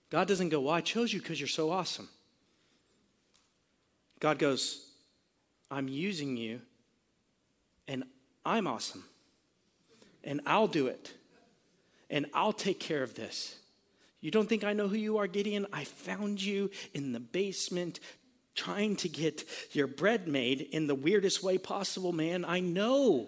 God 0.09 0.27
doesn't 0.27 0.49
go, 0.49 0.61
Well, 0.61 0.75
I 0.75 0.81
chose 0.81 1.13
you 1.13 1.21
because 1.21 1.39
you're 1.39 1.47
so 1.47 1.71
awesome. 1.71 2.09
God 4.19 4.39
goes, 4.39 4.87
I'm 5.71 5.89
using 5.89 6.39
you, 6.39 6.63
and 7.87 8.05
I'm 8.47 8.67
awesome, 8.67 9.05
and 10.23 10.41
I'll 10.47 10.69
do 10.69 10.87
it 10.87 11.13
and 12.15 12.27
I'll 12.33 12.53
take 12.53 12.79
care 12.79 13.03
of 13.03 13.17
this. 13.17 13.57
You 14.21 14.31
don't 14.31 14.49
think 14.49 14.63
I 14.63 14.73
know 14.73 14.87
who 14.87 14.97
you 14.97 15.19
are, 15.19 15.27
Gideon? 15.27 15.67
I 15.73 15.83
found 15.83 16.41
you 16.41 16.71
in 16.95 17.13
the 17.13 17.19
basement 17.19 17.99
trying 18.55 18.95
to 18.97 19.09
get 19.09 19.45
your 19.73 19.89
bread 19.89 20.29
made 20.29 20.61
in 20.61 20.87
the 20.87 20.95
weirdest 20.95 21.43
way 21.43 21.59
possible, 21.59 22.13
man. 22.13 22.45
I 22.45 22.61
know. 22.61 23.27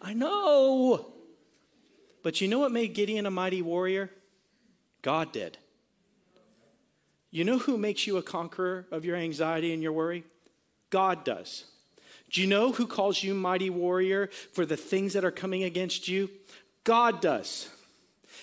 I 0.00 0.14
know. 0.14 1.06
But 2.22 2.40
you 2.40 2.46
know 2.46 2.60
what 2.60 2.70
made 2.70 2.94
Gideon 2.94 3.26
a 3.26 3.30
mighty 3.30 3.60
warrior? 3.60 4.08
God 5.02 5.32
did. 5.32 5.58
You 7.32 7.42
know 7.42 7.58
who 7.58 7.76
makes 7.76 8.06
you 8.06 8.18
a 8.18 8.22
conqueror 8.22 8.86
of 8.92 9.04
your 9.04 9.16
anxiety 9.16 9.72
and 9.74 9.82
your 9.82 9.92
worry? 9.92 10.22
God 10.90 11.24
does. 11.24 11.64
Do 12.30 12.40
you 12.42 12.46
know 12.46 12.72
who 12.72 12.86
calls 12.86 13.22
you 13.22 13.34
mighty 13.34 13.70
warrior 13.70 14.28
for 14.52 14.66
the 14.66 14.76
things 14.76 15.14
that 15.14 15.24
are 15.24 15.30
coming 15.30 15.64
against 15.64 16.08
you? 16.08 16.30
God 16.88 17.20
does. 17.20 17.68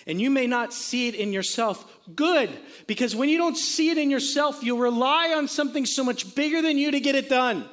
And 0.06 0.20
you 0.20 0.30
may 0.30 0.46
not 0.46 0.72
see 0.72 1.08
it 1.08 1.16
in 1.16 1.32
yourself. 1.32 1.84
Good, 2.14 2.48
because 2.86 3.16
when 3.16 3.28
you 3.28 3.38
don't 3.38 3.56
see 3.56 3.90
it 3.90 3.98
in 3.98 4.08
yourself, 4.08 4.62
you'll 4.62 4.78
rely 4.78 5.34
on 5.36 5.48
something 5.48 5.84
so 5.84 6.04
much 6.04 6.36
bigger 6.36 6.62
than 6.62 6.78
you 6.78 6.92
to 6.92 7.00
get 7.00 7.16
it 7.16 7.28
done. 7.28 7.68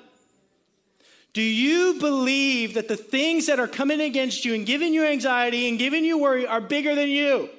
Do 1.34 1.44
you 1.44 2.00
believe 2.00 2.74
that 2.74 2.88
the 2.88 2.98
things 2.98 3.46
that 3.46 3.60
are 3.60 3.68
coming 3.68 4.02
against 4.02 4.46
you 4.46 4.56
and 4.56 4.66
giving 4.66 4.96
you 4.96 5.06
anxiety 5.06 5.70
and 5.70 5.78
giving 5.78 6.04
you 6.04 6.18
worry 6.18 6.48
are 6.48 6.60
bigger 6.60 6.96
than 6.96 7.10
you? 7.10 7.52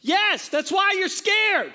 Yes, 0.00 0.48
that's 0.48 0.72
why 0.72 0.94
you're 0.96 1.08
scared. 1.08 1.70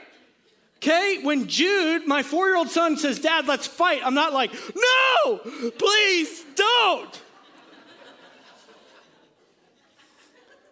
Okay, 0.77 1.19
when 1.21 1.45
Jude, 1.47 2.07
my 2.07 2.23
four 2.23 2.47
year 2.47 2.57
old 2.57 2.71
son, 2.71 2.97
says, 2.97 3.19
Dad, 3.19 3.45
let's 3.45 3.67
fight, 3.67 4.01
I'm 4.03 4.15
not 4.15 4.33
like, 4.33 4.51
no, 4.75 5.37
please 5.77 6.43
don't. 6.55 7.21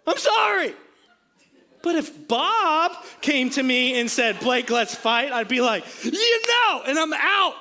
I'm 0.08 0.18
sorry. 0.18 0.74
But 1.84 1.96
if 1.96 2.28
Bob 2.28 2.94
came 3.22 3.50
to 3.52 3.64
me 3.64 4.00
and 4.00 4.10
said, 4.10 4.40
Blake, 4.40 4.70
let's 4.70 4.96
fight, 4.96 5.32
I'd 5.32 5.48
be 5.48 5.62
like, 5.62 5.84
you 6.04 6.12
know, 6.12 6.84
and 6.88 6.98
I'm 6.98 7.14
out. 7.14 7.54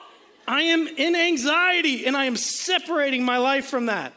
I 0.48 0.62
am 0.62 0.86
in 0.86 1.16
anxiety 1.16 2.06
and 2.06 2.16
I 2.16 2.26
am 2.26 2.36
separating 2.36 3.24
my 3.24 3.38
life 3.38 3.66
from 3.66 3.86
that. 3.86 4.12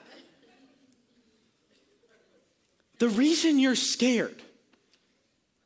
The 3.00 3.10
reason 3.10 3.60
you're 3.60 3.76
scared, 3.76 4.42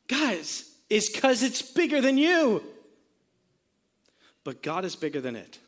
guys, 0.08 0.70
is 0.90 1.10
because 1.10 1.44
it's 1.44 1.62
bigger 1.62 2.00
than 2.00 2.18
you. 2.18 2.64
But 4.44 4.62
God 4.62 4.86
is 4.86 4.96
bigger 4.96 5.20
than 5.20 5.36
it. 5.36 5.60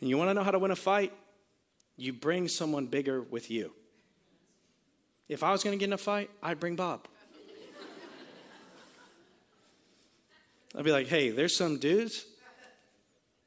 And 0.00 0.08
you 0.08 0.16
want 0.16 0.30
to 0.30 0.34
know 0.34 0.42
how 0.42 0.50
to 0.50 0.58
win 0.58 0.70
a 0.70 0.76
fight? 0.76 1.12
You 1.96 2.12
bring 2.12 2.48
someone 2.48 2.86
bigger 2.86 3.20
with 3.20 3.50
you. 3.50 3.72
If 5.32 5.42
I 5.42 5.50
was 5.50 5.64
going 5.64 5.72
to 5.72 5.78
get 5.78 5.86
in 5.86 5.94
a 5.94 5.98
fight, 5.98 6.28
I'd 6.42 6.60
bring 6.60 6.76
Bob. 6.76 7.08
I'd 10.76 10.84
be 10.84 10.92
like, 10.92 11.06
hey, 11.06 11.30
there's 11.30 11.56
some 11.56 11.78
dudes, 11.78 12.26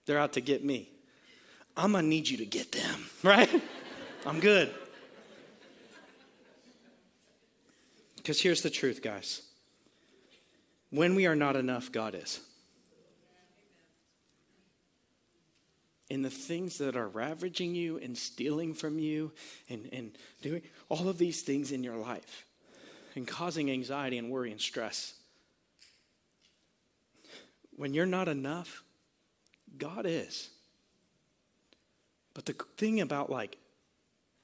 they're 0.05 0.17
out 0.17 0.33
to 0.33 0.41
get 0.41 0.63
me. 0.63 0.89
I'm 1.77 1.91
going 1.91 2.05
to 2.05 2.07
need 2.07 2.27
you 2.27 2.37
to 2.37 2.45
get 2.45 2.71
them, 2.71 3.05
right? 3.23 3.49
I'm 4.25 4.39
good. 4.39 4.73
Because 8.15 8.41
here's 8.41 8.61
the 8.61 8.71
truth, 8.71 9.03
guys. 9.03 9.43
When 10.89 11.13
we 11.13 11.27
are 11.27 11.35
not 11.35 11.55
enough, 11.55 11.91
God 11.91 12.15
is. 12.15 12.39
In 16.09 16.21
the 16.21 16.29
things 16.29 16.77
that 16.77 16.95
are 16.95 17.07
ravaging 17.07 17.73
you 17.73 17.97
and 17.97 18.17
stealing 18.17 18.73
from 18.73 18.99
you 18.99 19.31
and, 19.69 19.89
and 19.91 20.17
doing 20.41 20.61
all 20.89 21.09
of 21.09 21.17
these 21.17 21.41
things 21.41 21.71
in 21.71 21.83
your 21.83 21.97
life 21.97 22.45
and 23.15 23.27
causing 23.27 23.71
anxiety 23.71 24.17
and 24.17 24.29
worry 24.29 24.51
and 24.51 24.61
stress. 24.61 25.13
When 27.75 27.93
you're 27.93 28.05
not 28.05 28.27
enough, 28.27 28.83
God 29.77 30.05
is. 30.07 30.49
But 32.33 32.45
the 32.45 32.53
thing 32.77 33.01
about 33.01 33.29
like 33.29 33.57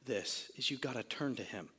this 0.05 0.51
is 0.57 0.71
you've 0.71 0.81
got 0.81 0.95
to 0.95 1.03
turn 1.03 1.35
to 1.35 1.43
Him. 1.43 1.69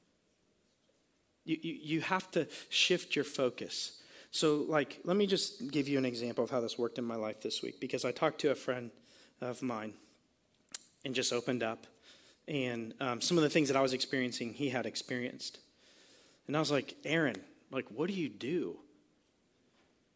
You, 1.44 1.58
you, 1.60 1.78
you 1.82 2.00
have 2.02 2.30
to 2.32 2.46
shift 2.68 3.16
your 3.16 3.24
focus. 3.24 3.98
So, 4.30 4.64
like, 4.68 5.00
let 5.04 5.16
me 5.16 5.26
just 5.26 5.70
give 5.70 5.88
you 5.88 5.98
an 5.98 6.04
example 6.04 6.44
of 6.44 6.50
how 6.50 6.60
this 6.60 6.78
worked 6.78 6.98
in 6.98 7.04
my 7.04 7.16
life 7.16 7.42
this 7.42 7.62
week 7.62 7.80
because 7.80 8.04
I 8.04 8.12
talked 8.12 8.40
to 8.42 8.50
a 8.50 8.54
friend 8.54 8.90
of 9.42 9.62
mine 9.62 9.94
and 11.04 11.14
just 11.14 11.32
opened 11.32 11.62
up. 11.62 11.86
And 12.48 12.94
um, 13.00 13.20
some 13.20 13.36
of 13.36 13.42
the 13.42 13.50
things 13.50 13.68
that 13.68 13.76
I 13.76 13.82
was 13.82 13.92
experiencing, 13.92 14.52
he 14.54 14.68
had 14.68 14.86
experienced. 14.86 15.58
And 16.46 16.56
I 16.56 16.60
was 16.60 16.70
like, 16.70 16.96
Aaron, 17.04 17.40
like, 17.70 17.86
what 17.88 18.08
do 18.08 18.14
you 18.14 18.28
do? 18.28 18.76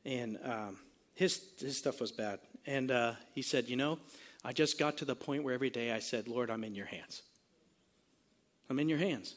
And 0.04 0.38
um, 0.44 0.78
his, 1.14 1.40
his 1.58 1.76
stuff 1.76 2.00
was 2.00 2.12
bad. 2.12 2.40
And 2.66 2.90
uh, 2.90 3.12
he 3.32 3.42
said, 3.42 3.68
You 3.68 3.76
know, 3.76 3.98
I 4.44 4.52
just 4.52 4.78
got 4.78 4.96
to 4.98 5.04
the 5.04 5.16
point 5.16 5.44
where 5.44 5.54
every 5.54 5.70
day 5.70 5.92
I 5.92 5.98
said, 5.98 6.28
Lord, 6.28 6.50
I'm 6.50 6.64
in 6.64 6.74
your 6.74 6.86
hands. 6.86 7.22
I'm 8.68 8.78
in 8.78 8.88
your 8.88 8.98
hands. 8.98 9.34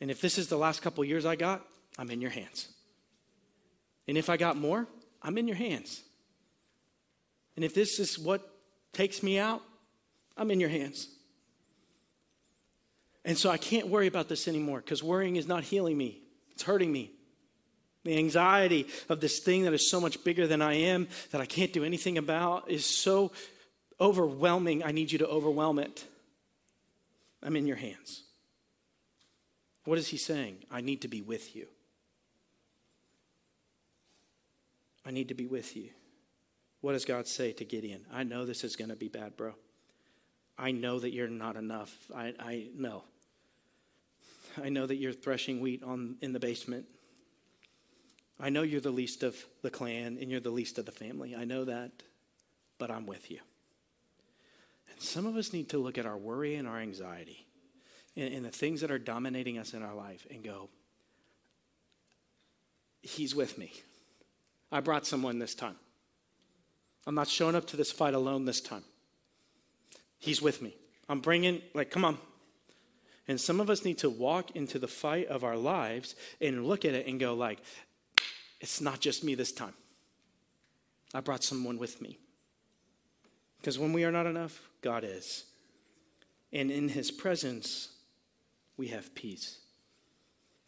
And 0.00 0.10
if 0.10 0.20
this 0.20 0.38
is 0.38 0.48
the 0.48 0.56
last 0.56 0.80
couple 0.80 1.04
years 1.04 1.26
I 1.26 1.34
got, 1.34 1.64
I'm 1.98 2.10
in 2.10 2.20
your 2.20 2.30
hands. 2.30 2.68
And 4.06 4.16
if 4.16 4.30
I 4.30 4.36
got 4.36 4.56
more, 4.56 4.86
I'm 5.22 5.36
in 5.36 5.48
your 5.48 5.56
hands. 5.56 6.02
And 7.58 7.64
if 7.64 7.74
this 7.74 7.98
is 7.98 8.16
what 8.16 8.48
takes 8.92 9.20
me 9.20 9.36
out, 9.36 9.60
I'm 10.36 10.52
in 10.52 10.60
your 10.60 10.68
hands. 10.68 11.08
And 13.24 13.36
so 13.36 13.50
I 13.50 13.56
can't 13.56 13.88
worry 13.88 14.06
about 14.06 14.28
this 14.28 14.46
anymore 14.46 14.78
because 14.78 15.02
worrying 15.02 15.34
is 15.34 15.48
not 15.48 15.64
healing 15.64 15.98
me, 15.98 16.20
it's 16.52 16.62
hurting 16.62 16.92
me. 16.92 17.10
The 18.04 18.16
anxiety 18.16 18.86
of 19.08 19.18
this 19.18 19.40
thing 19.40 19.64
that 19.64 19.74
is 19.74 19.90
so 19.90 20.00
much 20.00 20.22
bigger 20.22 20.46
than 20.46 20.62
I 20.62 20.74
am, 20.74 21.08
that 21.32 21.40
I 21.40 21.46
can't 21.46 21.72
do 21.72 21.82
anything 21.82 22.16
about, 22.16 22.70
is 22.70 22.86
so 22.86 23.32
overwhelming. 24.00 24.84
I 24.84 24.92
need 24.92 25.10
you 25.10 25.18
to 25.18 25.26
overwhelm 25.26 25.80
it. 25.80 26.04
I'm 27.42 27.56
in 27.56 27.66
your 27.66 27.76
hands. 27.76 28.22
What 29.84 29.98
is 29.98 30.06
he 30.06 30.16
saying? 30.16 30.58
I 30.70 30.80
need 30.80 31.00
to 31.00 31.08
be 31.08 31.22
with 31.22 31.56
you. 31.56 31.66
I 35.04 35.10
need 35.10 35.26
to 35.26 35.34
be 35.34 35.48
with 35.48 35.74
you. 35.74 35.88
What 36.80 36.92
does 36.92 37.04
God 37.04 37.26
say 37.26 37.52
to 37.52 37.64
Gideon? 37.64 38.04
I 38.12 38.22
know 38.22 38.44
this 38.44 38.64
is 38.64 38.76
going 38.76 38.90
to 38.90 38.96
be 38.96 39.08
bad, 39.08 39.36
bro. 39.36 39.54
I 40.58 40.70
know 40.70 40.98
that 40.98 41.12
you're 41.12 41.28
not 41.28 41.56
enough. 41.56 41.94
I, 42.14 42.34
I 42.38 42.66
know. 42.76 43.04
I 44.62 44.68
know 44.68 44.86
that 44.86 44.96
you're 44.96 45.12
threshing 45.12 45.60
wheat 45.60 45.82
on, 45.82 46.16
in 46.20 46.32
the 46.32 46.40
basement. 46.40 46.86
I 48.40 48.50
know 48.50 48.62
you're 48.62 48.80
the 48.80 48.90
least 48.90 49.22
of 49.22 49.36
the 49.62 49.70
clan 49.70 50.18
and 50.20 50.30
you're 50.30 50.40
the 50.40 50.50
least 50.50 50.78
of 50.78 50.86
the 50.86 50.92
family. 50.92 51.34
I 51.34 51.44
know 51.44 51.64
that, 51.64 51.90
but 52.78 52.90
I'm 52.90 53.06
with 53.06 53.30
you. 53.30 53.38
And 54.90 55.00
some 55.00 55.26
of 55.26 55.36
us 55.36 55.52
need 55.52 55.68
to 55.70 55.78
look 55.78 55.98
at 55.98 56.06
our 56.06 56.16
worry 56.16 56.54
and 56.54 56.68
our 56.68 56.78
anxiety 56.78 57.46
and, 58.16 58.32
and 58.32 58.44
the 58.44 58.50
things 58.50 58.80
that 58.80 58.90
are 58.90 58.98
dominating 58.98 59.58
us 59.58 59.74
in 59.74 59.82
our 59.82 59.94
life 59.94 60.26
and 60.30 60.42
go, 60.42 60.68
He's 63.00 63.34
with 63.34 63.56
me. 63.56 63.72
I 64.72 64.80
brought 64.80 65.06
someone 65.06 65.38
this 65.38 65.54
time. 65.54 65.76
I'm 67.08 67.14
not 67.14 67.26
showing 67.26 67.54
up 67.54 67.66
to 67.68 67.76
this 67.78 67.90
fight 67.90 68.12
alone 68.12 68.44
this 68.44 68.60
time. 68.60 68.84
He's 70.18 70.42
with 70.42 70.60
me. 70.60 70.76
I'm 71.08 71.20
bringing, 71.20 71.62
like, 71.72 71.90
come 71.90 72.04
on. 72.04 72.18
And 73.26 73.40
some 73.40 73.60
of 73.60 73.70
us 73.70 73.82
need 73.82 73.96
to 73.98 74.10
walk 74.10 74.54
into 74.54 74.78
the 74.78 74.88
fight 74.88 75.26
of 75.28 75.42
our 75.42 75.56
lives 75.56 76.16
and 76.38 76.66
look 76.66 76.84
at 76.84 76.92
it 76.92 77.06
and 77.06 77.18
go 77.18 77.32
like, 77.32 77.60
it's 78.60 78.82
not 78.82 79.00
just 79.00 79.24
me 79.24 79.34
this 79.34 79.52
time. 79.52 79.72
I 81.14 81.20
brought 81.20 81.42
someone 81.42 81.78
with 81.78 82.02
me. 82.02 82.18
Because 83.56 83.78
when 83.78 83.94
we 83.94 84.04
are 84.04 84.12
not 84.12 84.26
enough, 84.26 84.60
God 84.82 85.02
is. 85.02 85.44
And 86.52 86.70
in 86.70 86.90
his 86.90 87.10
presence, 87.10 87.88
we 88.76 88.88
have 88.88 89.14
peace. 89.14 89.60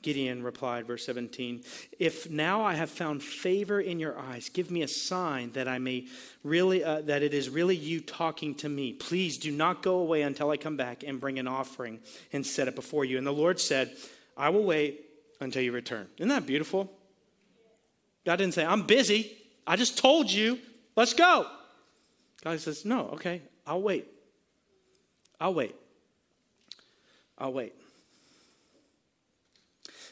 Gideon 0.02 0.42
replied, 0.42 0.86
verse 0.86 1.04
17, 1.04 1.62
If 1.98 2.30
now 2.30 2.62
I 2.62 2.74
have 2.74 2.90
found 2.90 3.22
favor 3.22 3.80
in 3.80 4.00
your 4.00 4.18
eyes, 4.18 4.48
give 4.48 4.70
me 4.70 4.82
a 4.82 4.88
sign 4.88 5.52
that 5.52 5.68
I 5.68 5.78
may 5.78 6.06
really, 6.42 6.82
uh, 6.82 7.02
that 7.02 7.22
it 7.22 7.34
is 7.34 7.48
really 7.50 7.76
you 7.76 8.00
talking 8.00 8.54
to 8.56 8.68
me. 8.68 8.92
Please 8.92 9.36
do 9.36 9.50
not 9.52 9.82
go 9.82 9.96
away 9.96 10.22
until 10.22 10.50
I 10.50 10.56
come 10.56 10.76
back 10.76 11.02
and 11.02 11.20
bring 11.20 11.38
an 11.38 11.46
offering 11.46 12.00
and 12.32 12.46
set 12.46 12.68
it 12.68 12.74
before 12.74 13.04
you. 13.04 13.18
And 13.18 13.26
the 13.26 13.32
Lord 13.32 13.60
said, 13.60 13.94
I 14.36 14.48
will 14.48 14.64
wait 14.64 15.04
until 15.40 15.62
you 15.62 15.72
return. 15.72 16.08
Isn't 16.16 16.28
that 16.28 16.46
beautiful? 16.46 16.90
God 18.24 18.36
didn't 18.36 18.54
say, 18.54 18.64
I'm 18.64 18.86
busy. 18.86 19.36
I 19.66 19.76
just 19.76 19.98
told 19.98 20.30
you, 20.30 20.58
let's 20.96 21.14
go. 21.14 21.46
God 22.42 22.58
says, 22.60 22.84
No, 22.84 23.10
okay, 23.10 23.42
I'll 23.66 23.82
wait. 23.82 24.06
I'll 25.38 25.54
wait. 25.54 25.74
I'll 27.38 27.52
wait. 27.52 27.74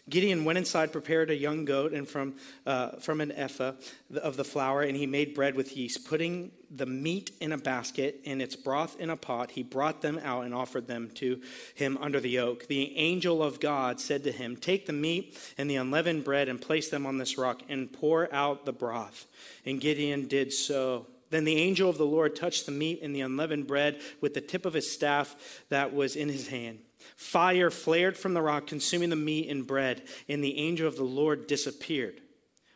Gideon 0.08 0.44
went 0.44 0.58
inside, 0.58 0.92
prepared 0.92 1.30
a 1.30 1.36
young 1.36 1.64
goat, 1.64 1.92
and 1.92 2.08
from, 2.08 2.34
uh, 2.66 2.96
from 3.00 3.20
an 3.20 3.32
ephah 3.32 3.72
of 4.16 4.36
the 4.36 4.44
flour, 4.44 4.82
and 4.82 4.96
he 4.96 5.06
made 5.06 5.34
bread 5.34 5.54
with 5.54 5.76
yeast. 5.76 6.06
Putting 6.06 6.52
the 6.70 6.86
meat 6.86 7.32
in 7.40 7.52
a 7.52 7.58
basket 7.58 8.20
and 8.24 8.40
its 8.40 8.56
broth 8.56 8.98
in 8.98 9.10
a 9.10 9.16
pot, 9.16 9.52
he 9.52 9.62
brought 9.62 10.02
them 10.02 10.20
out 10.22 10.44
and 10.44 10.54
offered 10.54 10.86
them 10.86 11.10
to 11.14 11.40
him 11.74 11.98
under 12.00 12.20
the 12.20 12.38
oak. 12.38 12.66
The 12.68 12.96
angel 12.96 13.42
of 13.42 13.60
God 13.60 14.00
said 14.00 14.24
to 14.24 14.32
him, 14.32 14.56
Take 14.56 14.86
the 14.86 14.92
meat 14.92 15.36
and 15.56 15.70
the 15.70 15.76
unleavened 15.76 16.24
bread 16.24 16.48
and 16.48 16.60
place 16.60 16.88
them 16.88 17.06
on 17.06 17.18
this 17.18 17.38
rock 17.38 17.62
and 17.68 17.92
pour 17.92 18.32
out 18.32 18.64
the 18.64 18.72
broth. 18.72 19.26
And 19.64 19.80
Gideon 19.80 20.26
did 20.26 20.52
so. 20.52 21.06
Then 21.30 21.44
the 21.44 21.56
angel 21.56 21.90
of 21.90 21.98
the 21.98 22.06
Lord 22.06 22.34
touched 22.34 22.64
the 22.64 22.72
meat 22.72 23.00
and 23.02 23.14
the 23.14 23.20
unleavened 23.20 23.66
bread 23.66 24.00
with 24.20 24.34
the 24.34 24.40
tip 24.40 24.64
of 24.64 24.72
his 24.72 24.90
staff 24.90 25.36
that 25.68 25.92
was 25.92 26.16
in 26.16 26.28
his 26.28 26.48
hand. 26.48 26.78
Fire 27.18 27.68
flared 27.68 28.16
from 28.16 28.32
the 28.32 28.40
rock, 28.40 28.68
consuming 28.68 29.10
the 29.10 29.16
meat 29.16 29.50
and 29.50 29.66
bread, 29.66 30.04
and 30.28 30.42
the 30.42 30.56
angel 30.56 30.86
of 30.86 30.94
the 30.94 31.02
Lord 31.02 31.48
disappeared. 31.48 32.20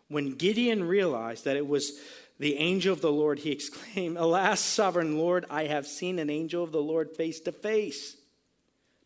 When 0.09 0.34
Gideon 0.34 0.82
realized 0.82 1.45
that 1.45 1.57
it 1.57 1.68
was 1.68 1.93
the 2.40 2.57
angel 2.57 2.93
of 2.93 3.01
the 3.01 3.12
Lord, 3.12 3.38
he 3.38 3.51
exclaimed, 3.53 4.16
Alas, 4.16 4.59
sovereign 4.59 5.16
Lord, 5.16 5.47
I 5.49 5.66
have 5.66 5.86
seen 5.86 6.18
an 6.18 6.28
angel 6.28 6.64
of 6.64 6.72
the 6.72 6.82
Lord 6.82 7.16
face 7.16 7.38
to 7.43 7.53
face. 7.53 8.16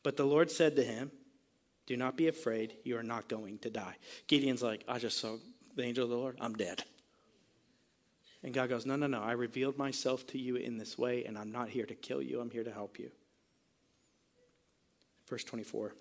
But 0.03 0.17
the 0.17 0.25
Lord 0.25 0.51
said 0.51 0.75
to 0.77 0.83
him, 0.83 1.11
Do 1.85 1.99
not 1.99 2.17
be 2.17 2.29
afraid, 2.29 2.73
you 2.83 2.97
are 2.97 3.03
not 3.03 3.29
going 3.29 3.59
to 3.59 3.69
die. 3.69 3.97
Gideon's 4.29 4.63
like, 4.63 4.85
I 4.89 4.99
just 4.99 5.19
saw 5.19 5.37
the 5.75 5.85
angel 5.85 6.05
of 6.05 6.11
the 6.11 6.17
Lord, 6.17 6.39
I'm 6.41 6.55
dead. 6.55 6.83
And 8.43 8.55
God 8.55 8.71
goes, 8.71 8.87
No, 8.87 8.97
no, 8.97 9.07
no, 9.07 9.21
I 9.21 9.33
revealed 9.33 9.77
myself 9.77 10.27
to 10.29 10.39
you 10.39 10.57
in 10.57 10.79
this 10.79 10.97
way, 10.97 11.27
and 11.27 11.37
I'm 11.37 11.53
not 11.53 11.69
here 11.69 11.85
to 11.85 11.95
kill 11.95 12.23
you, 12.23 12.41
I'm 12.41 12.51
here 12.51 12.65
to 12.65 12.73
help 12.73 12.99
you. 12.99 13.11
Verse 15.29 15.45
24. 15.45 15.95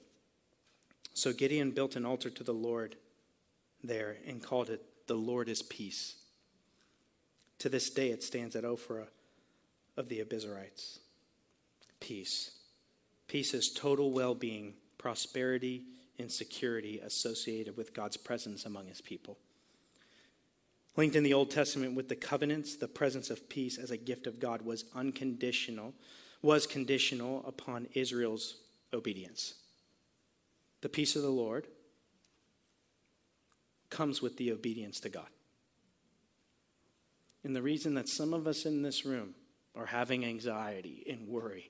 So 1.13 1.34
Gideon 1.34 1.71
built 1.71 1.95
an 1.95 2.05
altar 2.05 2.30
to 2.30 2.43
the 2.43 2.53
Lord 2.53 2.95
there 3.84 4.17
and 4.28 4.43
called 4.43 4.69
it, 4.69 4.82
The 5.07 5.15
Lord 5.15 5.49
is 5.49 5.61
Peace. 5.61 6.15
To 7.59 7.69
this 7.69 7.89
day, 7.89 8.09
it 8.09 8.23
stands 8.23 8.55
at 8.55 8.63
Ophrah 8.63 9.07
of 9.97 10.09
the 10.09 10.19
Abiezrites. 10.19 10.99
Peace. 11.99 12.51
Peace 13.28 13.53
is 13.53 13.71
total 13.71 14.11
well 14.11 14.36
being, 14.36 14.73
prosperity, 14.97 15.84
and 16.19 16.32
security 16.32 16.99
associated 16.99 17.78
with 17.78 17.93
God's 17.93 18.17
presence 18.17 18.65
among 18.65 18.88
his 18.88 19.01
people. 19.01 19.38
Linked 20.97 21.15
in 21.15 21.23
the 21.23 21.34
Old 21.34 21.51
Testament 21.51 21.95
with 21.95 22.07
the 22.07 22.15
covenants, 22.15 22.76
the 22.76 22.88
presence 22.88 23.30
of 23.30 23.49
peace 23.49 23.78
as 23.78 23.91
a 23.91 23.97
gift 23.97 24.28
of 24.28 24.39
God 24.39 24.61
was 24.61 24.86
unconditional, 24.93 25.93
was 26.41 26.67
conditional 26.67 27.43
upon 27.45 27.88
Israel's 27.93 28.55
obedience. 28.94 29.56
The 30.82 30.90
peace 30.90 31.16
of 31.16 31.22
the 31.22 31.30
Lord 31.30 31.68
comes 33.90 34.22
with 34.22 34.38
the 34.38 34.52
obedience 34.52 35.00
to 35.02 35.10
God. 35.10 35.28
And 37.44 37.56
the 37.56 37.62
reason 37.62 37.94
that 37.94 38.10
some 38.10 38.34
of 38.34 38.48
us 38.48 38.66
in 38.66 38.82
this 38.82 39.06
room 39.06 39.36
are 39.76 39.86
having 39.86 40.26
anxiety 40.26 41.06
and 41.10 41.28
worry 41.28 41.70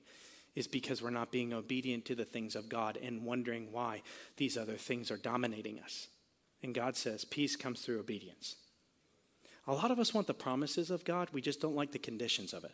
is 0.54 0.66
because 0.66 1.02
we're 1.02 1.10
not 1.10 1.30
being 1.30 1.52
obedient 1.52 2.06
to 2.06 2.14
the 2.14 2.24
things 2.24 2.56
of 2.56 2.68
God 2.68 2.98
and 3.02 3.24
wondering 3.24 3.70
why 3.72 4.02
these 4.38 4.56
other 4.56 4.76
things 4.76 5.10
are 5.10 5.18
dominating 5.18 5.78
us. 5.80 6.08
And 6.62 6.74
God 6.74 6.96
says, 6.96 7.24
peace 7.24 7.56
comes 7.56 7.82
through 7.82 8.00
obedience. 8.00 8.56
A 9.66 9.74
lot 9.74 9.90
of 9.90 9.98
us 9.98 10.14
want 10.14 10.26
the 10.26 10.34
promises 10.34 10.90
of 10.90 11.04
God, 11.04 11.28
we 11.32 11.42
just 11.42 11.60
don't 11.60 11.76
like 11.76 11.92
the 11.92 11.98
conditions 11.98 12.54
of 12.54 12.64
it. 12.64 12.72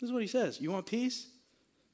This 0.00 0.08
is 0.08 0.12
what 0.12 0.22
he 0.22 0.28
says. 0.28 0.60
You 0.60 0.70
want 0.70 0.86
peace? 0.86 1.28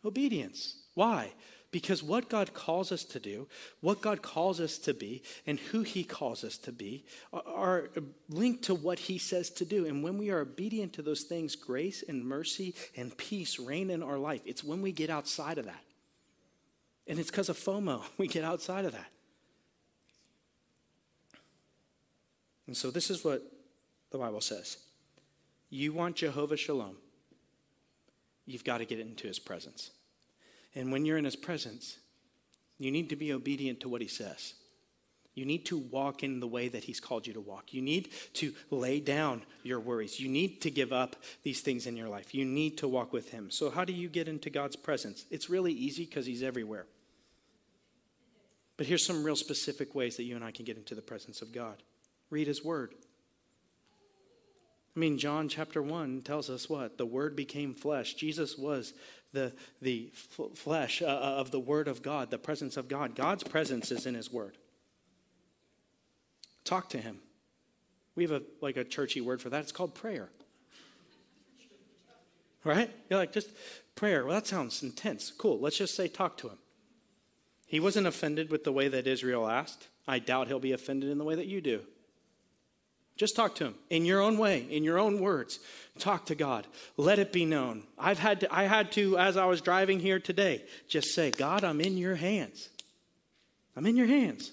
Obedience. 0.05 0.77
Why? 0.95 1.33
Because 1.71 2.03
what 2.03 2.31
God 2.31 2.55
calls 2.55 2.93
us 2.93 3.05
to 3.05 3.21
do, 3.21 3.47
what 3.81 4.01
God 4.01 4.23
calls 4.23 4.59
us 4.59 4.79
to 4.79 4.95
be, 4.95 5.23
and 5.47 5.61
who 5.61 5.83
He 5.83 6.03
calls 6.03 6.43
us 6.43 6.57
to 6.59 6.73
be 6.73 7.05
are 7.33 7.91
linked 8.31 8.65
to 8.65 8.75
what 8.75 8.99
He 8.99 9.19
says 9.19 9.51
to 9.51 9.67
do. 9.67 9.85
And 9.85 10.03
when 10.03 10.17
we 10.17 10.31
are 10.31 10.41
obedient 10.41 10.95
to 10.95 11.03
those 11.03 11.23
things, 11.23 11.57
grace 11.57 12.03
and 12.09 12.25
mercy 12.25 12.75
and 12.97 13.17
peace 13.17 13.59
reign 13.59 13.91
in 13.91 14.03
our 14.03 14.19
life. 14.19 14.41
It's 14.47 14.65
when 14.65 14.81
we 14.81 14.93
get 14.93 15.11
outside 15.11 15.59
of 15.59 15.67
that. 15.67 15.85
And 17.07 17.19
it's 17.19 17.31
because 17.31 17.49
of 17.49 17.59
FOMO, 17.59 18.03
we 18.17 18.29
get 18.29 18.45
outside 18.45 18.85
of 18.85 18.93
that. 18.93 19.11
And 22.67 22.77
so 22.77 22.91
this 22.91 23.11
is 23.11 23.25
what 23.25 23.43
the 24.11 24.19
Bible 24.19 24.41
says 24.41 24.79
You 25.71 25.93
want 25.93 26.17
Jehovah 26.17 26.57
Shalom 26.57 26.97
you've 28.49 28.65
got 28.65 28.79
to 28.79 28.85
get 28.85 29.01
into 29.01 29.27
his 29.27 29.39
presence. 29.39 29.91
And 30.75 30.93
when 30.93 31.05
you're 31.05 31.19
in 31.19 31.25
his 31.25 31.37
presence, 31.37 31.99
you 32.79 32.91
need 32.91 33.11
to 33.11 33.17
be 33.17 33.33
obedient 33.33 33.81
to 33.81 33.89
what 33.89 34.01
he 34.01 34.09
says. 34.09 34.55
You 35.35 35.45
need 35.45 35.67
to 35.67 35.79
walk 35.79 36.25
in 36.25 36.41
the 36.41 36.49
way 36.49 36.67
that 36.69 36.85
he's 36.85 36.99
called 36.99 37.27
you 37.27 37.33
to 37.35 37.41
walk. 37.41 37.73
You 37.73 37.81
need 37.81 38.09
to 38.35 38.53
lay 38.71 38.99
down 38.99 39.43
your 39.63 39.79
worries. 39.79 40.19
You 40.19 40.29
need 40.29 40.61
to 40.63 40.71
give 40.71 40.93
up 40.93 41.15
these 41.45 41.61
things 41.61 41.87
in 41.87 41.97
your 41.97 42.09
life. 42.09 42.35
You 42.35 42.45
need 42.45 42.79
to 42.79 42.89
walk 42.89 43.13
with 43.13 43.31
him. 43.31 43.51
So, 43.51 43.71
how 43.71 43.85
do 43.85 43.93
you 43.93 44.09
get 44.09 44.27
into 44.27 44.51
God's 44.51 44.75
presence? 44.75 45.27
It's 45.31 45.49
really 45.49 45.73
easy 45.73 46.07
because 46.07 46.27
he's 46.27 46.43
everywhere. 46.43 46.87
But 48.77 48.87
here's 48.87 49.07
some 49.07 49.23
real 49.23 49.37
specific 49.37 49.95
ways 49.95 50.17
that 50.17 50.25
you 50.25 50.35
and 50.35 50.45
I 50.45 50.51
can 50.51 50.65
get 50.65 50.77
into 50.77 50.97
the 50.97 51.03
presence 51.03 51.41
of 51.41 51.53
God 51.53 51.83
read 52.31 52.47
his 52.47 52.65
word. 52.65 52.95
I 54.99 55.01
mean, 55.01 55.17
John 55.17 55.49
chapter 55.49 55.81
1 55.81 56.23
tells 56.23 56.51
us 56.51 56.69
what? 56.69 56.99
The 56.99 57.07
Word 57.07 57.37
became 57.37 57.73
flesh. 57.73 58.15
Jesus 58.15 58.59
was 58.59 58.95
the, 59.33 59.53
the 59.81 60.11
f- 60.13 60.59
flesh 60.59 61.03
uh, 61.03 61.05
uh, 61.05 61.37
of 61.39 61.53
the 61.53 61.61
Word 61.61 61.87
of 61.87 62.03
God, 62.03 62.33
the 62.33 62.39
presence 62.39 62.77
of 62.77 62.89
God. 62.89 63.15
God's 63.15 63.45
presence 63.45 63.93
is 63.93 64.07
in 64.07 64.17
His 64.17 64.33
Word. 64.33 64.59
Talk 66.65 66.89
to 66.89 66.99
Him. 66.99 67.21
We 68.17 68.25
have 68.25 68.33
a, 68.33 68.43
like 68.61 68.77
a 68.77 68.83
churchy 68.83 69.21
word 69.21 69.41
for 69.41 69.51
that. 69.51 69.61
It's 69.61 69.71
called 69.71 69.95
prayer. 69.95 70.31
Right? 72.65 72.91
You're 73.09 73.21
like, 73.21 73.31
just 73.31 73.51
prayer. 73.95 74.25
Well, 74.25 74.35
that 74.35 74.49
sounds 74.49 74.83
intense. 74.83 75.31
Cool. 75.31 75.61
Let's 75.61 75.79
just 75.79 75.95
say 75.95 76.09
talk 76.09 76.39
to 76.39 76.49
Him. 76.49 76.59
He 77.69 77.79
wasn't 77.79 78.09
offended 78.09 78.51
with 78.51 78.65
the 78.65 78.73
way 78.73 78.89
that 78.89 79.07
Israel 79.07 79.49
asked. 79.49 79.87
I 80.09 80.19
doubt 80.19 80.49
He'll 80.49 80.59
be 80.59 80.73
offended 80.73 81.09
in 81.09 81.19
the 81.19 81.25
way 81.25 81.37
that 81.37 81.47
you 81.47 81.61
do. 81.61 81.83
Just 83.19 83.35
talk 83.35 83.57
to 83.57 83.65
him 83.65 83.75
in 83.91 84.05
your 84.05 84.21
own 84.21 84.39
way, 84.39 84.65
in 84.71 84.85
your 84.85 84.99
own 84.99 85.19
words. 85.21 85.59
Talk 85.99 86.27
to 86.27 86.37
God. 86.37 86.69
Let 86.97 87.19
it 87.19 87.33
be 87.33 87.45
known. 87.45 87.83
I've 87.99 88.21
had 88.21 88.41
to, 88.41 88.55
I 88.55 88.63
had 88.63 88.93
to, 88.93 89.19
as 89.19 89.37
I 89.37 89.45
was 89.47 89.61
driving 89.61 89.99
here 89.99 90.21
today, 90.21 90.65
just 90.89 91.09
say, 91.15 91.33
God, 91.33 91.65
I'm 91.65 91.81
in 91.81 91.99
your 91.99 92.15
hands. 92.15 92.69
I'm 93.77 93.87
in 93.87 93.97
your 93.97 94.07
hands. 94.07 94.53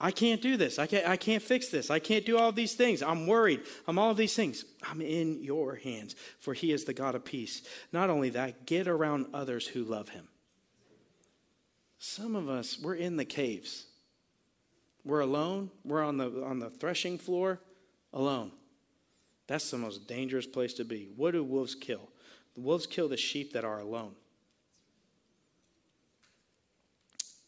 I 0.00 0.12
can't 0.12 0.40
do 0.40 0.56
this. 0.56 0.78
I 0.78 0.86
can't, 0.86 1.08
I 1.08 1.16
can't 1.16 1.42
fix 1.42 1.70
this. 1.70 1.90
I 1.90 1.98
can't 1.98 2.24
do 2.24 2.38
all 2.38 2.52
these 2.52 2.74
things. 2.74 3.02
I'm 3.02 3.26
worried. 3.26 3.62
I'm 3.88 3.98
all 3.98 4.14
these 4.14 4.36
things. 4.36 4.64
I'm 4.88 5.00
in 5.00 5.42
your 5.42 5.74
hands, 5.74 6.14
for 6.38 6.54
he 6.54 6.70
is 6.70 6.84
the 6.84 6.94
God 6.94 7.16
of 7.16 7.24
peace. 7.24 7.62
Not 7.92 8.10
only 8.10 8.30
that, 8.30 8.64
get 8.64 8.86
around 8.86 9.26
others 9.34 9.66
who 9.66 9.82
love 9.82 10.10
him. 10.10 10.28
Some 11.98 12.36
of 12.36 12.48
us, 12.48 12.78
we're 12.80 12.94
in 12.94 13.16
the 13.16 13.24
caves. 13.24 13.86
We're 15.04 15.20
alone. 15.20 15.70
We're 15.84 16.02
on 16.02 16.16
the, 16.16 16.44
on 16.44 16.58
the 16.58 16.70
threshing 16.70 17.18
floor 17.18 17.60
alone. 18.12 18.52
That's 19.46 19.70
the 19.70 19.78
most 19.78 20.08
dangerous 20.08 20.46
place 20.46 20.74
to 20.74 20.84
be. 20.84 21.10
What 21.16 21.32
do 21.32 21.44
wolves 21.44 21.74
kill? 21.74 22.08
The 22.54 22.60
wolves 22.60 22.86
kill 22.86 23.08
the 23.08 23.16
sheep 23.16 23.52
that 23.52 23.64
are 23.64 23.80
alone. 23.80 24.12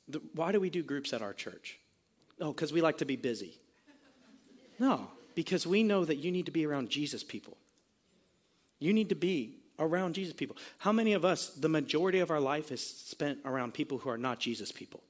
The, 0.09 0.20
why 0.34 0.52
do 0.52 0.61
we 0.61 0.70
do 0.70 0.82
groups 0.82 1.12
at 1.12 1.22
our 1.22 1.32
church? 1.32 1.78
Oh, 2.40 2.52
because 2.52 2.72
we 2.72 2.80
like 2.80 2.98
to 2.98 3.04
be 3.04 3.16
busy. 3.16 3.59
No, 4.78 5.09
because 5.34 5.66
we 5.66 5.82
know 5.82 6.04
that 6.04 6.16
you 6.16 6.30
need 6.30 6.46
to 6.46 6.52
be 6.52 6.66
around 6.66 6.90
Jesus 6.90 7.24
people. 7.24 7.57
You 8.78 8.92
need 8.92 9.09
to 9.09 9.14
be 9.14 9.57
around 9.78 10.14
Jesus 10.14 10.34
people. 10.34 10.57
How 10.78 10.92
many 10.92 11.14
of 11.14 11.24
us, 11.24 11.48
the 11.48 11.68
majority 11.68 12.18
of 12.18 12.30
our 12.30 12.40
life 12.40 12.70
is 12.70 12.86
spent 12.86 13.38
around 13.44 13.72
people 13.72 13.98
who 13.98 14.11
are 14.11 14.18
not 14.18 14.38
Jesus 14.38 14.70
people? 14.70 15.02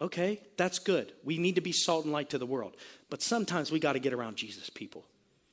Okay, 0.00 0.40
that's 0.56 0.78
good. 0.78 1.12
We 1.24 1.36
need 1.36 1.56
to 1.56 1.60
be 1.60 1.72
salt 1.72 2.04
and 2.04 2.12
light 2.12 2.30
to 2.30 2.38
the 2.38 2.46
world. 2.46 2.76
But 3.10 3.22
sometimes 3.22 3.70
we 3.70 3.78
got 3.78 3.92
to 3.92 3.98
get 3.98 4.14
around 4.14 4.36
Jesus 4.36 4.70
people. 4.70 5.04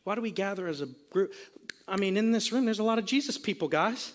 Why 0.04 0.16
do 0.16 0.22
we 0.22 0.32
gather 0.32 0.68
as 0.68 0.82
a 0.82 0.88
group? 1.12 1.34
I 1.88 1.98
mean, 1.98 2.16
in 2.16 2.32
this 2.32 2.52
room, 2.52 2.66
there's 2.66 2.80
a 2.80 2.84
lot 2.84 2.98
of 2.98 3.06
Jesus 3.06 3.38
people, 3.38 3.68
guys. 3.68 4.14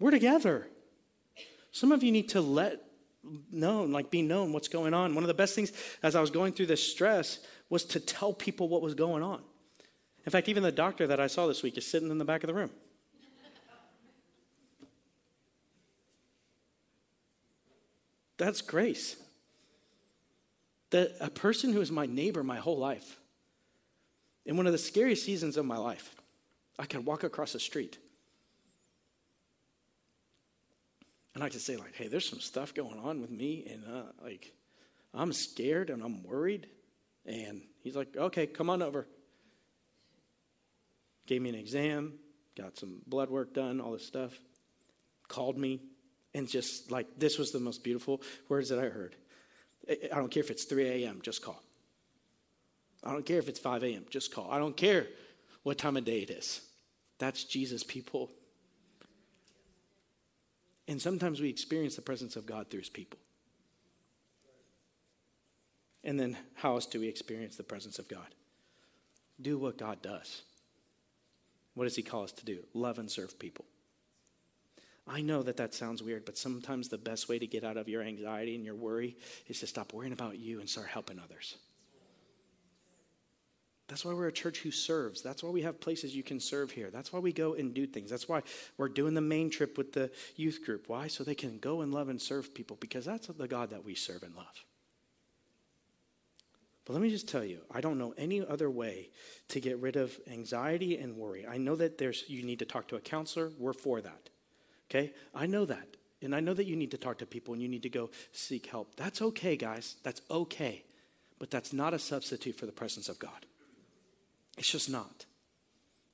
We're 0.00 0.10
together. 0.10 0.66
Some 1.72 1.92
of 1.92 2.02
you 2.02 2.10
need 2.10 2.30
to 2.30 2.40
let 2.40 2.80
known, 3.50 3.92
like 3.92 4.10
be 4.10 4.22
known 4.22 4.52
what's 4.52 4.68
going 4.68 4.94
on. 4.94 5.14
One 5.14 5.24
of 5.24 5.28
the 5.28 5.34
best 5.34 5.54
things 5.54 5.72
as 6.02 6.16
I 6.16 6.20
was 6.20 6.30
going 6.30 6.54
through 6.54 6.66
this 6.66 6.82
stress 6.82 7.38
was 7.68 7.84
to 7.86 8.00
tell 8.00 8.32
people 8.32 8.68
what 8.68 8.82
was 8.82 8.94
going 8.94 9.22
on. 9.22 9.42
In 10.24 10.32
fact, 10.32 10.48
even 10.48 10.62
the 10.62 10.72
doctor 10.72 11.06
that 11.06 11.20
I 11.20 11.26
saw 11.26 11.46
this 11.46 11.62
week 11.62 11.76
is 11.76 11.86
sitting 11.86 12.10
in 12.10 12.18
the 12.18 12.24
back 12.24 12.42
of 12.42 12.48
the 12.48 12.54
room. 12.54 12.70
That's 18.42 18.60
grace. 18.60 19.14
That 20.90 21.14
a 21.20 21.30
person 21.30 21.72
who 21.72 21.80
is 21.80 21.92
my 21.92 22.06
neighbor 22.06 22.42
my 22.42 22.56
whole 22.56 22.76
life, 22.76 23.20
in 24.44 24.56
one 24.56 24.66
of 24.66 24.72
the 24.72 24.78
scariest 24.78 25.24
seasons 25.24 25.56
of 25.56 25.64
my 25.64 25.76
life, 25.76 26.16
I 26.76 26.86
could 26.86 27.06
walk 27.06 27.22
across 27.22 27.52
the 27.52 27.60
street 27.60 27.98
and 31.36 31.44
I 31.44 31.48
could 31.48 31.60
say, 31.60 31.76
like, 31.76 31.94
hey, 31.94 32.08
there's 32.08 32.28
some 32.28 32.40
stuff 32.40 32.74
going 32.74 32.98
on 32.98 33.20
with 33.20 33.30
me, 33.30 33.64
and 33.70 33.84
uh, 33.86 34.02
like, 34.22 34.52
I'm 35.14 35.32
scared 35.32 35.88
and 35.88 36.02
I'm 36.02 36.24
worried. 36.24 36.66
And 37.24 37.62
he's 37.80 37.94
like, 37.94 38.16
okay, 38.16 38.46
come 38.46 38.68
on 38.68 38.82
over. 38.82 39.06
Gave 41.26 41.40
me 41.40 41.48
an 41.48 41.54
exam, 41.54 42.14
got 42.58 42.76
some 42.76 43.02
blood 43.06 43.30
work 43.30 43.54
done, 43.54 43.80
all 43.80 43.92
this 43.92 44.04
stuff. 44.04 44.32
Called 45.28 45.56
me, 45.56 45.80
and 46.34 46.48
just 46.48 46.90
like, 46.90 47.06
this 47.18 47.38
was 47.38 47.50
the 47.50 47.60
most 47.60 47.84
beautiful 47.84 48.22
words 48.48 48.68
that 48.70 48.78
I 48.78 48.88
heard. 48.88 49.16
I 49.88 50.16
don't 50.16 50.30
care 50.30 50.42
if 50.42 50.50
it's 50.50 50.64
3 50.64 51.04
a.m., 51.04 51.20
just 51.22 51.42
call. 51.42 51.62
I 53.04 53.12
don't 53.12 53.26
care 53.26 53.38
if 53.38 53.48
it's 53.48 53.58
5 53.58 53.82
a.m., 53.82 54.04
just 54.10 54.32
call. 54.32 54.50
I 54.50 54.58
don't 54.58 54.76
care 54.76 55.06
what 55.62 55.78
time 55.78 55.96
of 55.96 56.04
day 56.04 56.20
it 56.20 56.30
is. 56.30 56.60
That's 57.18 57.44
Jesus, 57.44 57.82
people. 57.82 58.30
And 60.88 61.00
sometimes 61.00 61.40
we 61.40 61.48
experience 61.48 61.96
the 61.96 62.02
presence 62.02 62.36
of 62.36 62.46
God 62.46 62.70
through 62.70 62.80
his 62.80 62.88
people. 62.88 63.18
And 66.04 66.18
then, 66.18 66.36
how 66.54 66.74
else 66.74 66.86
do 66.86 66.98
we 66.98 67.08
experience 67.08 67.56
the 67.56 67.62
presence 67.62 67.98
of 67.98 68.08
God? 68.08 68.34
Do 69.40 69.58
what 69.58 69.78
God 69.78 70.02
does. 70.02 70.42
What 71.74 71.84
does 71.84 71.96
he 71.96 72.02
call 72.02 72.24
us 72.24 72.32
to 72.32 72.44
do? 72.44 72.58
Love 72.74 72.98
and 72.98 73.10
serve 73.10 73.38
people. 73.38 73.64
I 75.06 75.20
know 75.20 75.42
that 75.42 75.56
that 75.56 75.74
sounds 75.74 76.02
weird, 76.02 76.24
but 76.24 76.38
sometimes 76.38 76.88
the 76.88 76.98
best 76.98 77.28
way 77.28 77.38
to 77.38 77.46
get 77.46 77.64
out 77.64 77.76
of 77.76 77.88
your 77.88 78.02
anxiety 78.02 78.54
and 78.54 78.64
your 78.64 78.76
worry 78.76 79.16
is 79.48 79.60
to 79.60 79.66
stop 79.66 79.92
worrying 79.92 80.12
about 80.12 80.38
you 80.38 80.60
and 80.60 80.68
start 80.68 80.86
helping 80.86 81.18
others. 81.18 81.56
That's 83.88 84.06
why 84.06 84.14
we're 84.14 84.28
a 84.28 84.32
church 84.32 84.60
who 84.60 84.70
serves. 84.70 85.20
That's 85.20 85.42
why 85.42 85.50
we 85.50 85.62
have 85.62 85.80
places 85.80 86.16
you 86.16 86.22
can 86.22 86.40
serve 86.40 86.70
here. 86.70 86.88
That's 86.90 87.12
why 87.12 87.18
we 87.18 87.32
go 87.32 87.54
and 87.54 87.74
do 87.74 87.86
things. 87.86 88.08
That's 88.08 88.26
why 88.28 88.42
we're 88.78 88.88
doing 88.88 89.12
the 89.12 89.20
main 89.20 89.50
trip 89.50 89.76
with 89.76 89.92
the 89.92 90.10
youth 90.36 90.64
group. 90.64 90.88
Why? 90.88 91.08
So 91.08 91.24
they 91.24 91.34
can 91.34 91.58
go 91.58 91.82
and 91.82 91.92
love 91.92 92.08
and 92.08 92.18
serve 92.18 92.54
people 92.54 92.78
because 92.80 93.04
that's 93.04 93.26
the 93.26 93.48
God 93.48 93.70
that 93.70 93.84
we 93.84 93.94
serve 93.94 94.22
and 94.22 94.34
love. 94.34 94.64
But 96.86 96.94
let 96.94 97.02
me 97.02 97.10
just 97.10 97.28
tell 97.28 97.44
you, 97.44 97.60
I 97.70 97.80
don't 97.80 97.98
know 97.98 98.14
any 98.16 98.44
other 98.44 98.70
way 98.70 99.10
to 99.48 99.60
get 99.60 99.78
rid 99.78 99.96
of 99.96 100.18
anxiety 100.26 100.96
and 100.96 101.16
worry. 101.16 101.46
I 101.46 101.58
know 101.58 101.76
that 101.76 101.98
there's 101.98 102.24
you 102.28 102.44
need 102.44 102.60
to 102.60 102.64
talk 102.64 102.88
to 102.88 102.96
a 102.96 103.00
counselor. 103.00 103.52
We're 103.58 103.74
for 103.74 104.00
that. 104.00 104.30
Okay? 104.90 105.12
I 105.34 105.46
know 105.46 105.64
that. 105.64 105.96
And 106.22 106.34
I 106.34 106.40
know 106.40 106.54
that 106.54 106.66
you 106.66 106.76
need 106.76 106.92
to 106.92 106.98
talk 106.98 107.18
to 107.18 107.26
people 107.26 107.52
and 107.52 107.62
you 107.62 107.68
need 107.68 107.82
to 107.82 107.88
go 107.88 108.10
seek 108.32 108.66
help. 108.66 108.94
That's 108.96 109.20
okay, 109.20 109.56
guys. 109.56 109.96
That's 110.02 110.22
okay. 110.30 110.84
But 111.38 111.50
that's 111.50 111.72
not 111.72 111.94
a 111.94 111.98
substitute 111.98 112.56
for 112.56 112.66
the 112.66 112.72
presence 112.72 113.08
of 113.08 113.18
God. 113.18 113.46
It's 114.56 114.70
just 114.70 114.88
not. 114.88 115.26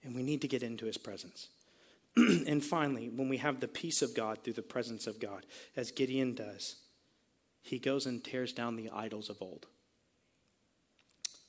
And 0.03 0.14
we 0.14 0.23
need 0.23 0.41
to 0.43 0.49
get 0.49 0.62
into 0.62 0.87
his 0.87 0.97
presence. 0.97 1.49
and 2.16 2.64
finally, 2.64 3.11
when 3.11 3.29
we 3.29 3.37
have 3.37 3.61
the 3.61 3.69
peace 3.69 4.01
of 4.01 4.14
God 4.14 4.43
through 4.43 4.55
the 4.55 4.62
presence 4.62 5.07
of 5.07 5.21
God, 5.21 5.45
as 5.77 5.91
Gideon 5.91 6.35
does, 6.35 6.77
he 7.62 7.79
goes 7.79 8.07
and 8.07 8.25
tears 8.25 8.53
down 8.53 8.77
the 8.77 8.91
idols 8.91 9.29
of 9.29 9.43
old. 9.43 9.66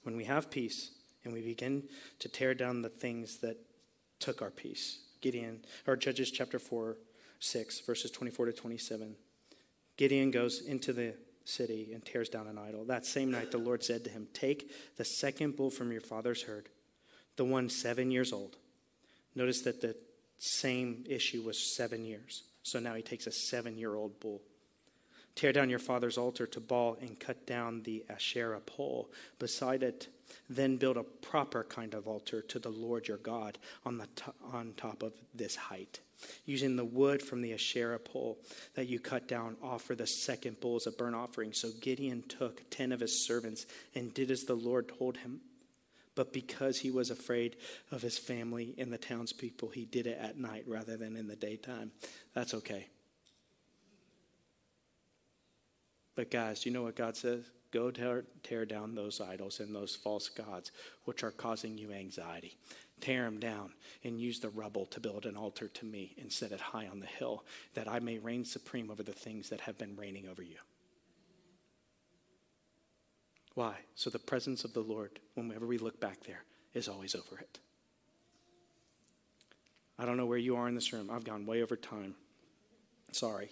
When 0.04 0.18
we 0.18 0.26
have 0.26 0.52
peace 0.52 0.92
and 1.24 1.34
we 1.34 1.42
begin 1.42 1.84
to 2.20 2.28
tear 2.28 2.54
down 2.54 2.82
the 2.82 2.90
things 2.90 3.38
that 3.38 3.58
took 4.20 4.42
our 4.42 4.52
peace, 4.52 5.00
Gideon, 5.22 5.64
or 5.88 5.96
Judges 5.96 6.32
chapter 6.32 6.60
4, 6.60 6.98
6, 7.40 7.82
verses 7.82 8.12
24 8.12 8.48
to 8.48 8.54
27, 8.54 9.16
Gideon 9.98 10.32
goes 10.32 10.62
into 10.62 10.94
the 10.94 11.16
city 11.46 11.92
and 11.94 12.06
tears 12.06 12.30
down 12.30 12.48
an 12.48 12.58
idol. 12.58 12.86
That 12.86 13.06
same 13.06 13.32
night, 13.32 13.52
the 13.52 13.58
Lord 13.58 13.84
said 13.84 14.04
to 14.04 14.10
him, 14.10 14.28
Take 14.34 14.72
the 14.98 15.06
second 15.06 15.56
bull 15.56 15.70
from 15.70 15.92
your 15.92 16.02
father's 16.02 16.44
herd 16.44 16.70
the 17.40 17.46
one 17.46 17.70
seven 17.70 18.12
years 18.12 18.34
old. 18.34 18.58
Notice 19.34 19.62
that 19.62 19.80
the 19.80 19.96
same 20.40 21.06
issue 21.08 21.42
was 21.42 21.74
seven 21.76 22.04
years. 22.04 22.44
So 22.64 22.80
now 22.80 22.96
he 22.96 23.02
takes 23.02 23.28
a 23.28 23.32
seven 23.32 23.78
year 23.78 23.96
old 23.96 24.20
bull. 24.20 24.42
Tear 25.36 25.54
down 25.54 25.70
your 25.70 25.80
father's 25.80 26.18
altar 26.18 26.46
to 26.48 26.60
Baal 26.60 26.98
and 27.00 27.18
cut 27.18 27.48
down 27.48 27.84
the 27.84 28.04
Asherah 28.10 28.60
pole 28.60 29.10
beside 29.40 29.84
it. 29.84 30.10
Then 30.50 30.76
build 30.76 30.98
a 30.98 31.04
proper 31.04 31.64
kind 31.64 31.94
of 31.94 32.10
altar 32.10 32.42
to 32.42 32.60
the 32.60 32.70
Lord 32.70 33.08
your 33.08 33.18
God 33.18 33.58
on, 33.86 33.98
the 33.98 34.08
on 34.52 34.74
top 34.76 35.02
of 35.02 35.14
this 35.34 35.56
height. 35.56 36.02
Using 36.46 36.76
the 36.76 36.86
wood 36.86 37.22
from 37.22 37.42
the 37.42 37.54
Asherah 37.54 38.00
pole 38.00 38.40
that 38.76 38.88
you 38.88 39.00
cut 39.00 39.28
down, 39.28 39.56
offer 39.62 39.96
the 39.96 40.06
second 40.06 40.60
bull 40.60 40.76
as 40.76 40.88
a 40.88 40.92
burnt 40.92 41.16
offering. 41.16 41.54
So 41.54 41.70
Gideon 41.80 42.24
took 42.28 42.70
ten 42.70 42.92
of 42.92 43.00
his 43.00 43.26
servants 43.26 43.66
and 43.96 44.14
did 44.14 44.32
as 44.32 44.42
the 44.42 44.56
Lord 44.56 44.92
told 44.98 45.18
him. 45.18 45.42
But 46.16 46.34
because 46.34 46.80
he 46.80 46.92
was 46.92 47.12
afraid 47.12 47.56
of 47.92 48.02
his 48.02 48.18
family 48.18 48.76
and 48.78 48.92
the 48.92 48.98
townspeople, 48.98 49.70
he 49.70 49.86
did 49.86 50.06
it 50.06 50.18
at 50.20 50.38
night 50.38 50.66
rather 50.68 50.98
than 50.98 51.16
in 51.16 51.28
the 51.28 51.36
daytime. 51.36 51.92
That's 52.34 52.54
okay. 52.56 52.88
But, 56.16 56.30
guys, 56.30 56.66
you 56.66 56.74
know 56.74 56.84
what 56.84 56.98
God 56.98 57.16
says? 57.16 57.46
Go 57.72 57.92
tear, 57.92 58.26
tear 58.44 58.66
down 58.66 58.96
those 58.96 59.22
idols 59.22 59.62
and 59.62 59.74
those 59.74 59.96
false 59.96 60.28
gods 60.28 60.72
which 61.06 61.24
are 61.24 61.32
causing 61.32 61.78
you 61.78 61.94
anxiety. 61.94 62.58
Tear 63.00 63.24
them 63.24 63.40
down 63.40 63.74
and 64.04 64.20
use 64.20 64.40
the 64.40 64.50
rubble 64.50 64.86
to 64.88 65.00
build 65.00 65.26
an 65.26 65.38
altar 65.38 65.68
to 65.68 65.86
me 65.86 66.16
and 66.20 66.32
set 66.32 66.52
it 66.52 66.60
high 66.60 66.88
on 66.88 67.00
the 67.00 67.06
hill, 67.06 67.46
that 67.74 67.88
I 67.88 68.00
may 68.00 68.18
reign 68.18 68.46
supreme 68.46 68.92
over 68.92 69.04
the 69.04 69.14
things 69.14 69.50
that 69.50 69.62
have 69.62 69.78
been 69.78 69.96
reigning 69.96 70.28
over 70.28 70.42
you. 70.42 70.58
Why? 73.56 73.76
So 73.96 74.10
the 74.10 74.20
presence 74.20 74.64
of 74.64 74.74
the 74.74 74.82
Lord, 74.82 75.20
whenever 75.36 75.66
we 75.66 75.78
look 75.78 76.00
back 76.00 76.24
there, 76.24 76.44
is 76.74 76.88
always 76.88 77.16
over 77.16 77.40
it. 77.40 77.60
I 79.98 80.06
don't 80.06 80.16
know 80.18 80.26
where 80.26 80.38
you 80.38 80.56
are 80.56 80.68
in 80.68 80.76
this 80.76 80.94
room. 80.94 81.10
I've 81.12 81.26
gone 81.26 81.46
way 81.46 81.62
over 81.62 81.76
time. 81.76 82.16
Sorry. 83.12 83.50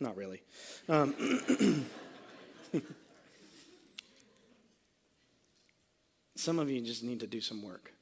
Not 0.00 0.16
really. 0.16 0.42
Um, 0.88 1.86
some 6.36 6.58
of 6.58 6.70
you 6.70 6.82
just 6.82 7.02
need 7.02 7.20
to 7.20 7.26
do 7.26 7.40
some 7.40 7.62
work 7.62 7.92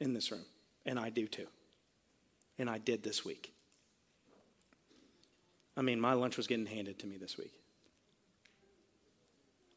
in 0.00 0.12
this 0.12 0.30
room, 0.30 0.44
and 0.86 0.98
I 0.98 1.10
do 1.10 1.26
too. 1.26 1.46
And 2.58 2.70
I 2.70 2.78
did 2.78 3.02
this 3.02 3.24
week. 3.24 3.52
I 5.76 5.82
mean, 5.82 6.00
my 6.00 6.12
lunch 6.12 6.36
was 6.36 6.46
getting 6.46 6.66
handed 6.66 6.98
to 7.00 7.06
me 7.06 7.16
this 7.16 7.36
week. 7.36 7.52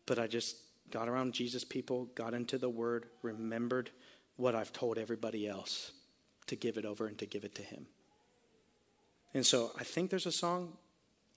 But 0.05 0.19
I 0.19 0.27
just 0.27 0.57
got 0.91 1.09
around 1.09 1.33
Jesus 1.33 1.63
people, 1.63 2.05
got 2.15 2.33
into 2.33 2.57
the 2.57 2.69
word, 2.69 3.07
remembered 3.21 3.89
what 4.35 4.55
I've 4.55 4.71
told 4.71 4.97
everybody 4.97 5.47
else 5.47 5.91
to 6.47 6.55
give 6.55 6.77
it 6.77 6.85
over 6.85 7.07
and 7.07 7.17
to 7.17 7.25
give 7.25 7.43
it 7.43 7.55
to 7.55 7.61
him. 7.61 7.87
And 9.33 9.45
so 9.45 9.71
I 9.77 9.83
think 9.83 10.09
there's 10.09 10.25
a 10.25 10.31
song. 10.31 10.73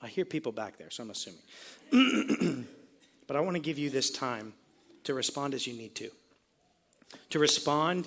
I 0.01 0.09
hear 0.09 0.25
people 0.25 0.53
back 0.53 0.79
there, 0.79 0.91
so 0.91 1.03
I'm 1.03 1.11
assuming. 1.11 2.67
but 3.27 3.37
I 3.37 3.41
want 3.41 3.57
to 3.57 3.63
give 3.63 3.79
you 3.79 3.91
this 3.91 4.11
time 4.11 4.55
to 5.05 5.15
respond 5.15 5.55
as 5.55 5.67
you 5.67 5.75
need 5.75 5.95
to. 5.97 6.11
To 7.31 7.39
respond 7.39 8.07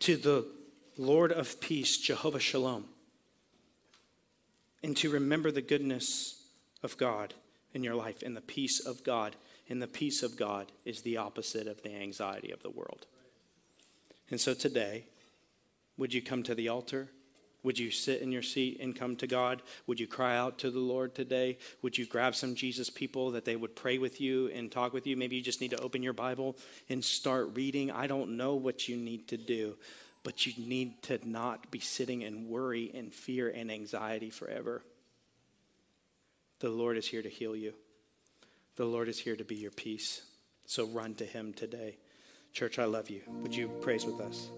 to 0.00 0.16
the 0.16 0.46
Lord 0.96 1.32
of 1.32 1.60
peace, 1.60 1.96
Jehovah 1.98 2.40
Shalom. 2.40 2.86
And 4.82 4.96
to 4.98 5.10
remember 5.10 5.50
the 5.50 5.62
goodness 5.62 6.42
of 6.82 6.96
God 6.96 7.34
in 7.74 7.84
your 7.84 7.94
life 7.94 8.22
and 8.22 8.36
the 8.36 8.40
peace 8.40 8.84
of 8.84 9.04
God 9.04 9.36
and 9.68 9.80
the 9.80 9.86
peace 9.86 10.22
of 10.22 10.36
God 10.36 10.72
is 10.84 11.02
the 11.02 11.16
opposite 11.16 11.66
of 11.66 11.82
the 11.82 11.94
anxiety 11.94 12.50
of 12.50 12.62
the 12.62 12.70
world. 12.70 13.06
And 14.30 14.40
so 14.40 14.54
today, 14.54 15.04
would 15.96 16.12
you 16.12 16.22
come 16.22 16.42
to 16.44 16.54
the 16.54 16.68
altar? 16.68 17.08
Would 17.62 17.78
you 17.78 17.90
sit 17.90 18.22
in 18.22 18.32
your 18.32 18.42
seat 18.42 18.78
and 18.80 18.96
come 18.96 19.16
to 19.16 19.26
God? 19.26 19.62
Would 19.86 20.00
you 20.00 20.06
cry 20.06 20.36
out 20.36 20.58
to 20.58 20.70
the 20.70 20.78
Lord 20.78 21.14
today? 21.14 21.58
Would 21.82 21.98
you 21.98 22.06
grab 22.06 22.34
some 22.34 22.54
Jesus 22.54 22.88
people 22.88 23.32
that 23.32 23.44
they 23.44 23.56
would 23.56 23.76
pray 23.76 23.98
with 23.98 24.20
you 24.20 24.48
and 24.48 24.72
talk 24.72 24.92
with 24.92 25.06
you? 25.06 25.16
Maybe 25.16 25.36
you 25.36 25.42
just 25.42 25.60
need 25.60 25.72
to 25.72 25.80
open 25.80 26.02
your 26.02 26.12
Bible 26.12 26.56
and 26.88 27.04
start 27.04 27.50
reading. 27.54 27.90
I 27.90 28.06
don't 28.06 28.36
know 28.36 28.54
what 28.54 28.88
you 28.88 28.96
need 28.96 29.28
to 29.28 29.36
do, 29.36 29.76
but 30.22 30.46
you 30.46 30.52
need 30.66 31.02
to 31.04 31.18
not 31.28 31.70
be 31.70 31.80
sitting 31.80 32.22
in 32.22 32.48
worry 32.48 32.90
and 32.94 33.12
fear 33.12 33.48
and 33.50 33.70
anxiety 33.70 34.30
forever. 34.30 34.82
The 36.60 36.70
Lord 36.70 36.96
is 36.96 37.06
here 37.06 37.22
to 37.22 37.28
heal 37.28 37.56
you, 37.56 37.74
the 38.76 38.84
Lord 38.84 39.08
is 39.08 39.18
here 39.18 39.36
to 39.36 39.44
be 39.44 39.56
your 39.56 39.70
peace. 39.70 40.22
So 40.66 40.86
run 40.86 41.14
to 41.16 41.24
Him 41.24 41.52
today. 41.52 41.96
Church, 42.52 42.78
I 42.78 42.84
love 42.84 43.10
you. 43.10 43.22
Would 43.42 43.54
you 43.54 43.68
praise 43.80 44.06
with 44.06 44.20
us? 44.20 44.50